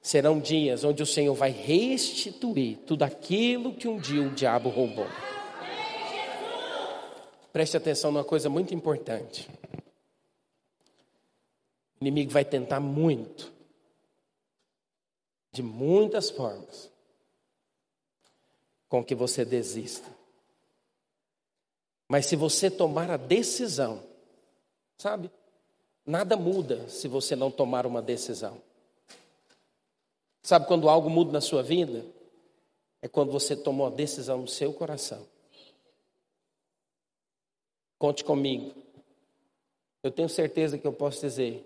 serão 0.00 0.40
dias 0.40 0.82
onde 0.82 1.02
o 1.02 1.06
Senhor 1.06 1.34
vai 1.34 1.50
restituir 1.50 2.78
tudo 2.86 3.02
aquilo 3.02 3.74
que 3.74 3.86
um 3.86 3.98
dia 3.98 4.22
o 4.22 4.30
diabo 4.30 4.70
roubou. 4.70 5.08
Preste 7.58 7.76
atenção 7.76 8.12
numa 8.12 8.22
coisa 8.22 8.48
muito 8.48 8.72
importante. 8.72 9.50
O 12.00 12.04
inimigo 12.04 12.30
vai 12.30 12.44
tentar 12.44 12.78
muito, 12.78 13.52
de 15.50 15.60
muitas 15.60 16.30
formas, 16.30 16.88
com 18.88 19.04
que 19.04 19.12
você 19.12 19.44
desista. 19.44 20.08
Mas 22.06 22.26
se 22.26 22.36
você 22.36 22.70
tomar 22.70 23.10
a 23.10 23.16
decisão, 23.16 24.04
sabe? 24.96 25.28
Nada 26.06 26.36
muda 26.36 26.88
se 26.88 27.08
você 27.08 27.34
não 27.34 27.50
tomar 27.50 27.86
uma 27.86 28.00
decisão. 28.00 28.62
Sabe 30.44 30.68
quando 30.68 30.88
algo 30.88 31.10
muda 31.10 31.32
na 31.32 31.40
sua 31.40 31.64
vida? 31.64 32.06
É 33.02 33.08
quando 33.08 33.32
você 33.32 33.56
tomou 33.56 33.88
a 33.88 33.90
decisão 33.90 34.42
no 34.42 34.46
seu 34.46 34.72
coração. 34.72 35.26
Conte 37.98 38.22
comigo. 38.22 38.74
Eu 40.02 40.10
tenho 40.10 40.28
certeza 40.28 40.78
que 40.78 40.86
eu 40.86 40.92
posso 40.92 41.20
dizer. 41.20 41.64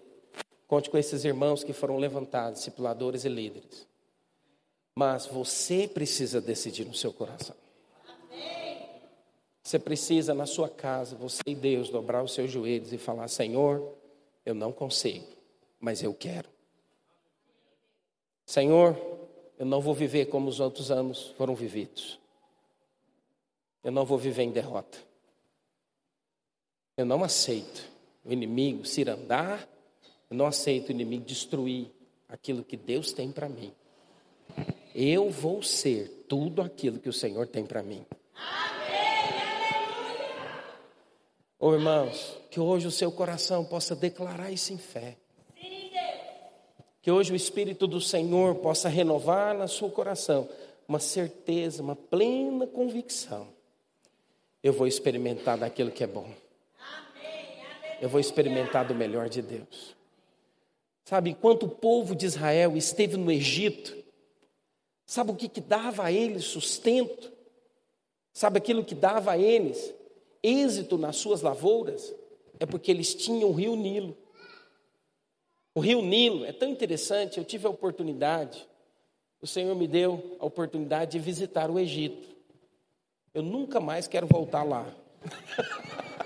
Conte 0.66 0.89
com 0.89 0.97
esses 0.97 1.24
irmãos 1.24 1.62
que 1.62 1.72
foram 1.72 1.99
levantados, 1.99 2.61
discipuladores 2.61 3.24
e 3.24 3.28
líderes. 3.28 3.87
Mas 4.97 5.26
você 5.26 5.87
precisa 5.87 6.41
decidir 6.41 6.87
no 6.87 6.95
seu 6.95 7.12
coração. 7.12 7.57
Você 9.62 9.78
precisa, 9.78 10.35
na 10.35 10.47
sua 10.47 10.68
casa, 10.68 11.14
você 11.14 11.43
e 11.47 11.55
Deus, 11.55 11.89
dobrar 11.89 12.22
os 12.22 12.33
seus 12.33 12.51
joelhos 12.51 12.93
e 12.93 12.99
falar: 12.99 13.28
Senhor, 13.28 13.95
eu 14.45 14.55
não 14.55 14.72
consigo, 14.72 15.26
mas 15.78 16.03
eu 16.03 16.12
quero. 16.12 16.49
Senhor, 18.45 18.99
eu 19.59 19.64
não 19.64 19.80
vou 19.80 19.95
viver 19.95 20.26
como 20.26 20.49
os 20.49 20.59
outros 20.59 20.91
anos 20.91 21.28
foram 21.37 21.55
vividos. 21.55 22.18
Eu 23.85 23.93
não 23.93 24.05
vou 24.05 24.18
viver 24.18 24.43
em 24.43 24.51
derrota. 24.51 24.99
Eu 26.97 27.07
não 27.07 27.24
aceito 27.24 27.90
o 28.24 28.32
inimigo 28.32 28.84
se 28.84 29.09
andar, 29.09 29.66
eu 30.30 30.36
não 30.36 30.47
aceito 30.47 30.88
o 30.88 30.93
inimigo 30.93 31.24
destruir 31.24 31.90
aquilo 32.28 32.62
que 32.62 32.76
Deus 32.76 33.12
tem 33.12 33.32
para 33.32 33.49
mim. 33.49 33.72
Eu 34.95 35.30
vou 35.30 35.62
ser 35.62 36.26
tudo 36.28 36.61
aquilo 36.61 36.99
que 36.99 37.09
o 37.09 37.12
Senhor 37.12 37.47
tem 37.47 37.64
para 37.64 37.82
mim. 37.82 38.05
Ô 41.59 41.72
irmãos, 41.72 42.36
que 42.51 42.61
hoje 42.61 42.86
o 42.86 42.90
seu 42.90 43.11
coração 43.11 43.64
possa 43.64 43.97
declarar 43.97 44.51
isso 44.51 44.72
em 44.72 44.78
fé. 44.78 45.16
Que 47.01 47.11
hoje 47.11 47.32
o 47.32 47.36
Espírito 47.36 47.86
do 47.86 48.01
Senhor 48.01 48.57
possa 48.57 48.88
renovar 48.88 49.57
na 49.57 49.66
seu 49.66 49.90
coração 49.90 50.49
uma 50.86 50.99
certeza, 51.01 51.82
uma 51.82 51.97
plena 51.97 52.66
convicção. 52.66 53.49
Eu 54.62 54.72
vou 54.72 54.86
experimentar 54.86 55.57
daquilo 55.57 55.90
que 55.90 56.05
é 56.05 56.07
bom. 56.07 56.28
Eu 58.03 58.09
vou 58.09 58.18
experimentar 58.18 58.84
do 58.84 58.96
melhor 58.96 59.28
de 59.28 59.40
Deus. 59.40 59.94
Sabe, 61.05 61.30
enquanto 61.30 61.66
o 61.66 61.68
povo 61.68 62.16
de 62.16 62.26
Israel 62.26 62.76
esteve 62.76 63.16
no 63.16 63.30
Egito, 63.30 63.96
sabe 65.07 65.30
o 65.30 65.36
que, 65.36 65.48
que 65.48 65.61
dava 65.61 66.03
a 66.03 66.11
eles 66.11 66.42
sustento? 66.42 67.32
Sabe 68.32 68.59
aquilo 68.59 68.84
que 68.84 68.96
dava 68.96 69.30
a 69.30 69.38
eles 69.38 69.94
êxito 70.42 70.98
nas 70.98 71.14
suas 71.14 71.42
lavouras? 71.42 72.12
É 72.59 72.66
porque 72.66 72.90
eles 72.90 73.14
tinham 73.14 73.48
o 73.48 73.53
rio 73.53 73.76
Nilo. 73.76 74.18
O 75.72 75.78
rio 75.78 76.03
Nilo 76.03 76.44
é 76.44 76.53
tão 76.53 76.68
interessante, 76.68 77.38
eu 77.38 77.44
tive 77.44 77.68
a 77.68 77.70
oportunidade, 77.70 78.68
o 79.40 79.46
Senhor 79.46 79.76
me 79.76 79.86
deu 79.86 80.36
a 80.40 80.44
oportunidade 80.44 81.12
de 81.12 81.20
visitar 81.20 81.70
o 81.70 81.78
Egito. 81.78 82.34
Eu 83.32 83.44
nunca 83.44 83.78
mais 83.78 84.09
quero 84.09 84.26
voltar 84.26 84.64
lá. 84.64 84.92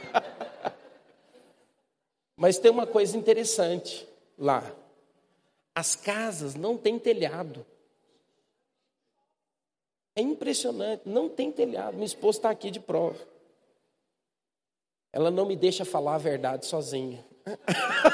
Mas 2.36 2.58
tem 2.58 2.70
uma 2.70 2.86
coisa 2.86 3.16
interessante 3.16 4.06
lá. 4.36 4.62
As 5.74 5.96
casas 5.96 6.54
não 6.54 6.76
têm 6.76 6.98
telhado. 6.98 7.64
É 10.14 10.20
impressionante, 10.20 11.02
não 11.06 11.28
tem 11.28 11.50
telhado. 11.50 11.94
Minha 11.94 12.06
esposa 12.06 12.38
está 12.38 12.50
aqui 12.50 12.70
de 12.70 12.80
prova. 12.80 13.26
Ela 15.12 15.30
não 15.30 15.46
me 15.46 15.56
deixa 15.56 15.84
falar 15.84 16.16
a 16.16 16.18
verdade 16.18 16.66
sozinha. 16.66 17.24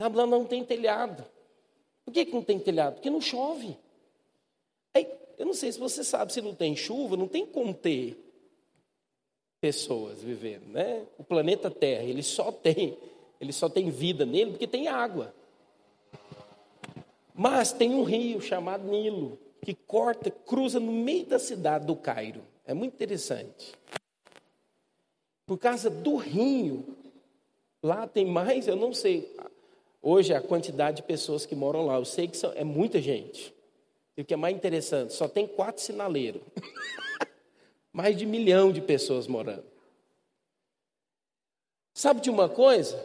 Lá 0.00 0.26
não 0.26 0.44
tem 0.44 0.64
telhado. 0.64 1.24
Por 2.04 2.12
que, 2.12 2.26
que 2.26 2.32
não 2.32 2.42
tem 2.42 2.58
telhado? 2.58 2.94
Porque 2.94 3.10
não 3.10 3.20
chove. 3.20 3.76
Aí, 4.94 5.06
eu 5.36 5.44
não 5.44 5.54
sei 5.54 5.72
se 5.72 5.78
você 5.78 6.04
sabe, 6.04 6.32
se 6.32 6.40
não 6.40 6.54
tem 6.54 6.76
chuva, 6.76 7.16
não 7.16 7.26
tem 7.26 7.44
como 7.44 7.74
ter 7.74 8.27
pessoas 9.60 10.22
vivendo, 10.22 10.66
né? 10.68 11.04
O 11.18 11.24
planeta 11.24 11.70
Terra, 11.70 12.04
ele 12.04 12.22
só 12.22 12.52
tem, 12.52 12.96
ele 13.40 13.52
só 13.52 13.68
tem 13.68 13.90
vida 13.90 14.24
nele 14.24 14.52
porque 14.52 14.66
tem 14.66 14.88
água. 14.88 15.34
Mas 17.34 17.72
tem 17.72 17.94
um 17.94 18.02
rio 18.02 18.40
chamado 18.40 18.84
Nilo 18.84 19.38
que 19.62 19.74
corta, 19.74 20.30
cruza 20.30 20.80
no 20.80 20.92
meio 20.92 21.26
da 21.26 21.38
cidade 21.38 21.86
do 21.86 21.96
Cairo. 21.96 22.42
É 22.64 22.72
muito 22.72 22.94
interessante. 22.94 23.72
Por 25.46 25.58
causa 25.58 25.90
do 25.90 26.16
rio, 26.16 26.96
lá 27.82 28.06
tem 28.06 28.26
mais, 28.26 28.68
eu 28.68 28.76
não 28.76 28.92
sei, 28.92 29.34
Hoje, 30.00 30.32
a 30.32 30.40
quantidade 30.40 30.98
de 30.98 31.02
pessoas 31.02 31.44
que 31.44 31.56
moram 31.56 31.84
lá, 31.84 31.96
eu 31.96 32.04
sei 32.04 32.28
que 32.28 32.36
são, 32.36 32.52
é 32.54 32.62
muita 32.62 33.00
gente. 33.00 33.52
E 34.16 34.22
o 34.22 34.24
que 34.24 34.32
é 34.32 34.36
mais 34.36 34.54
interessante, 34.54 35.12
só 35.12 35.28
tem 35.28 35.46
quatro 35.46 35.82
sinaleiros. 35.82 36.40
Mais 37.98 38.16
de 38.16 38.24
milhão 38.24 38.70
de 38.70 38.80
pessoas 38.80 39.26
morando. 39.26 39.64
Sabe 41.92 42.20
de 42.20 42.30
uma 42.30 42.48
coisa? 42.48 43.04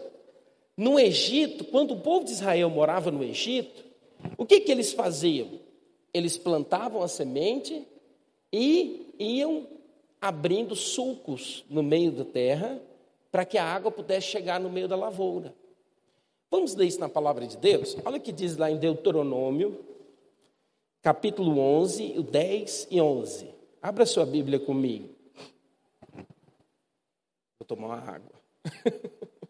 No 0.78 1.00
Egito, 1.00 1.66
quando 1.66 1.96
o 1.96 2.00
povo 2.00 2.24
de 2.24 2.32
Israel 2.32 2.70
morava 2.70 3.10
no 3.10 3.24
Egito, 3.24 3.84
o 4.38 4.46
que, 4.46 4.60
que 4.60 4.72
eles 4.72 4.94
faziam? 4.94 5.60
Eles 6.14 6.38
plantavam 6.38 7.02
a 7.02 7.08
semente 7.08 7.88
e 8.52 9.16
iam 9.18 9.66
abrindo 10.22 10.76
sulcos 10.76 11.66
no 11.68 11.82
meio 11.82 12.12
da 12.12 12.24
terra 12.24 12.80
para 13.32 13.46
que 13.46 13.58
a 13.58 13.66
água 13.66 13.90
pudesse 13.90 14.28
chegar 14.28 14.60
no 14.60 14.70
meio 14.70 14.88
da 14.88 14.96
lavoura. 14.96 15.56
Vamos 16.52 16.76
ler 16.76 16.86
isso 16.86 17.00
na 17.00 17.10
palavra 17.10 17.48
de 17.48 17.58
Deus? 17.58 17.98
Olha 18.06 18.18
o 18.18 18.22
que 18.22 18.32
diz 18.32 18.58
lá 18.58 18.70
em 18.70 18.78
Deuteronômio, 18.78 19.84
capítulo 21.02 21.58
11, 21.58 22.14
o 22.16 22.22
10 22.22 22.90
e 22.92 23.02
11. 23.02 23.63
Abra 23.84 24.06
sua 24.06 24.26
Bíblia 24.26 24.62
comigo. 24.62 25.14
Vou 27.60 27.68
tomar 27.68 27.88
uma 27.88 28.00
água. 28.00 28.42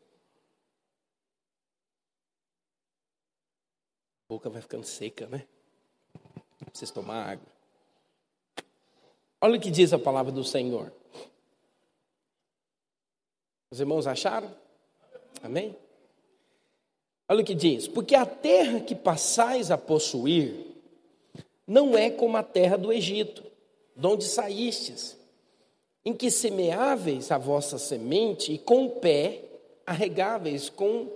A 4.18 4.28
boca 4.28 4.50
vai 4.50 4.60
ficando 4.60 4.86
seca, 4.86 5.28
né? 5.28 5.46
Preciso 6.66 6.96
tomar 6.96 7.34
água. 7.34 7.46
Olha 9.40 9.60
o 9.60 9.62
que 9.62 9.70
diz 9.70 9.94
a 9.94 10.00
palavra 10.00 10.32
do 10.32 10.44
Senhor. 10.44 10.92
Os 13.70 13.80
irmãos 13.80 14.08
acharam? 14.08 14.52
Amém? 15.44 15.78
Olha 17.30 17.44
o 17.44 17.46
que 17.46 17.54
diz: 17.54 17.88
Porque 17.88 18.16
a 18.16 18.26
terra 18.26 18.80
que 18.80 18.96
passais 18.96 19.70
a 19.70 19.78
possuir 19.78 20.74
não 21.68 21.96
é 21.96 22.10
como 22.10 22.36
a 22.36 22.42
terra 22.42 22.80
do 22.80 22.92
Egito, 22.92 23.53
de 23.96 24.08
onde 24.08 24.24
saístes, 24.26 25.18
em 26.06 26.14
que 26.14 26.30
semeáveis 26.30 27.32
a 27.32 27.38
vossa 27.38 27.78
semente 27.78 28.54
e 28.54 28.58
com 28.58 28.86
o 28.86 28.90
pé 28.90 29.44
arregáveis 29.86 30.70
com 30.70 31.08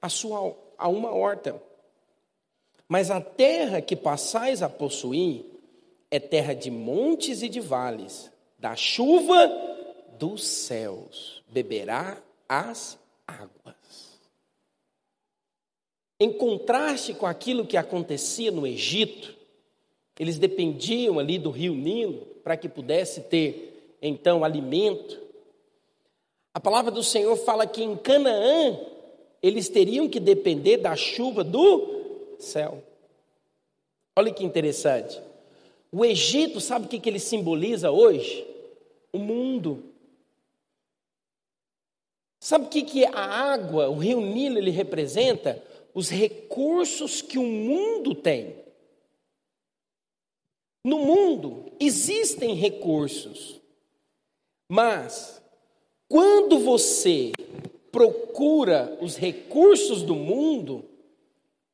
a 0.00 0.08
sua 0.08 0.54
a 0.78 0.88
uma 0.88 1.10
horta. 1.10 1.60
Mas 2.88 3.10
a 3.10 3.20
terra 3.20 3.80
que 3.80 3.96
passais 3.96 4.62
a 4.62 4.68
possuir 4.68 5.44
é 6.10 6.20
terra 6.20 6.54
de 6.54 6.70
montes 6.70 7.42
e 7.42 7.48
de 7.48 7.60
vales, 7.60 8.30
da 8.58 8.76
chuva 8.76 9.50
dos 10.18 10.44
céus 10.44 11.42
beberá 11.48 12.22
as 12.48 12.98
águas. 13.26 13.76
Em 16.18 16.32
contraste 16.32 17.12
com 17.12 17.26
aquilo 17.26 17.66
que 17.66 17.76
acontecia 17.76 18.50
no 18.50 18.66
Egito, 18.66 19.35
eles 20.18 20.38
dependiam 20.38 21.18
ali 21.18 21.38
do 21.38 21.50
rio 21.50 21.74
Nilo 21.74 22.26
para 22.42 22.56
que 22.56 22.68
pudesse 22.68 23.22
ter 23.22 23.96
então 24.00 24.44
alimento. 24.44 25.20
A 26.54 26.60
palavra 26.60 26.90
do 26.90 27.02
Senhor 27.02 27.36
fala 27.36 27.66
que 27.66 27.82
em 27.82 27.96
Canaã 27.96 28.78
eles 29.42 29.68
teriam 29.68 30.08
que 30.08 30.18
depender 30.18 30.78
da 30.78 30.96
chuva 30.96 31.44
do 31.44 32.36
céu. 32.38 32.82
Olha 34.16 34.32
que 34.32 34.44
interessante. 34.44 35.20
O 35.92 36.04
Egito, 36.04 36.60
sabe 36.60 36.86
o 36.86 36.88
que 36.88 37.08
ele 37.08 37.18
simboliza 37.18 37.90
hoje? 37.90 38.46
O 39.12 39.18
mundo. 39.18 39.84
Sabe 42.40 42.66
o 42.66 42.68
que 42.68 43.04
a 43.04 43.20
água, 43.20 43.88
o 43.88 43.98
rio 43.98 44.20
Nilo, 44.20 44.58
ele 44.58 44.70
representa? 44.70 45.62
Os 45.92 46.08
recursos 46.08 47.20
que 47.20 47.38
o 47.38 47.42
mundo 47.42 48.14
tem. 48.14 48.54
No 50.86 51.00
mundo 51.00 51.72
existem 51.80 52.54
recursos, 52.54 53.60
mas 54.68 55.42
quando 56.08 56.60
você 56.60 57.32
procura 57.90 58.96
os 59.02 59.16
recursos 59.16 60.04
do 60.04 60.14
mundo, 60.14 60.84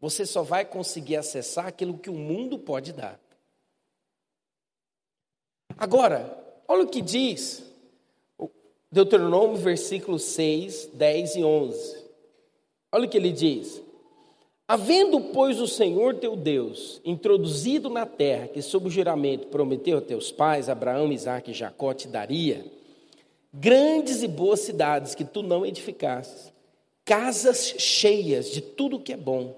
você 0.00 0.24
só 0.24 0.42
vai 0.42 0.64
conseguir 0.64 1.16
acessar 1.16 1.66
aquilo 1.66 1.98
que 1.98 2.08
o 2.08 2.14
mundo 2.14 2.58
pode 2.58 2.94
dar. 2.94 3.20
Agora, 5.76 6.62
olha 6.66 6.84
o 6.84 6.88
que 6.88 7.02
diz 7.02 7.62
Deuteronômio, 8.90 9.58
versículos 9.58 10.22
6, 10.22 10.86
10 10.86 11.36
e 11.36 11.44
11. 11.44 12.04
Olha 12.90 13.04
o 13.04 13.10
que 13.10 13.18
ele 13.18 13.30
diz: 13.30 13.82
Havendo, 14.72 15.20
pois, 15.20 15.60
o 15.60 15.68
Senhor 15.68 16.14
teu 16.14 16.34
Deus 16.34 16.98
introduzido 17.04 17.90
na 17.90 18.06
terra 18.06 18.48
que, 18.48 18.62
sob 18.62 18.88
o 18.88 18.90
juramento, 18.90 19.48
prometeu 19.48 19.98
a 19.98 20.00
teus 20.00 20.32
pais, 20.32 20.70
Abraão, 20.70 21.12
Isaque 21.12 21.50
e 21.50 21.54
Jacó, 21.54 21.92
te 21.92 22.08
daria, 22.08 22.64
grandes 23.52 24.22
e 24.22 24.26
boas 24.26 24.60
cidades 24.60 25.14
que 25.14 25.26
tu 25.26 25.42
não 25.42 25.66
edificastes, 25.66 26.50
casas 27.04 27.74
cheias 27.76 28.50
de 28.50 28.62
tudo 28.62 28.98
que 28.98 29.12
é 29.12 29.16
bom, 29.18 29.54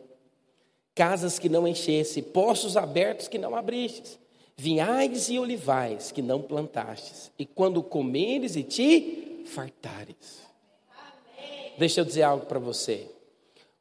casas 0.96 1.38
que 1.38 1.48
não 1.48 1.68
enchesse, 1.68 2.20
poços 2.20 2.76
abertos 2.76 3.28
que 3.28 3.38
não 3.38 3.54
abristes, 3.54 4.18
vinhais 4.56 5.28
e 5.28 5.38
olivais 5.38 6.10
que 6.10 6.22
não 6.22 6.42
plantastes, 6.42 7.30
e 7.38 7.46
quando 7.46 7.84
comeres 7.84 8.56
e 8.56 8.64
te 8.64 9.44
fartares. 9.46 10.42
Amém. 10.90 11.70
Deixa 11.78 12.00
eu 12.00 12.04
dizer 12.04 12.24
algo 12.24 12.46
para 12.46 12.58
você. 12.58 13.13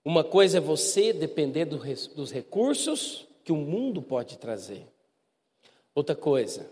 Uma 0.05 0.23
coisa 0.23 0.57
é 0.57 0.61
você 0.61 1.13
depender 1.13 1.65
do, 1.65 1.77
dos 2.13 2.31
recursos 2.31 3.25
que 3.43 3.51
o 3.51 3.55
mundo 3.55 4.01
pode 4.01 4.37
trazer. 4.37 4.85
Outra 5.95 6.15
coisa 6.15 6.69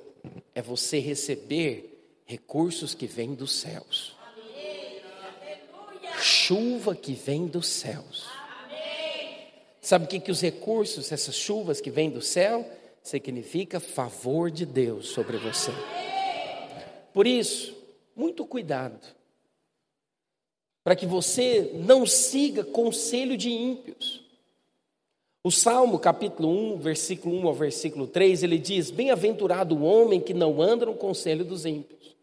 é 0.53 0.61
você 0.61 0.99
receber 0.99 2.21
recursos 2.25 2.93
que 2.93 3.07
vêm 3.07 3.33
dos 3.33 3.53
céus. 3.53 4.17
Chuva 6.19 6.95
que 6.95 7.13
vem 7.13 7.47
dos 7.47 7.67
céus. 7.67 8.27
Sabe 9.79 10.05
o 10.05 10.07
que, 10.07 10.19
que 10.19 10.31
os 10.31 10.41
recursos, 10.41 11.11
essas 11.11 11.35
chuvas 11.35 11.81
que 11.81 11.89
vêm 11.89 12.09
do 12.09 12.21
céu, 12.21 12.69
significa 13.01 13.79
favor 13.79 14.51
de 14.51 14.65
Deus 14.65 15.07
sobre 15.07 15.37
você. 15.37 15.71
Por 17.13 17.25
isso, 17.25 17.75
muito 18.15 18.45
cuidado, 18.45 18.99
para 20.83 20.95
que 20.95 21.05
você 21.05 21.71
não 21.75 22.05
siga 22.05 22.63
conselho 22.63 23.37
de 23.37 23.49
ímpios. 23.49 24.21
O 25.43 25.51
Salmo, 25.51 25.97
capítulo 25.97 26.49
1, 26.49 26.77
versículo 26.77 27.35
1 27.35 27.47
ao 27.47 27.53
versículo 27.53 28.07
3, 28.07 28.43
ele 28.43 28.59
diz: 28.59 28.91
Bem-aventurado 28.91 29.75
o 29.75 29.83
homem 29.83 30.19
que 30.19 30.33
não 30.33 30.61
anda 30.61 30.85
no 30.85 30.93
conselho 30.93 31.43
dos 31.43 31.65
ímpios. 31.65 32.15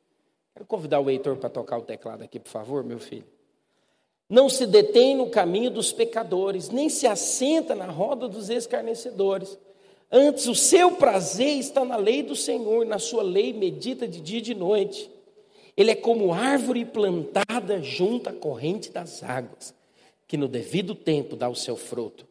Quero 0.54 0.66
convidar 0.66 1.00
o 1.00 1.10
Heitor 1.10 1.36
para 1.36 1.48
tocar 1.48 1.78
o 1.78 1.82
teclado 1.82 2.22
aqui, 2.22 2.38
por 2.38 2.50
favor, 2.50 2.84
meu 2.84 2.98
filho. 2.98 3.26
Não 4.30 4.48
se 4.48 4.66
detém 4.66 5.16
no 5.16 5.30
caminho 5.30 5.70
dos 5.70 5.90
pecadores, 5.92 6.68
nem 6.68 6.88
se 6.88 7.06
assenta 7.06 7.74
na 7.74 7.86
roda 7.86 8.28
dos 8.28 8.50
escarnecedores. 8.50 9.58
Antes, 10.10 10.46
o 10.46 10.54
seu 10.54 10.92
prazer 10.92 11.58
está 11.58 11.84
na 11.84 11.96
lei 11.96 12.22
do 12.22 12.36
Senhor, 12.36 12.84
na 12.84 12.98
sua 12.98 13.22
lei 13.22 13.52
medita 13.52 14.06
de 14.06 14.20
dia 14.20 14.38
e 14.38 14.42
de 14.42 14.54
noite. 14.54 15.10
Ele 15.78 15.92
é 15.92 15.94
como 15.94 16.34
árvore 16.34 16.84
plantada 16.84 17.82
junto 17.82 18.28
à 18.28 18.32
corrente 18.34 18.90
das 18.90 19.22
águas, 19.22 19.72
que 20.26 20.36
no 20.36 20.48
devido 20.48 20.94
tempo 20.94 21.36
dá 21.36 21.48
o 21.48 21.54
seu 21.54 21.76
fruto, 21.76 22.26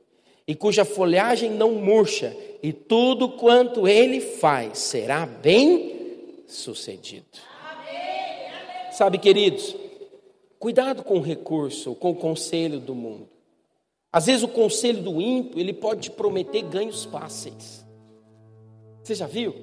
e 0.46 0.54
cuja 0.54 0.86
folhagem 0.86 1.50
não 1.50 1.72
murcha, 1.72 2.36
e 2.62 2.72
tudo 2.72 3.30
quanto 3.30 3.88
ele 3.88 4.22
faz 4.22 4.78
será 4.78 5.26
bem 5.26 6.44
sucedido. 6.46 7.26
Sabe, 8.92 9.18
queridos, 9.18 9.76
Cuidado 10.60 11.04
com 11.04 11.20
o 11.20 11.22
recurso, 11.22 11.94
com 11.94 12.12
o 12.12 12.16
conselho 12.16 12.80
do 12.80 12.96
mundo. 12.96 13.30
Às 14.12 14.26
vezes 14.26 14.42
o 14.42 14.48
conselho 14.48 15.04
do 15.04 15.22
ímpio, 15.22 15.60
ele 15.60 15.74
pode 15.74 16.02
te 16.02 16.12
prometer 16.12 16.64
ganhos 16.64 17.06
fáceis. 17.06 17.86
Você 19.04 19.14
já 19.14 19.28
viu? 19.28 19.54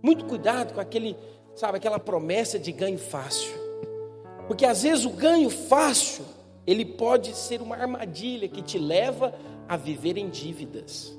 Muito 0.00 0.24
cuidado 0.26 0.74
com 0.74 0.80
aquele, 0.80 1.16
sabe, 1.54 1.78
aquela 1.78 1.98
promessa 1.98 2.58
de 2.58 2.72
ganho 2.72 2.98
fácil. 2.98 3.52
Porque 4.46 4.64
às 4.64 4.82
vezes 4.82 5.04
o 5.04 5.10
ganho 5.10 5.50
fácil, 5.50 6.24
ele 6.66 6.84
pode 6.84 7.34
ser 7.36 7.62
uma 7.62 7.76
armadilha 7.76 8.48
que 8.48 8.62
te 8.62 8.78
leva 8.78 9.34
a 9.68 9.76
viver 9.76 10.16
em 10.16 10.28
dívidas. 10.28 11.16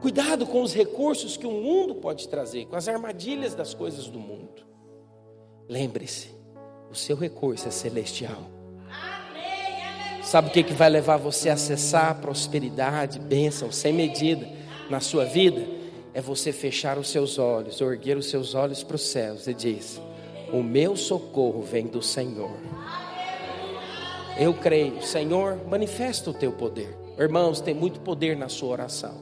Cuidado 0.00 0.46
com 0.46 0.62
os 0.62 0.72
recursos 0.72 1.36
que 1.36 1.46
o 1.46 1.50
mundo 1.50 1.96
pode 1.96 2.28
trazer, 2.28 2.66
com 2.66 2.76
as 2.76 2.88
armadilhas 2.88 3.54
das 3.54 3.74
coisas 3.74 4.06
do 4.06 4.18
mundo. 4.18 4.62
Lembre-se, 5.68 6.30
o 6.90 6.94
seu 6.94 7.16
recurso 7.16 7.68
é 7.68 7.70
celestial. 7.70 8.58
Sabe 10.22 10.48
o 10.48 10.50
que, 10.50 10.62
que 10.62 10.74
vai 10.74 10.88
levar 10.88 11.16
você 11.16 11.48
a 11.48 11.54
acessar 11.54 12.20
prosperidade, 12.20 13.18
bênção 13.18 13.72
sem 13.72 13.92
medida 13.92 14.46
na 14.88 15.00
sua 15.00 15.24
vida? 15.24 15.66
É 16.18 16.20
você 16.20 16.50
fechar 16.52 16.98
os 16.98 17.10
seus 17.10 17.38
olhos, 17.38 17.80
erguer 17.80 18.16
os 18.16 18.28
seus 18.28 18.52
olhos 18.52 18.82
para 18.82 18.96
os 18.96 19.02
céus 19.02 19.46
e 19.46 19.54
diz: 19.54 20.02
O 20.52 20.64
meu 20.64 20.96
socorro 20.96 21.62
vem 21.62 21.86
do 21.86 22.02
Senhor. 22.02 22.58
Eu 24.36 24.52
creio, 24.52 25.00
Senhor, 25.00 25.64
manifesta 25.68 26.30
o 26.30 26.34
teu 26.34 26.50
poder. 26.50 26.92
Irmãos, 27.16 27.60
tem 27.60 27.72
muito 27.72 28.00
poder 28.00 28.36
na 28.36 28.48
sua 28.48 28.70
oração. 28.70 29.14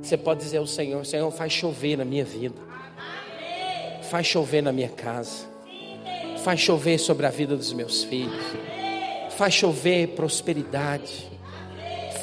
Você 0.00 0.16
pode 0.16 0.44
dizer 0.44 0.58
ao 0.58 0.66
Senhor: 0.66 1.04
Senhor, 1.04 1.28
faz 1.32 1.52
chover 1.52 1.98
na 1.98 2.04
minha 2.04 2.24
vida, 2.24 2.54
faz 4.08 4.24
chover 4.24 4.62
na 4.62 4.70
minha 4.70 4.90
casa. 4.90 5.44
Faz 6.44 6.60
chover 6.60 6.98
sobre 6.98 7.26
a 7.26 7.30
vida 7.30 7.56
dos 7.56 7.72
meus 7.72 8.04
filhos. 8.04 8.46
Faz 9.30 9.54
chover 9.54 10.10
prosperidade. 10.10 11.28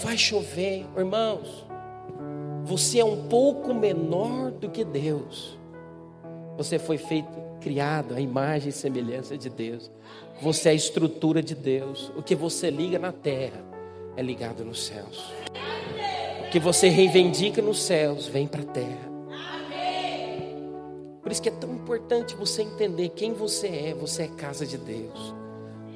Faz 0.02 0.22
chover, 0.22 0.86
irmãos. 0.98 1.69
Você 2.70 3.00
é 3.00 3.04
um 3.04 3.28
pouco 3.28 3.74
menor 3.74 4.52
do 4.52 4.70
que 4.70 4.84
Deus. 4.84 5.58
Você 6.56 6.78
foi 6.78 7.00
feito, 7.00 7.28
criado 7.60 8.14
à 8.14 8.22
imagem 8.22 8.70
e 8.70 8.72
semelhança 8.72 9.36
de 9.36 9.50
Deus. 9.50 9.90
Você 10.40 10.70
é 10.70 10.72
a 10.74 10.76
estrutura 10.76 11.42
de 11.42 11.56
Deus. 11.56 12.12
O 12.16 12.22
que 12.22 12.36
você 12.36 12.70
liga 12.70 13.00
na 13.00 13.12
terra 13.12 13.60
é 14.16 14.22
ligado 14.22 14.64
nos 14.64 14.86
céus. 14.86 15.34
O 16.46 16.52
que 16.52 16.60
você 16.60 16.90
reivindica 16.90 17.60
nos 17.60 17.82
céus 17.82 18.28
vem 18.28 18.46
para 18.46 18.62
a 18.62 18.66
terra. 18.66 19.10
Por 21.24 21.32
isso 21.32 21.42
que 21.42 21.50
é 21.50 21.54
tão 21.54 21.74
importante 21.74 22.36
você 22.36 22.62
entender 22.62 23.10
quem 23.10 23.34
você 23.34 23.66
é. 23.68 23.96
Você 24.00 24.24
é 24.24 24.28
casa 24.28 24.68
de 24.68 24.78
Deus. 24.78 25.34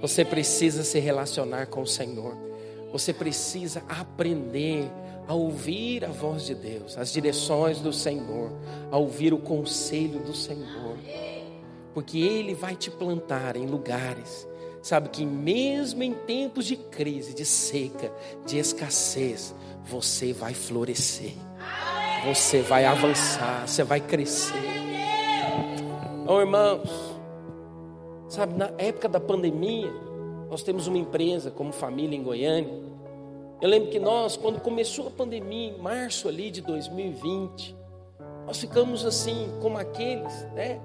Você 0.01 0.25
precisa 0.25 0.83
se 0.83 0.97
relacionar 0.97 1.67
com 1.67 1.83
o 1.83 1.87
Senhor. 1.87 2.35
Você 2.91 3.13
precisa 3.13 3.83
aprender 3.87 4.89
a 5.27 5.33
ouvir 5.33 6.03
a 6.05 6.09
voz 6.09 6.45
de 6.45 6.55
Deus, 6.55 6.97
as 6.97 7.11
direções 7.11 7.79
do 7.79 7.93
Senhor, 7.93 8.51
a 8.91 8.97
ouvir 8.97 9.33
o 9.33 9.37
conselho 9.37 10.19
do 10.19 10.35
Senhor. 10.35 10.97
Porque 11.93 12.19
Ele 12.19 12.53
vai 12.53 12.75
te 12.75 12.89
plantar 12.89 13.55
em 13.55 13.65
lugares, 13.65 14.47
sabe, 14.81 15.09
que 15.09 15.25
mesmo 15.25 16.03
em 16.03 16.13
tempos 16.13 16.65
de 16.65 16.75
crise, 16.75 17.33
de 17.33 17.45
seca, 17.45 18.11
de 18.45 18.57
escassez, 18.57 19.55
você 19.85 20.33
vai 20.33 20.53
florescer, 20.53 21.33
você 22.25 22.61
vai 22.61 22.85
avançar, 22.85 23.67
você 23.67 23.83
vai 23.83 23.99
crescer. 23.99 24.53
Oh, 26.27 26.39
irmãos, 26.39 26.89
sabe, 28.29 28.57
na 28.57 28.71
época 28.77 29.07
da 29.07 29.19
pandemia, 29.19 29.91
nós 30.49 30.63
temos 30.63 30.87
uma 30.87 30.97
empresa 30.97 31.51
como 31.51 31.71
família 31.71 32.17
em 32.17 32.23
Goiânia, 32.23 32.82
eu 33.63 33.69
lembro 33.69 33.89
que 33.89 33.97
nós, 33.97 34.35
quando 34.35 34.59
começou 34.59 35.07
a 35.07 35.09
pandemia, 35.09 35.69
em 35.69 35.77
março 35.77 36.27
ali 36.27 36.51
de 36.51 36.59
2020, 36.59 37.73
nós 38.45 38.59
ficamos 38.59 39.05
assim, 39.05 39.47
como 39.61 39.77
aqueles, 39.77 40.43
né? 40.51 40.81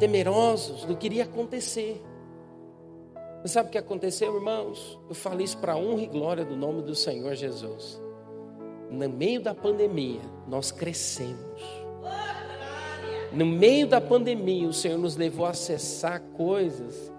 Temerosos 0.00 0.84
do 0.84 0.96
que 0.96 1.06
iria 1.06 1.22
acontecer. 1.22 2.02
Mas 3.40 3.52
sabe 3.52 3.68
o 3.68 3.70
que 3.70 3.78
aconteceu, 3.78 4.34
irmãos? 4.34 4.98
Eu 5.08 5.14
falei 5.14 5.44
isso 5.44 5.58
para 5.58 5.76
honra 5.76 6.02
e 6.02 6.06
glória 6.08 6.44
do 6.44 6.56
nome 6.56 6.82
do 6.82 6.96
Senhor 6.96 7.32
Jesus. 7.36 8.02
No 8.90 9.08
meio 9.08 9.40
da 9.40 9.54
pandemia, 9.54 10.22
nós 10.48 10.72
crescemos. 10.72 11.62
No 13.32 13.46
meio 13.46 13.86
da 13.86 14.00
pandemia, 14.00 14.68
o 14.68 14.72
Senhor 14.72 14.98
nos 14.98 15.14
levou 15.14 15.46
a 15.46 15.50
acessar 15.50 16.20
coisas 16.36 17.12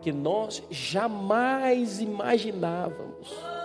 que 0.00 0.10
nós 0.10 0.62
jamais 0.70 2.00
imaginávamos. 2.00 3.57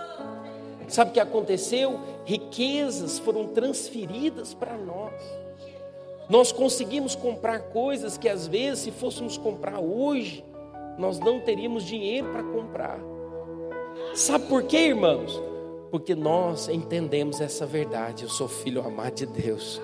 Sabe 0.94 1.10
o 1.10 1.14
que 1.14 1.18
aconteceu? 1.18 1.98
Riquezas 2.24 3.18
foram 3.18 3.48
transferidas 3.48 4.54
para 4.54 4.78
nós. 4.78 5.12
Nós 6.30 6.52
conseguimos 6.52 7.16
comprar 7.16 7.62
coisas 7.62 8.16
que 8.16 8.28
às 8.28 8.46
vezes, 8.46 8.84
se 8.84 8.90
fôssemos 8.92 9.36
comprar 9.36 9.80
hoje, 9.80 10.44
nós 10.96 11.18
não 11.18 11.40
teríamos 11.40 11.82
dinheiro 11.82 12.28
para 12.30 12.44
comprar. 12.44 13.00
Sabe 14.14 14.46
por 14.46 14.62
quê, 14.62 14.86
irmãos? 14.86 15.42
Porque 15.90 16.14
nós 16.14 16.68
entendemos 16.68 17.40
essa 17.40 17.66
verdade. 17.66 18.22
Eu 18.22 18.30
sou 18.30 18.46
filho 18.46 18.80
amado 18.80 19.14
de 19.14 19.26
Deus. 19.26 19.82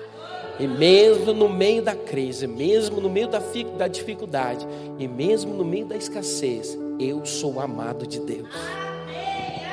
E 0.61 0.65
mesmo 0.65 1.33
no 1.33 1.49
meio 1.49 1.83
da 1.83 1.93
crise, 1.93 2.47
mesmo 2.47 3.01
no 3.01 3.09
meio 3.09 3.27
da 3.27 3.89
dificuldade, 3.89 4.65
e 4.97 5.09
mesmo 5.09 5.53
no 5.53 5.65
meio 5.65 5.87
da 5.87 5.97
escassez, 5.97 6.77
eu 6.97 7.25
sou 7.25 7.59
amado 7.59 8.07
de 8.07 8.21
Deus. 8.21 8.47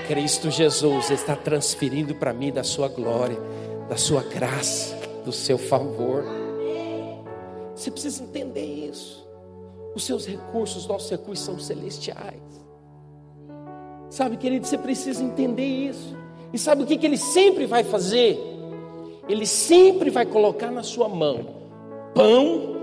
Cristo 0.08 0.50
Jesus 0.50 1.10
está 1.10 1.36
transferindo 1.36 2.14
para 2.14 2.32
mim 2.32 2.50
da 2.50 2.64
sua 2.64 2.88
glória, 2.88 3.36
da 3.90 3.96
sua 3.98 4.22
graça, 4.22 4.96
do 5.22 5.30
seu 5.30 5.58
favor. 5.58 6.24
Você 7.76 7.90
precisa 7.90 8.22
entender 8.22 8.64
isso. 8.64 9.28
Os 9.94 10.04
seus 10.04 10.26
recursos, 10.26 10.86
nossos 10.86 11.10
recursos 11.10 11.44
são 11.44 11.58
celestiais. 11.58 12.40
Sabe, 14.08 14.38
querido, 14.38 14.66
você 14.66 14.78
precisa 14.78 15.22
entender 15.22 15.66
isso. 15.66 16.16
E 16.54 16.58
sabe 16.58 16.84
o 16.84 16.86
que, 16.86 16.96
que 16.96 17.04
ele 17.04 17.18
sempre 17.18 17.66
vai 17.66 17.84
fazer? 17.84 18.40
Ele 19.28 19.44
sempre 19.44 20.08
vai 20.08 20.24
colocar 20.24 20.70
na 20.70 20.82
sua 20.82 21.06
mão 21.06 21.58
pão 22.14 22.76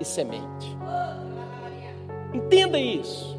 e 0.00 0.04
semente. 0.04 0.76
Entenda 2.34 2.76
isso. 2.76 3.35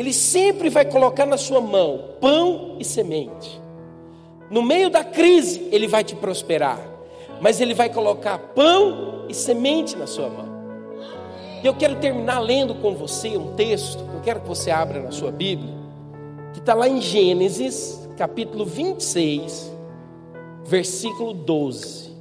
Ele 0.00 0.14
sempre 0.14 0.70
vai 0.70 0.86
colocar 0.86 1.26
na 1.26 1.36
sua 1.36 1.60
mão 1.60 2.14
pão 2.22 2.76
e 2.80 2.84
semente. 2.86 3.60
No 4.50 4.62
meio 4.62 4.88
da 4.88 5.04
crise, 5.04 5.68
ele 5.70 5.86
vai 5.86 6.02
te 6.02 6.16
prosperar, 6.16 6.80
mas 7.38 7.60
ele 7.60 7.74
vai 7.74 7.90
colocar 7.90 8.38
pão 8.38 9.26
e 9.28 9.34
semente 9.34 9.94
na 9.96 10.06
sua 10.06 10.30
mão. 10.30 10.48
E 11.62 11.66
eu 11.66 11.74
quero 11.74 11.96
terminar 11.96 12.38
lendo 12.38 12.74
com 12.76 12.94
você 12.94 13.36
um 13.36 13.54
texto, 13.54 14.02
eu 14.14 14.22
quero 14.22 14.40
que 14.40 14.48
você 14.48 14.70
abra 14.70 15.02
na 15.02 15.10
sua 15.10 15.30
Bíblia, 15.30 15.74
que 16.54 16.60
está 16.60 16.72
lá 16.72 16.88
em 16.88 17.02
Gênesis, 17.02 18.08
capítulo 18.16 18.64
26, 18.64 19.70
versículo 20.64 21.34
12. 21.34 22.16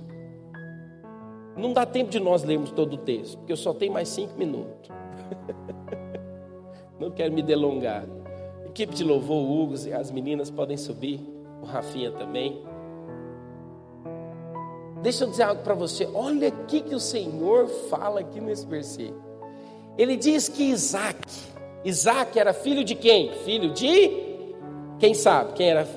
Não 1.56 1.72
dá 1.72 1.86
tempo 1.86 2.12
de 2.12 2.20
nós 2.20 2.44
lermos 2.44 2.72
todo 2.72 2.96
o 2.96 2.98
texto, 2.98 3.38
porque 3.38 3.54
eu 3.54 3.58
só 3.58 3.74
tenho 3.74 3.94
mais 3.94 4.10
cinco 4.10 4.38
minutos. 4.38 4.92
Não 7.00 7.10
quero 7.12 7.34
me 7.34 7.42
delongar. 7.42 8.06
Equipe 8.66 8.94
de 8.94 9.04
louvor, 9.04 9.44
Hugo, 9.44 9.74
as 9.74 10.12
meninas 10.12 10.52
podem 10.52 10.78
subir, 10.78 11.20
o 11.62 11.66
Rafinha 11.66 12.12
também. 12.12 12.62
Deixa 15.02 15.24
eu 15.24 15.30
dizer 15.30 15.44
algo 15.44 15.64
para 15.64 15.74
você. 15.74 16.08
Olha 16.14 16.50
aqui 16.50 16.82
que 16.82 16.94
o 16.94 17.00
Senhor 17.00 17.68
fala 17.90 18.20
aqui 18.20 18.42
nesse 18.42 18.66
versículo. 18.66 19.24
Ele 19.98 20.16
diz 20.16 20.50
que 20.50 20.64
Isaac, 20.64 21.20
Isaac 21.84 22.38
era 22.38 22.54
filho 22.54 22.84
de 22.84 22.96
quem? 22.96 23.32
Filho 23.46 23.72
de 23.72 24.30
quem 25.00 25.14
sabe? 25.14 25.54
Quem 25.54 25.70
era 25.70 25.88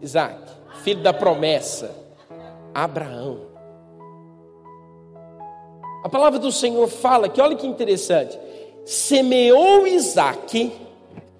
Isaac? 0.00 0.38
Filho 0.82 1.02
da 1.02 1.12
promessa, 1.12 1.94
Abraão. 2.72 3.52
A 6.04 6.08
palavra 6.08 6.38
do 6.38 6.50
Senhor 6.50 6.88
fala 6.88 7.28
que, 7.28 7.40
olha 7.40 7.56
que 7.56 7.66
interessante, 7.66 8.38
semeou 8.84 9.86
Isaac, 9.86 10.72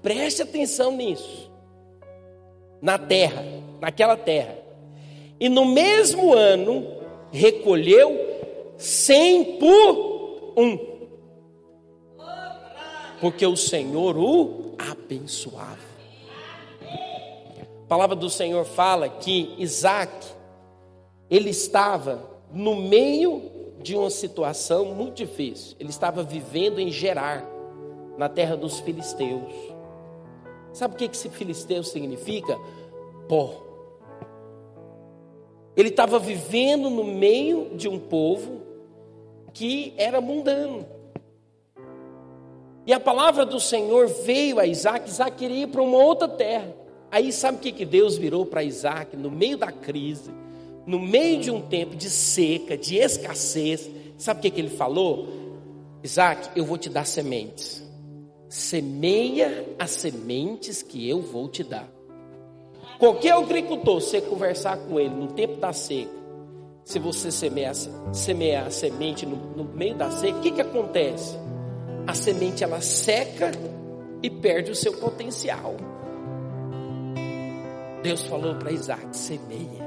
preste 0.02 0.42
atenção 0.42 0.92
nisso, 0.92 1.50
na 2.80 2.98
terra, 2.98 3.44
naquela 3.80 4.16
terra, 4.16 4.56
e 5.38 5.48
no 5.48 5.64
mesmo 5.64 6.32
ano 6.32 6.86
recolheu 7.30 8.32
cem 8.76 9.58
por 9.58 10.54
um, 10.56 10.78
porque 13.20 13.46
o 13.46 13.56
Senhor 13.56 14.16
o 14.18 14.74
abençoava. 14.78 15.92
A 17.84 17.86
palavra 17.88 18.16
do 18.16 18.30
Senhor 18.30 18.64
fala 18.64 19.08
que 19.08 19.54
Isaac, 19.58 20.26
ele 21.30 21.50
estava 21.50 22.26
no 22.52 22.74
meio 22.74 23.51
de 23.82 23.96
uma 23.96 24.10
situação 24.10 24.86
muito 24.94 25.16
difícil. 25.16 25.76
Ele 25.78 25.90
estava 25.90 26.22
vivendo 26.22 26.78
em 26.78 26.90
Gerar, 26.90 27.44
na 28.16 28.28
terra 28.28 28.56
dos 28.56 28.80
filisteus. 28.80 29.52
Sabe 30.72 30.94
o 30.94 30.96
que 30.96 31.04
esse 31.04 31.28
filisteu 31.28 31.82
significa? 31.82 32.58
Pó. 33.28 33.62
Ele 35.76 35.88
estava 35.88 36.18
vivendo 36.18 36.88
no 36.90 37.04
meio 37.04 37.70
de 37.74 37.88
um 37.88 37.98
povo 37.98 38.60
que 39.52 39.92
era 39.96 40.20
mundano. 40.20 40.86
E 42.86 42.92
a 42.92 43.00
palavra 43.00 43.46
do 43.46 43.60
Senhor 43.60 44.08
veio 44.08 44.58
a 44.58 44.66
Isaac, 44.66 45.08
Isaac 45.08 45.36
queria 45.36 45.64
ir 45.64 45.68
para 45.68 45.82
uma 45.82 45.98
outra 45.98 46.28
terra. 46.28 46.74
Aí 47.10 47.32
sabe 47.32 47.58
o 47.58 47.60
que, 47.60 47.72
que 47.72 47.84
Deus 47.84 48.16
virou 48.16 48.44
para 48.44 48.64
Isaac 48.64 49.16
no 49.16 49.30
meio 49.30 49.56
da 49.56 49.70
crise? 49.70 50.30
No 50.86 50.98
meio 50.98 51.40
de 51.40 51.50
um 51.50 51.60
tempo 51.60 51.94
de 51.94 52.10
seca, 52.10 52.76
de 52.76 52.96
escassez, 52.96 53.88
sabe 54.18 54.40
o 54.40 54.42
que, 54.42 54.50
que 54.50 54.60
ele 54.60 54.70
falou? 54.70 55.28
Isaac, 56.02 56.50
eu 56.56 56.64
vou 56.64 56.76
te 56.76 56.90
dar 56.90 57.06
sementes. 57.06 57.82
Semeia 58.48 59.66
as 59.78 59.90
sementes 59.92 60.82
que 60.82 61.08
eu 61.08 61.20
vou 61.20 61.48
te 61.48 61.62
dar. 61.62 61.88
Qualquer 62.98 63.32
agricultor, 63.32 64.00
você 64.00 64.20
conversar 64.20 64.76
com 64.76 64.98
ele 64.98 65.14
no 65.14 65.28
tempo 65.28 65.56
da 65.56 65.72
seca, 65.72 66.22
se 66.84 66.98
você 66.98 67.30
semear, 67.30 67.74
semear 68.12 68.66
a 68.66 68.70
semente 68.70 69.24
no, 69.24 69.36
no 69.56 69.64
meio 69.64 69.94
da 69.94 70.10
seca, 70.10 70.38
o 70.38 70.40
que, 70.40 70.50
que 70.50 70.60
acontece? 70.60 71.36
A 72.06 72.14
semente 72.14 72.64
ela 72.64 72.80
seca 72.80 73.52
e 74.22 74.28
perde 74.28 74.72
o 74.72 74.74
seu 74.74 74.92
potencial. 74.94 75.76
Deus 78.02 78.24
falou 78.24 78.56
para 78.56 78.72
Isaac: 78.72 79.16
semeia. 79.16 79.81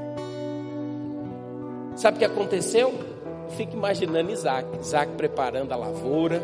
Sabe 1.95 2.17
o 2.17 2.19
que 2.19 2.25
aconteceu? 2.25 2.89
Eu 2.89 3.51
fico 3.51 3.73
imaginando 3.73 4.31
Isaac, 4.31 4.67
Isaac 4.79 5.11
preparando 5.13 5.71
a 5.71 5.75
lavoura, 5.75 6.41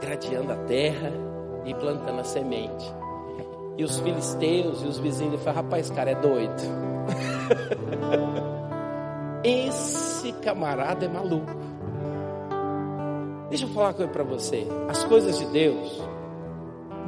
gradeando 0.00 0.52
a 0.52 0.56
terra 0.56 1.12
e 1.64 1.74
plantando 1.74 2.20
a 2.20 2.24
semente. 2.24 2.84
E 3.76 3.84
os 3.84 3.98
filisteus 3.98 4.82
e 4.82 4.86
os 4.86 4.98
vizinhos 4.98 5.42
falam: 5.42 5.62
rapaz, 5.62 5.86
esse 5.86 5.94
cara 5.94 6.10
é 6.10 6.14
doido. 6.14 6.62
esse 9.42 10.32
camarada 10.34 11.06
é 11.06 11.08
maluco. 11.08 11.50
Deixa 13.48 13.64
eu 13.64 13.70
falar 13.70 13.88
uma 13.88 13.94
coisa 13.94 14.12
para 14.12 14.24
você. 14.24 14.66
As 14.88 15.02
coisas 15.04 15.38
de 15.38 15.46
Deus, 15.46 16.00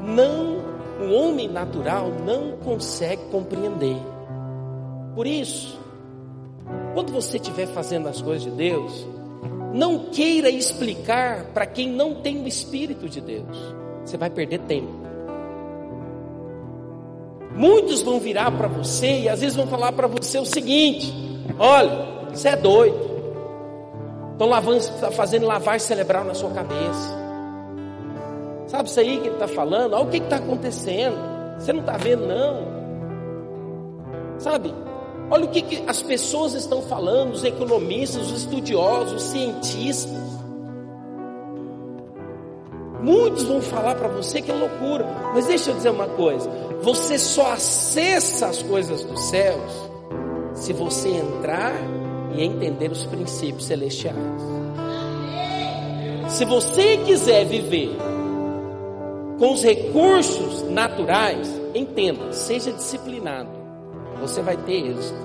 não, 0.02 0.59
o 1.00 1.12
homem 1.12 1.48
natural 1.48 2.09
não 2.24 2.57
consegue 2.59 3.22
compreender. 3.30 3.96
Por 5.14 5.26
isso, 5.26 5.78
quando 6.95 7.12
você 7.12 7.36
estiver 7.36 7.66
fazendo 7.66 8.09
as 8.09 8.22
coisas 8.22 8.45
de 8.45 8.51
Deus, 8.51 9.07
Não 9.74 10.05
queira 10.12 10.49
explicar 10.49 11.47
para 11.47 11.66
quem 11.66 11.88
não 11.88 12.22
tem 12.22 12.40
o 12.40 12.47
Espírito 12.47 13.09
de 13.09 13.20
Deus. 13.20 13.74
Você 14.05 14.16
vai 14.16 14.30
perder 14.30 14.61
tempo. 14.61 14.92
Muitos 17.57 18.01
vão 18.01 18.20
virar 18.20 18.53
para 18.53 18.68
você 18.68 19.22
e 19.22 19.28
às 19.28 19.40
vezes 19.40 19.57
vão 19.57 19.66
falar 19.66 19.90
para 19.90 20.07
você 20.07 20.38
o 20.38 20.45
seguinte: 20.45 21.12
olha, 21.59 22.07
você 22.30 22.51
é 22.51 22.57
doido. 22.57 23.14
Estão 24.32 24.49
tá 25.01 25.11
fazendo 25.11 25.45
lavar 25.45 25.80
cerebral 25.80 26.24
na 26.24 26.34
sua 26.34 26.51
cabeça. 26.51 27.24
Sabe 28.68 28.88
isso 28.88 29.01
aí 29.01 29.18
que 29.18 29.26
ele 29.26 29.34
está 29.34 29.49
falando? 29.49 29.95
Olha 29.95 30.05
o 30.05 30.09
que 30.09 30.18
está 30.18 30.36
acontecendo. 30.36 31.16
Você 31.59 31.72
não 31.72 31.80
está 31.80 31.97
vendo, 31.97 32.26
não. 32.26 32.74
Sabe? 34.38 34.74
Olha 35.31 35.45
o 35.47 35.49
que, 35.49 35.62
que 35.62 35.83
as 35.87 36.03
pessoas 36.03 36.55
estão 36.55 36.83
falando, 36.83 37.33
os 37.33 37.45
economistas, 37.45 38.31
os 38.31 38.43
estudiosos, 38.43 39.14
os 39.14 39.22
cientistas. 39.22 40.35
Muitos 43.03 43.45
vão 43.45 43.61
falar 43.61 43.95
para 43.97 44.09
você 44.09 44.41
que 44.41 44.51
é 44.51 44.55
loucura, 44.55 45.07
mas 45.35 45.47
deixa 45.47 45.70
eu 45.70 45.77
dizer 45.77 45.91
uma 45.91 46.09
coisa: 46.09 46.51
você 46.83 47.18
só 47.18 47.53
acessa 47.53 48.47
as 48.47 48.62
coisas 48.62 49.03
dos 49.03 49.20
céus 49.25 49.91
se 50.55 50.72
você 50.72 51.09
entrar 51.09 51.75
e 52.35 52.43
entender 52.43 52.91
os 52.91 53.05
princípios 53.05 53.66
celestiais. 53.66 54.16
Se 56.29 56.45
você 56.45 56.97
quiser 56.99 57.45
viver 57.45 57.97
com 59.39 59.53
os 59.53 59.62
recursos 59.62 60.62
naturais, 60.70 61.49
entenda, 61.75 62.33
seja 62.33 62.72
disciplinado, 62.72 63.64
você 64.21 64.43
vai 64.43 64.57
ter 64.57 64.91
êxito. 64.91 65.19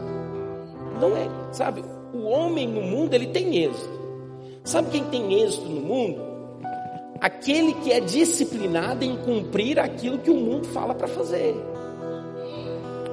Não 1.00 1.16
é, 1.16 1.30
sabe, 1.52 1.84
o 2.14 2.26
homem 2.26 2.68
no 2.68 2.82
mundo 2.82 3.14
ele 3.14 3.28
tem 3.28 3.64
êxito. 3.64 4.00
Sabe 4.64 4.90
quem 4.90 5.04
tem 5.06 5.42
êxito 5.42 5.68
no 5.68 5.82
mundo? 5.82 6.22
Aquele 7.22 7.74
que 7.76 7.92
é 7.92 8.00
disciplinado 8.00 9.04
em 9.04 9.18
cumprir 9.18 9.80
aquilo 9.80 10.20
que 10.20 10.30
o 10.30 10.36
mundo 10.36 10.68
fala 10.68 10.94
para 10.94 11.08
fazer. 11.08 11.56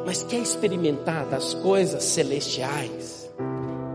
Mas 0.05 0.23
quer 0.23 0.39
experimentar 0.39 1.27
das 1.27 1.55
coisas 1.55 2.03
celestiais? 2.05 3.27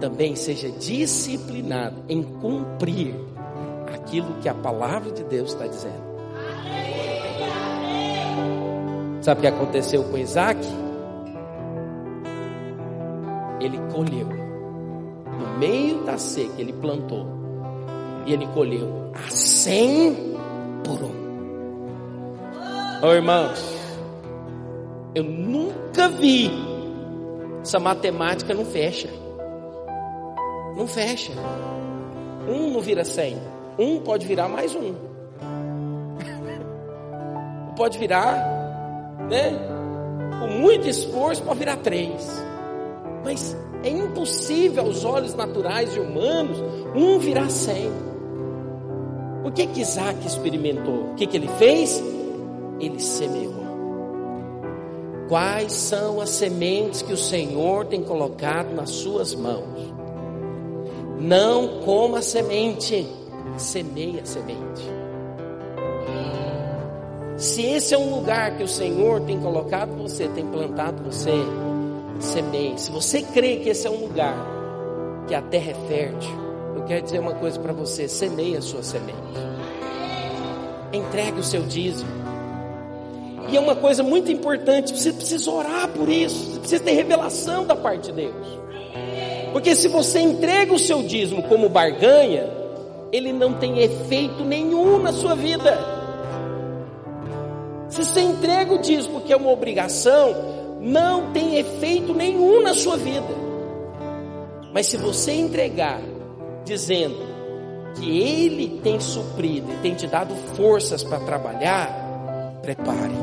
também 0.02 0.36
seja 0.36 0.70
disciplinado 0.72 2.04
em 2.10 2.24
cumprir 2.24 3.14
aquilo 3.94 4.34
que 4.42 4.50
a 4.50 4.54
palavra 4.54 5.12
de 5.12 5.24
Deus 5.24 5.52
está 5.54 5.68
dizendo. 5.68 6.12
Sabe 9.22 9.38
o 9.38 9.42
que 9.42 9.48
aconteceu 9.48 10.04
com 10.04 10.18
Isaac? 10.18 10.60
Ele 13.62 13.78
colheu. 13.94 14.28
No 14.28 15.58
meio 15.58 16.04
da 16.04 16.18
seca, 16.18 16.60
ele 16.60 16.74
plantou. 16.74 17.26
E 18.26 18.34
ele 18.34 18.48
colheu 18.48 19.12
a 19.14 19.30
cem 19.30 20.36
por 20.84 21.02
um. 21.04 21.22
Oh, 23.04 23.14
irmãos, 23.14 23.60
eu 25.16 25.24
nunca 25.24 26.08
vi 26.10 26.52
essa 27.62 27.80
matemática 27.80 28.54
não 28.54 28.66
fecha. 28.66 29.10
Não 30.76 30.88
fecha. 30.88 31.32
Um 32.48 32.72
não 32.72 32.82
vira 32.82 33.04
cem. 33.04 33.38
Um 33.78 34.00
pode 34.00 34.26
virar 34.26 34.48
mais 34.48 34.76
um. 34.76 35.12
pode 37.76 37.98
virar, 37.98 38.36
né? 39.30 39.58
Com 40.40 40.48
muito 40.60 40.88
esforço, 40.88 41.42
pode 41.44 41.60
virar 41.60 41.78
três. 41.78 42.51
Mas 43.24 43.56
é 43.84 43.90
impossível 43.90 44.84
aos 44.84 45.06
olhos 45.06 45.34
naturais 45.34 45.96
e 45.96 46.00
humanos 46.00 46.58
um 46.96 47.20
virar 47.20 47.50
cem. 47.50 47.92
O 49.44 49.52
que 49.52 49.66
que 49.68 49.82
Isaac 49.82 50.26
experimentou? 50.26 51.12
O 51.12 51.16
que 51.16 51.26
que 51.26 51.38
ele 51.38 51.48
fez? 51.58 52.02
Ele 52.80 53.00
semeou. 53.00 53.62
Quais 55.28 55.72
são 55.72 56.20
as 56.20 56.30
sementes 56.30 57.02
que 57.02 57.14
o 57.14 57.18
Senhor 57.18 57.86
tem 57.86 58.04
colocado 58.04 58.74
nas 58.76 58.90
suas 58.90 59.34
mãos? 59.34 59.94
Não 61.20 61.80
coma 61.86 62.22
semente, 62.22 63.08
semeia 63.58 64.26
semente. 64.26 65.02
Se 67.38 67.64
esse 67.64 67.96
é 67.96 67.98
um 67.98 68.14
lugar 68.14 68.56
que 68.56 68.64
o 68.64 68.68
Senhor 68.68 69.22
tem 69.22 69.40
colocado 69.40 69.96
você, 69.98 70.28
tem 70.28 70.46
plantado 70.46 71.02
você, 71.04 71.34
semeie. 72.26 72.80
Se 72.80 72.92
você 72.92 73.22
crê 73.22 73.58
que 73.58 73.70
esse 73.70 73.88
é 73.88 73.90
um 73.90 73.98
lugar 73.98 74.36
que 75.28 75.36
a 75.36 75.42
terra 75.42 75.72
é 75.72 75.88
fértil, 75.88 76.32
eu 76.76 76.84
quero 76.84 77.04
dizer 77.04 77.20
uma 77.20 77.34
coisa 77.34 77.60
para 77.60 77.74
você: 77.74 78.08
semeie 78.08 78.58
a 78.58 78.62
sua 78.62 78.84
semente. 78.84 79.18
Entregue 80.94 81.40
o 81.40 81.44
seu 81.44 81.64
dízimo. 81.64 82.10
E 83.50 83.58
é 83.58 83.60
uma 83.60 83.76
coisa 83.76 84.02
muito 84.04 84.32
importante, 84.32 84.98
você 84.98 85.12
precisa 85.12 85.50
orar 85.52 85.90
por 85.90 86.08
isso, 86.08 86.52
você 86.52 86.60
precisa 86.60 86.84
ter 86.84 86.92
revelação 86.92 87.66
da 87.66 87.76
parte 87.76 88.10
de 88.10 88.14
Deus. 88.14 88.60
Porque 89.52 89.76
se 89.76 89.88
você 89.90 90.20
entrega 90.20 90.74
o 90.74 90.80
seu 90.80 91.04
dízimo 91.04 91.44
como 91.44 91.68
barganha, 91.68 92.50
ele 93.12 93.34
não 93.34 93.54
tem 93.54 93.80
efeito 93.80 94.46
nenhum 94.46 95.00
na 95.00 95.12
sua 95.12 95.36
vida. 95.36 95.78
Se 97.90 98.06
você 98.06 98.22
entrega 98.22 98.74
o 98.74 98.78
dízimo 98.78 99.16
porque 99.16 99.34
é 99.34 99.36
uma 99.36 99.52
obrigação, 99.52 100.61
não 100.82 101.32
tem 101.32 101.58
efeito 101.58 102.14
nenhum 102.14 102.64
na 102.64 102.74
sua 102.74 102.98
vida. 102.98 103.42
Mas 104.74 104.88
se 104.88 104.98
você 104.98 105.34
entregar 105.34 106.02
dizendo 106.66 107.18
que 107.96 108.20
Ele 108.20 108.80
tem 108.84 109.00
suprido 109.00 109.72
e 109.72 109.76
tem 109.78 109.94
te 109.94 110.08
dado 110.08 110.34
forças 110.56 111.04
para 111.04 111.20
trabalhar, 111.20 112.60
prepare. 112.62 113.16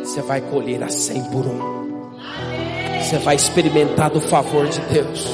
Você 0.00 0.22
vai 0.22 0.40
colher 0.40 0.82
a 0.82 0.88
cem 0.88 1.22
por 1.24 1.46
um. 1.46 1.76
Você 3.00 3.18
vai 3.18 3.34
experimentar 3.34 4.10
do 4.10 4.20
favor 4.20 4.68
de 4.68 4.80
Deus. 4.82 5.26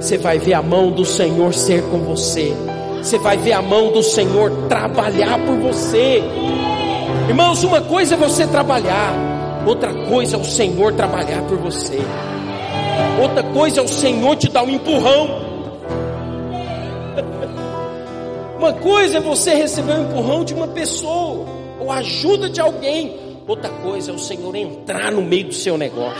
Você 0.00 0.18
vai 0.18 0.38
ver 0.38 0.54
a 0.54 0.62
mão 0.62 0.92
do 0.92 1.04
Senhor 1.04 1.52
ser 1.54 1.82
com 1.90 1.98
você. 1.98 2.52
Você 2.98 3.18
vai 3.18 3.36
ver 3.36 3.52
a 3.52 3.62
mão 3.62 3.92
do 3.92 4.02
Senhor 4.02 4.50
trabalhar 4.68 5.38
por 5.44 5.56
você. 5.56 6.22
Irmãos, 7.28 7.64
uma 7.64 7.80
coisa 7.80 8.14
é 8.14 8.16
você 8.16 8.46
trabalhar, 8.46 9.12
outra 9.66 9.92
coisa 10.08 10.36
é 10.36 10.38
o 10.38 10.44
Senhor 10.44 10.94
trabalhar 10.94 11.42
por 11.42 11.58
você. 11.58 11.98
Outra 13.20 13.42
coisa 13.42 13.80
é 13.80 13.82
o 13.82 13.88
Senhor 13.88 14.36
te 14.36 14.48
dar 14.48 14.62
um 14.62 14.70
empurrão. 14.70 15.44
Uma 18.58 18.72
coisa 18.72 19.18
é 19.18 19.20
você 19.20 19.54
receber 19.54 19.92
um 19.92 20.10
empurrão 20.10 20.44
de 20.44 20.54
uma 20.54 20.68
pessoa 20.68 21.46
ou 21.78 21.90
ajuda 21.92 22.48
de 22.48 22.60
alguém. 22.60 23.16
Outra 23.46 23.70
coisa 23.70 24.10
é 24.10 24.14
o 24.14 24.18
Senhor 24.18 24.54
entrar 24.56 25.12
no 25.12 25.22
meio 25.22 25.48
do 25.48 25.54
seu 25.54 25.76
negócio. 25.78 26.16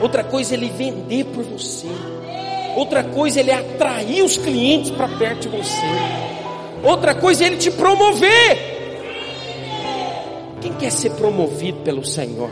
Outra 0.00 0.22
coisa 0.22 0.54
é 0.54 0.56
ele 0.56 0.68
vender 0.68 1.24
por 1.24 1.42
você. 1.42 1.88
Outra 2.76 3.02
coisa 3.02 3.40
é 3.40 3.42
ele 3.42 3.52
atrair 3.52 4.22
os 4.22 4.36
clientes 4.36 4.90
para 4.90 5.08
perto 5.08 5.48
de 5.48 5.56
você. 5.56 5.86
Outra 6.82 7.14
coisa 7.14 7.44
é 7.44 7.46
ele 7.46 7.56
te 7.56 7.70
promover. 7.70 8.63
Quem 10.64 10.72
quer 10.72 10.90
ser 10.90 11.10
promovido 11.10 11.80
pelo 11.80 12.02
Senhor? 12.02 12.48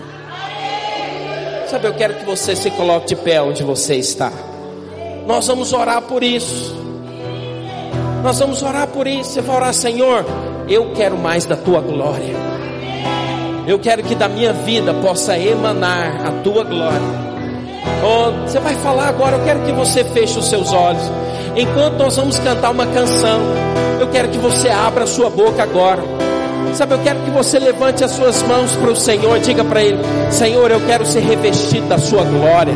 Sabe, 1.67 1.87
eu 1.87 1.95
quero 1.95 2.13
que 2.17 2.27
você 2.27 2.55
se 2.55 2.71
coloque 2.73 3.07
de 3.07 3.17
pé 3.17 3.41
onde 3.41 3.63
você 3.63 3.95
está. 3.95 4.31
Nós 5.27 5.47
vamos 5.47 5.73
orar 5.73 6.03
por 6.03 6.23
isso. 6.23 6.77
Nós 8.23 8.39
vamos 8.39 8.63
orar 8.63 8.87
por 8.89 9.07
isso. 9.07 9.31
Você 9.31 9.41
vai 9.41 9.57
orar, 9.57 9.73
Senhor, 9.73 10.27
eu 10.69 10.93
quero 10.93 11.17
mais 11.17 11.47
da 11.47 11.57
tua 11.57 11.81
glória. 11.81 12.37
Eu 13.67 13.79
quero 13.79 14.03
que 14.03 14.15
da 14.15 14.29
minha 14.29 14.53
vida 14.53 14.93
possa 14.93 15.39
emanar 15.39 16.27
a 16.27 16.43
tua 16.43 16.65
glória. 16.65 17.01
Oh, 18.05 18.47
você 18.47 18.61
vai 18.61 18.75
falar 18.75 19.09
agora, 19.09 19.39
eu 19.39 19.45
quero 19.45 19.61
que 19.61 19.73
você 19.73 20.05
feche 20.05 20.39
os 20.39 20.51
seus 20.51 20.71
olhos. 20.71 21.11
Enquanto 21.57 21.97
nós 21.97 22.15
vamos 22.15 22.39
cantar 22.41 22.73
uma 22.73 22.87
canção, 22.89 23.41
eu 23.99 24.09
quero 24.11 24.29
que 24.29 24.37
você 24.37 24.69
abra 24.69 25.05
a 25.05 25.07
sua 25.07 25.31
boca 25.31 25.63
agora. 25.63 26.22
Sabe, 26.75 26.95
eu 26.95 26.99
quero 27.01 27.21
que 27.21 27.31
você 27.31 27.59
levante 27.59 28.03
as 28.03 28.13
suas 28.13 28.43
mãos 28.43 28.75
para 28.77 28.91
o 28.91 28.97
Senhor 28.97 29.37
e 29.37 29.41
diga 29.41 29.65
para 29.65 29.83
Ele: 29.83 29.99
Senhor, 30.31 30.71
eu 30.71 30.81
quero 30.87 31.05
ser 31.05 31.21
revestido 31.21 31.87
da 31.87 31.99
Sua 31.99 32.25
glória. 32.25 32.75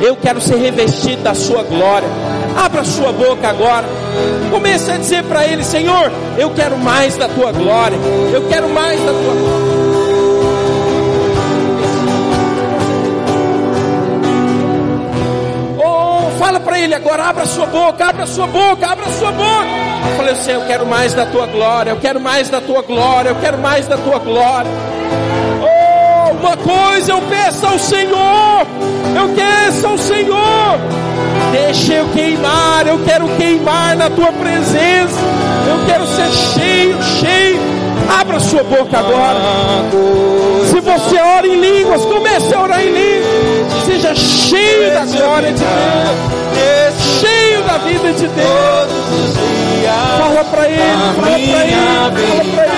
Eu 0.00 0.16
quero 0.16 0.40
ser 0.40 0.56
revestido 0.56 1.22
da 1.22 1.34
Sua 1.34 1.62
glória. 1.62 2.08
Abra 2.56 2.84
sua 2.84 3.12
boca 3.12 3.48
agora. 3.48 3.86
Comece 4.50 4.90
a 4.90 4.96
dizer 4.96 5.24
para 5.24 5.46
Ele: 5.46 5.64
Senhor, 5.64 6.10
eu 6.38 6.50
quero 6.50 6.76
mais 6.78 7.16
da 7.16 7.28
Tua 7.28 7.52
glória. 7.52 7.98
Eu 8.32 8.48
quero 8.48 8.68
mais 8.68 9.00
da 9.00 9.12
Tua 9.12 9.34
glória. 9.34 9.82
Fala 16.42 16.58
para 16.58 16.80
ele 16.80 16.92
agora, 16.92 17.22
abra 17.22 17.46
sua 17.46 17.66
boca, 17.66 18.04
abra 18.04 18.26
sua 18.26 18.48
boca, 18.48 18.86
abra 18.86 19.08
sua 19.10 19.30
boca. 19.30 19.91
Eu 20.04 20.16
falei, 20.16 20.34
Senhor, 20.36 20.60
eu 20.62 20.66
quero 20.66 20.86
mais 20.86 21.14
da 21.14 21.26
tua 21.26 21.46
glória, 21.46 21.90
eu 21.90 21.96
quero 21.96 22.20
mais 22.20 22.48
da 22.48 22.60
tua 22.60 22.82
glória, 22.82 23.30
eu 23.30 23.36
quero 23.36 23.58
mais 23.58 23.86
da 23.86 23.96
tua 23.96 24.18
glória. 24.18 24.70
Oh, 25.62 26.32
uma 26.32 26.56
coisa 26.56 27.12
eu 27.12 27.22
peço 27.22 27.66
ao 27.66 27.78
Senhor, 27.78 28.66
eu 29.16 29.28
peço 29.34 29.86
ao 29.86 29.98
Senhor. 29.98 30.78
Deixa 31.52 31.94
eu 31.94 32.08
queimar, 32.08 32.86
eu 32.86 32.98
quero 33.04 33.28
queimar 33.36 33.96
na 33.96 34.08
tua 34.10 34.32
presença. 34.32 35.20
Eu 35.68 35.86
quero 35.86 36.06
ser 36.06 36.30
cheio, 36.30 37.02
cheio. 37.02 37.60
Abra 38.18 38.40
sua 38.40 38.62
boca 38.64 38.98
agora. 38.98 39.38
Se 40.70 40.80
você 40.80 41.20
ora 41.20 41.46
em 41.46 41.60
línguas, 41.60 42.04
comece 42.06 42.54
a 42.54 42.62
orar 42.62 42.80
em 42.80 42.90
línguas. 42.90 43.84
Seja 43.84 44.14
cheio 44.14 44.92
da 44.92 45.04
glória 45.04 45.52
de 45.52 45.58
Deus. 45.58 47.20
Cheio 47.20 47.62
da 47.64 47.78
vida 47.78 48.12
de 48.12 48.28
Deus. 48.28 49.61
Fala 50.18 50.44
para 50.44 50.68
ele, 50.68 50.82
fala 51.16 51.38
para 51.38 51.64
ele, 51.64 51.74
fala 52.26 52.44
para 52.44 52.64
ele. 52.64 52.72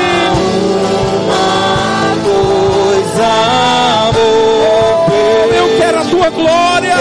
Eu 5.56 5.76
quero 5.78 5.98
a 5.98 6.04
tua 6.04 6.30
glória. 6.30 6.96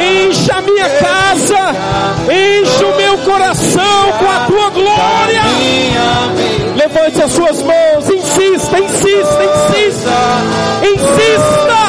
Encha 0.00 0.54
a 0.54 0.62
minha 0.62 0.88
casa. 0.88 1.74
Enche 2.30 2.84
o 2.84 2.96
meu 2.96 3.18
coração 3.18 4.12
com 4.18 4.30
a 4.30 4.46
tua 4.46 4.70
glória. 4.70 5.42
Levante 6.76 7.22
as 7.22 7.32
suas 7.32 7.62
mãos. 7.62 8.08
Insista, 8.08 8.78
insista, 8.78 9.44
insista. 9.44 10.10
Insista. 10.82 11.80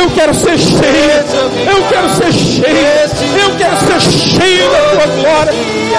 Eu 0.00 0.10
quero 0.10 0.34
ser 0.34 0.58
cheio. 0.58 1.21
Eu 1.42 1.82
quero 1.88 2.08
ser 2.10 2.32
cheio. 2.32 3.42
Eu 3.42 3.56
quero 3.56 3.76
ser 3.78 4.00
cheio 4.00 4.70
da 4.70 4.78
tua 4.78 5.06
glória. 5.06 5.52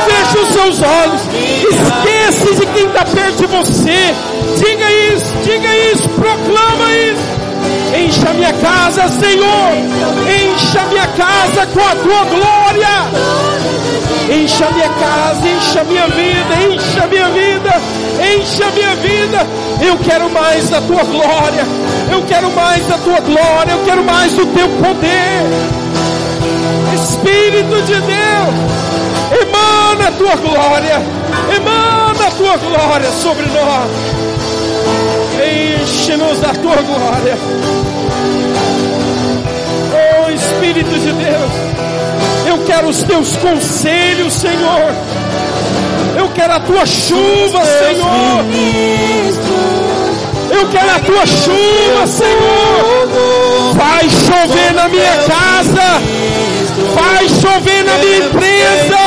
Feche 0.06 0.38
os 0.40 0.50
seus 0.54 0.82
olhos. 0.82 1.22
Esquece 1.70 2.56
de 2.56 2.66
quem 2.68 2.86
está 2.86 3.06
perto 3.06 3.36
de 3.36 3.46
você. 3.48 4.16
Diga 4.58 4.92
isso, 5.14 5.34
diga 5.44 5.78
isso, 5.92 6.10
proclama 6.10 6.94
isso. 6.96 7.44
Encha 7.96 8.34
minha 8.34 8.54
casa, 8.54 9.08
Senhor. 9.08 9.72
Encha 10.28 10.86
minha 10.88 11.08
casa 11.08 11.66
com 11.68 11.80
a 11.80 11.96
tua 11.96 12.26
glória. 12.26 13.43
Encha 14.34 14.70
minha 14.72 14.90
casa, 14.90 15.48
encha 15.48 15.84
minha 15.84 16.08
vida, 16.08 16.56
encha 16.68 17.08
minha 17.08 17.30
vida, 17.30 17.82
encha 18.36 18.72
minha 18.72 18.96
vida. 18.96 19.48
Eu 19.86 19.98
quero 19.98 20.30
mais 20.32 20.70
da 20.70 20.82
tua 20.82 21.04
glória. 21.04 21.66
Eu 22.12 22.24
quero 22.24 22.50
mais 22.52 22.88
da 22.88 22.98
tua 22.98 23.20
glória. 23.20 23.72
Eu 23.72 23.86
quero 23.86 24.04
mais 24.04 24.32
do 24.34 24.46
teu 24.48 24.68
poder. 24.70 25.44
Espírito 26.96 27.82
de 27.84 27.94
Deus, 27.94 28.56
emana 29.42 30.08
a 30.08 30.12
tua 30.12 30.36
glória. 30.36 31.02
Emana 31.56 32.28
a 32.28 32.32
tua 32.32 32.58
glória 32.58 33.12
sobre 33.12 33.46
nós. 33.48 33.90
Enche-nos 35.84 36.40
da 36.40 36.54
tua 36.54 36.82
glória. 36.82 37.38
Oh 40.26 40.32
Espírito 40.32 40.90
de 40.90 41.12
Deus, 41.12 41.52
eu 42.54 42.66
quero 42.66 42.88
os 42.88 43.02
teus 43.04 43.36
conselhos, 43.38 44.34
Senhor. 44.34 44.94
Eu 46.16 46.30
quero 46.30 46.54
a 46.54 46.60
tua 46.60 46.86
chuva, 46.86 47.66
Senhor. 47.66 48.46
Eu 50.52 50.70
quero 50.70 50.92
a 50.92 51.00
tua 51.00 51.26
chuva, 51.26 52.06
Senhor. 52.06 53.74
Vai 53.74 54.08
chover 54.08 54.74
na 54.76 54.88
minha 54.88 55.18
casa. 55.28 56.02
Vai 56.94 57.28
chover 57.28 57.84
na 57.86 57.98
minha 57.98 58.18
empresa. 58.20 59.04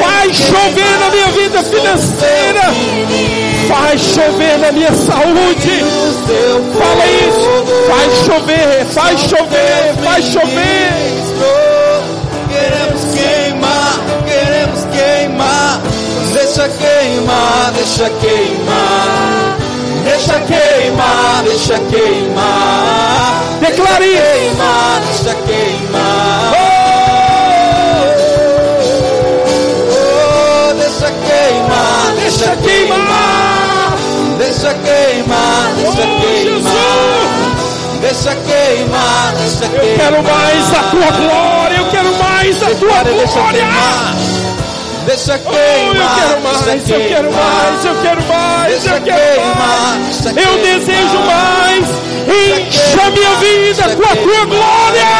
Vai 0.00 0.34
chover 0.34 0.98
na 0.98 1.10
minha 1.10 1.28
vida 1.28 1.62
financeira. 1.62 2.74
Vai 3.68 3.98
chover 3.98 4.58
na 4.58 4.72
minha 4.72 4.92
saúde. 4.92 5.84
Fala 6.76 7.06
isso. 7.06 7.48
Vai 7.88 8.10
chover, 8.26 8.84
vai 8.92 9.16
chover, 9.16 9.94
vai 10.02 10.22
chover. 10.22 11.08
Queremos 11.38 11.67
Deixa 16.48 16.66
queimar, 16.66 17.72
deixa 17.74 18.08
queimar. 18.08 19.58
Deixa 20.02 20.40
queimar, 20.40 21.42
deixa 21.44 21.78
queimar. 21.78 23.42
Declare 23.60 24.06
isso. 24.06 24.22
Queimar, 24.22 25.02
deixa 25.02 25.34
queimar. 25.44 26.52
Oh, 29.92 30.72
deixa 30.72 31.12
queimar, 31.12 32.14
Deixa 32.16 32.56
queimar. 32.56 33.98
Deixa 34.38 34.72
queimar, 34.72 35.74
deixa 35.76 36.00
Oh, 36.00 36.06
queimar. 36.22 37.36
Deixa 38.00 38.34
queimar, 38.34 39.34
deixa 39.36 39.64
Eu 39.66 39.70
queimar. 39.80 39.98
quero 39.98 40.22
mais 40.22 40.64
da 40.70 40.82
tua 40.84 41.10
glória. 41.10 41.76
Eu 41.76 41.90
quero 41.90 42.10
mais 42.16 42.56
da 42.58 42.66
tua 42.68 43.04
Declare, 43.04 44.57
deixa 45.08 45.38
queimar. 45.38 45.48
Deixa 45.48 45.50
Oh, 45.50 45.88
eu 45.88 45.98
queimar. 45.98 46.14
quero 46.18 46.42
mais, 46.42 46.60
deixa 46.62 46.94
eu 46.94 47.08
quero 47.08 47.28
queimar. 47.28 47.44
mais, 47.44 47.84
eu 47.84 47.94
quero 48.02 48.22
mais, 48.28 48.68
Deixa 48.68 48.88
eu 48.96 49.02
quero 49.02 49.34
queimar, 49.34 49.56
mais. 49.56 50.26
Eu 50.26 50.52
desejo 50.62 51.18
mais. 51.26 51.84
Encha 52.28 53.10
minha 53.10 53.34
vida 53.36 53.84
com 53.96 54.02
a 54.04 54.16
tua 54.16 54.44
glória. 54.44 55.12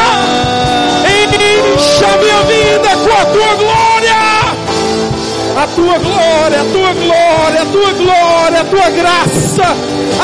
Encha 1.09 2.07
minha 2.17 2.41
vida 2.43 2.89
com 2.97 3.13
a 3.13 3.25
tua 3.25 3.55
glória. 3.55 4.19
A 5.57 5.67
tua 5.75 5.97
glória, 5.97 6.61
a 6.61 6.65
tua 6.71 6.93
glória, 6.93 7.61
a 7.61 7.65
tua 7.65 7.91
glória, 7.93 8.61
a 8.61 8.63
tua 8.65 8.89
graça, 8.91 9.75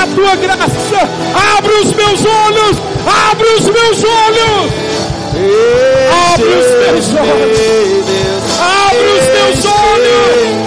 a 0.02 0.08
tua 0.16 0.36
graça. 0.36 1.10
Abre 1.58 1.74
os 1.74 1.92
meus 1.94 2.22
olhos, 2.26 2.78
abre 3.30 3.48
os 3.50 3.66
meus 3.66 4.04
olhos. 4.04 4.72
Abre 6.34 6.48
os 6.48 6.70
meus 6.80 7.14
olhos. 7.20 8.06
Abre 8.62 9.08
os 9.08 9.25
meus 9.98 10.65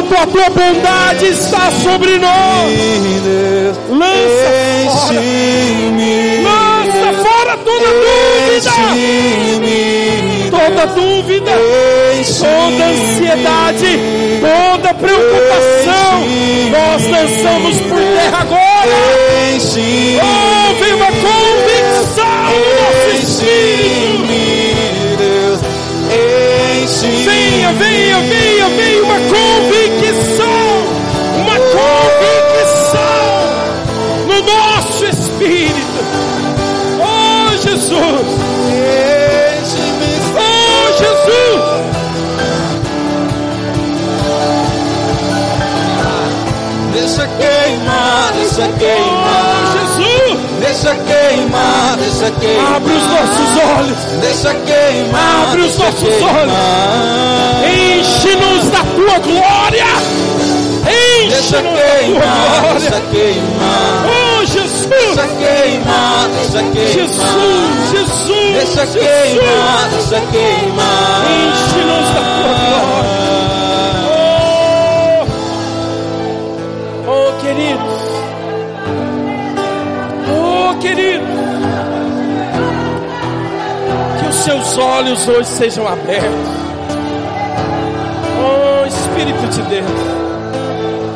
O 0.00 0.02
quanto 0.02 0.16
a 0.16 0.26
tua 0.26 0.48
bondade 0.48 1.26
está 1.26 1.70
sobre 1.82 2.18
nós. 2.18 2.72
Lança 3.90 4.50
fora. 4.86 5.20
Lança 6.42 7.12
fora 7.22 7.56
toda 7.58 7.86
dúvida. 7.86 8.72
Toda 10.50 10.86
dúvida. 10.86 11.52
Toda 12.40 12.84
ansiedade. 12.86 14.00
Toda 14.40 14.94
preocupação. 14.94 16.24
Nós 16.70 17.06
lançamos 17.10 17.76
por 17.80 17.98
terra 17.98 18.40
agora. 18.40 18.96
Vem 20.80 20.94
uma 20.94 21.12
convicção 21.12 22.52
no 22.54 22.70
nosso 22.80 23.10
espírito. 23.22 24.00
Venha, 27.24 27.72
venha, 27.72 28.20
venha, 28.20 28.68
venha 28.68 29.02
uma 29.04 29.14
convicção, 29.14 29.79
convicção 31.72 33.26
no 34.26 34.38
nosso 34.42 35.04
espírito. 35.06 36.00
Oh 37.02 37.56
Jesus, 37.56 38.26
oh 40.36 40.92
Jesus, 40.98 41.80
Deixa 46.92 47.26
queimar, 47.26 48.32
deixa 48.34 48.62
oh 48.68 48.78
queimar. 48.78 49.72
Jesus, 49.72 50.40
Deixa 50.60 50.94
queimar, 50.94 51.96
deixa 51.98 52.30
queimar. 52.32 52.76
abre 52.76 52.92
os 52.92 53.02
nossos 53.06 53.50
olhos, 53.78 53.98
Deixa 54.20 54.54
queimar. 54.54 55.48
Abre 55.48 55.60
os 55.62 55.78
nossos 55.78 56.00
queimar. 56.00 57.62
enche-nos 57.64 58.64
da 58.70 58.78
tua 58.94 59.18
glória, 59.20 59.86
Deixa 61.28 61.62
queimar, 61.62 62.78
deixa 62.78 63.00
queimar. 63.10 64.06
Oh, 64.06 64.44
Jesus. 64.46 64.88
Deixa 64.88 65.26
queimar, 65.28 66.28
deixa 66.34 66.62
queimar. 66.62 66.92
Jesus, 66.92 67.90
Jesus. 67.90 68.54
Deixa 68.54 68.86
queimar, 68.86 69.88
deixa 69.90 70.20
queimar. 70.30 71.24
Enche-nos 71.30 72.08
da 72.14 72.22
tua 72.40 72.54
glória. 72.66 73.14
Oh, 77.06 77.10
oh 77.10 77.32
queridos. 77.40 78.02
Oh, 80.32 80.74
queridos. 80.80 81.40
Que 84.20 84.26
os 84.28 84.36
seus 84.36 84.78
olhos 84.78 85.28
hoje 85.28 85.48
sejam 85.48 85.86
abertos. 85.86 86.60
Oh, 88.42 88.86
Espírito 88.86 89.46
de 89.48 89.62
Deus 89.62 90.09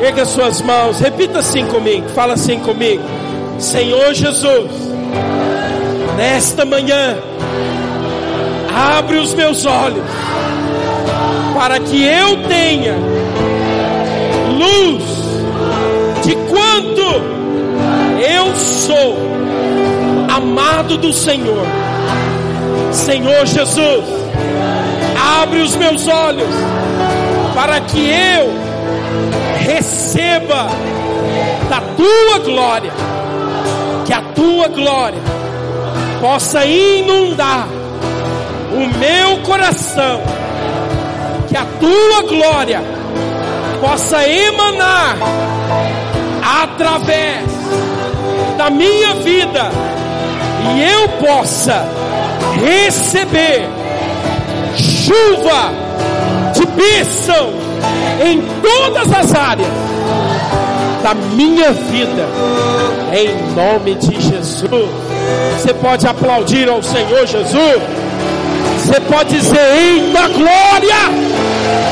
erga 0.01 0.25
suas 0.25 0.61
mãos, 0.61 0.99
repita 0.99 1.39
assim 1.39 1.65
comigo, 1.67 2.07
fala 2.09 2.33
assim 2.33 2.59
comigo. 2.59 3.03
Senhor 3.59 4.13
Jesus, 4.13 4.71
nesta 6.17 6.65
manhã, 6.65 7.17
abre 8.97 9.17
os 9.17 9.33
meus 9.33 9.65
olhos 9.65 10.03
para 11.53 11.79
que 11.79 12.03
eu 12.03 12.47
tenha 12.47 12.95
luz 14.57 15.03
de 16.23 16.35
quanto 16.35 17.35
eu 18.19 18.55
sou 18.55 19.17
amado 20.35 20.97
do 20.97 21.13
Senhor. 21.13 21.65
Senhor 22.91 23.45
Jesus, 23.45 24.05
abre 25.41 25.61
os 25.61 25.75
meus 25.75 26.07
olhos 26.07 26.49
para 27.53 27.79
que 27.81 27.99
eu 27.99 28.74
receba 29.65 30.67
da 31.69 31.81
tua 31.97 32.39
glória, 32.39 32.91
que 34.05 34.13
a 34.13 34.21
tua 34.21 34.67
glória 34.67 35.19
possa 36.21 36.63
inundar 36.65 37.67
o 38.71 38.99
meu 38.99 39.41
coração, 39.43 40.21
que 41.47 41.57
a 41.57 41.65
tua 41.79 42.21
glória 42.29 42.81
possa 43.81 44.27
emanar 44.27 45.17
através 46.63 47.43
da 48.57 48.69
minha 48.69 49.15
vida. 49.15 49.71
E 50.73 50.81
eu 50.81 51.09
possa 51.09 51.87
receber 52.63 53.67
chuva 54.75 55.71
de 56.53 56.65
bênção 56.65 57.64
em 58.23 58.41
todas 58.61 59.11
as 59.11 59.33
áreas 59.33 59.67
da 61.03 61.13
minha 61.13 61.71
vida, 61.71 62.27
em 63.13 63.53
nome 63.53 63.95
de 63.95 64.19
Jesus. 64.19 64.89
Você 65.53 65.73
pode 65.75 66.07
aplaudir 66.07 66.67
ao 66.69 66.81
Senhor 66.81 67.25
Jesus. 67.27 67.81
Você 68.79 68.99
pode 69.01 69.29
dizer 69.29 69.59
eita 69.59 70.27
glória. 70.29 70.95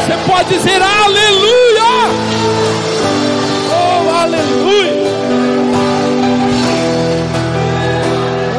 Você 0.05 0.31
pode 0.31 0.49
dizer 0.49 0.81
aleluia. 0.81 1.83
Oh, 3.69 4.09
aleluia. 4.15 4.93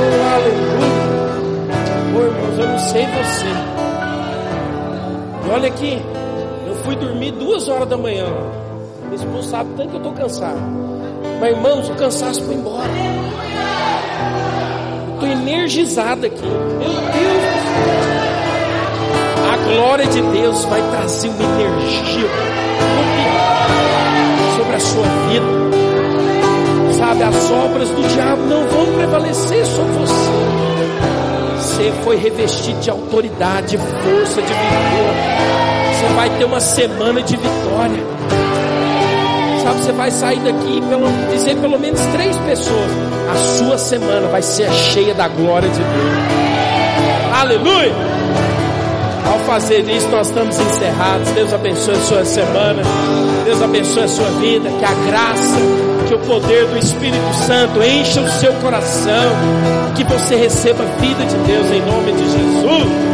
Oh, 0.00 0.34
aleluia. 0.34 1.04
Oh, 2.14 2.20
irmãos, 2.20 2.58
eu 2.58 2.68
não 2.68 2.78
sei 2.78 3.06
você. 3.06 3.46
E 5.46 5.50
olha 5.50 5.68
aqui, 5.68 6.02
fui 6.84 6.94
dormir 6.96 7.32
duas 7.32 7.66
horas 7.68 7.88
da 7.88 7.96
manhã. 7.96 8.26
Meu 9.04 9.14
esposo 9.14 9.48
sabe 9.48 9.70
tanto 9.76 9.88
que 9.88 9.94
eu 9.94 9.98
estou 9.98 10.12
cansado. 10.12 10.60
Mas 11.40 11.50
irmãos, 11.50 11.88
o 11.88 11.94
cansaço 11.94 12.42
foi 12.44 12.54
embora. 12.54 12.90
Estou 15.14 15.28
energizado 15.28 16.26
aqui. 16.26 16.42
Meu 16.42 16.78
Deus. 16.78 17.44
A 19.50 19.56
glória 19.56 20.06
de 20.06 20.20
Deus 20.20 20.64
vai 20.66 20.82
trazer 20.90 21.28
uma 21.28 21.42
energia 21.42 22.28
sobre 24.56 24.76
a 24.76 24.80
sua 24.80 25.06
vida. 25.28 25.64
Sabe, 26.98 27.22
as 27.22 27.50
obras 27.50 27.88
do 27.88 28.08
diabo 28.14 28.42
não 28.42 28.66
vão 28.68 28.94
prevalecer 28.94 29.64
sobre 29.66 29.92
você. 29.94 30.30
Você 31.56 31.92
foi 32.04 32.16
revestido 32.16 32.78
de 32.80 32.90
autoridade, 32.90 33.68
de 33.68 33.78
força, 33.78 34.42
de 34.42 34.52
vigor. 34.52 35.63
Você 36.04 36.14
vai 36.14 36.28
ter 36.38 36.44
uma 36.44 36.60
semana 36.60 37.22
de 37.22 37.34
vitória. 37.34 38.04
Sabe, 39.62 39.80
você 39.80 39.92
vai 39.92 40.10
sair 40.10 40.38
daqui 40.40 40.78
e 40.78 41.32
dizer 41.32 41.56
pelo 41.56 41.78
menos 41.78 41.98
três 42.12 42.36
pessoas. 42.38 42.90
A 43.32 43.58
sua 43.58 43.78
semana 43.78 44.28
vai 44.28 44.42
ser 44.42 44.70
cheia 44.70 45.14
da 45.14 45.26
glória 45.28 45.68
de 45.68 45.78
Deus. 45.78 47.40
Aleluia! 47.40 47.92
Ao 49.26 49.38
fazer 49.40 49.88
isso, 49.88 50.06
nós 50.08 50.28
estamos 50.28 50.58
encerrados. 50.60 51.30
Deus 51.30 51.54
abençoe 51.54 51.94
a 51.94 52.00
sua 52.00 52.24
semana. 52.26 52.82
Deus 53.46 53.62
abençoe 53.62 54.02
a 54.02 54.08
sua 54.08 54.28
vida. 54.32 54.68
Que 54.68 54.84
a 54.84 54.94
graça, 55.10 55.56
que 56.06 56.14
o 56.14 56.18
poder 56.18 56.66
do 56.66 56.78
Espírito 56.78 57.34
Santo 57.46 57.82
encha 57.82 58.20
o 58.20 58.30
seu 58.32 58.52
coração. 58.54 59.32
Que 59.96 60.04
você 60.04 60.36
receba 60.36 60.84
a 60.84 61.00
vida 61.00 61.24
de 61.24 61.36
Deus 61.38 61.66
em 61.72 61.80
nome 61.80 62.12
de 62.12 62.24
Jesus. 62.30 63.13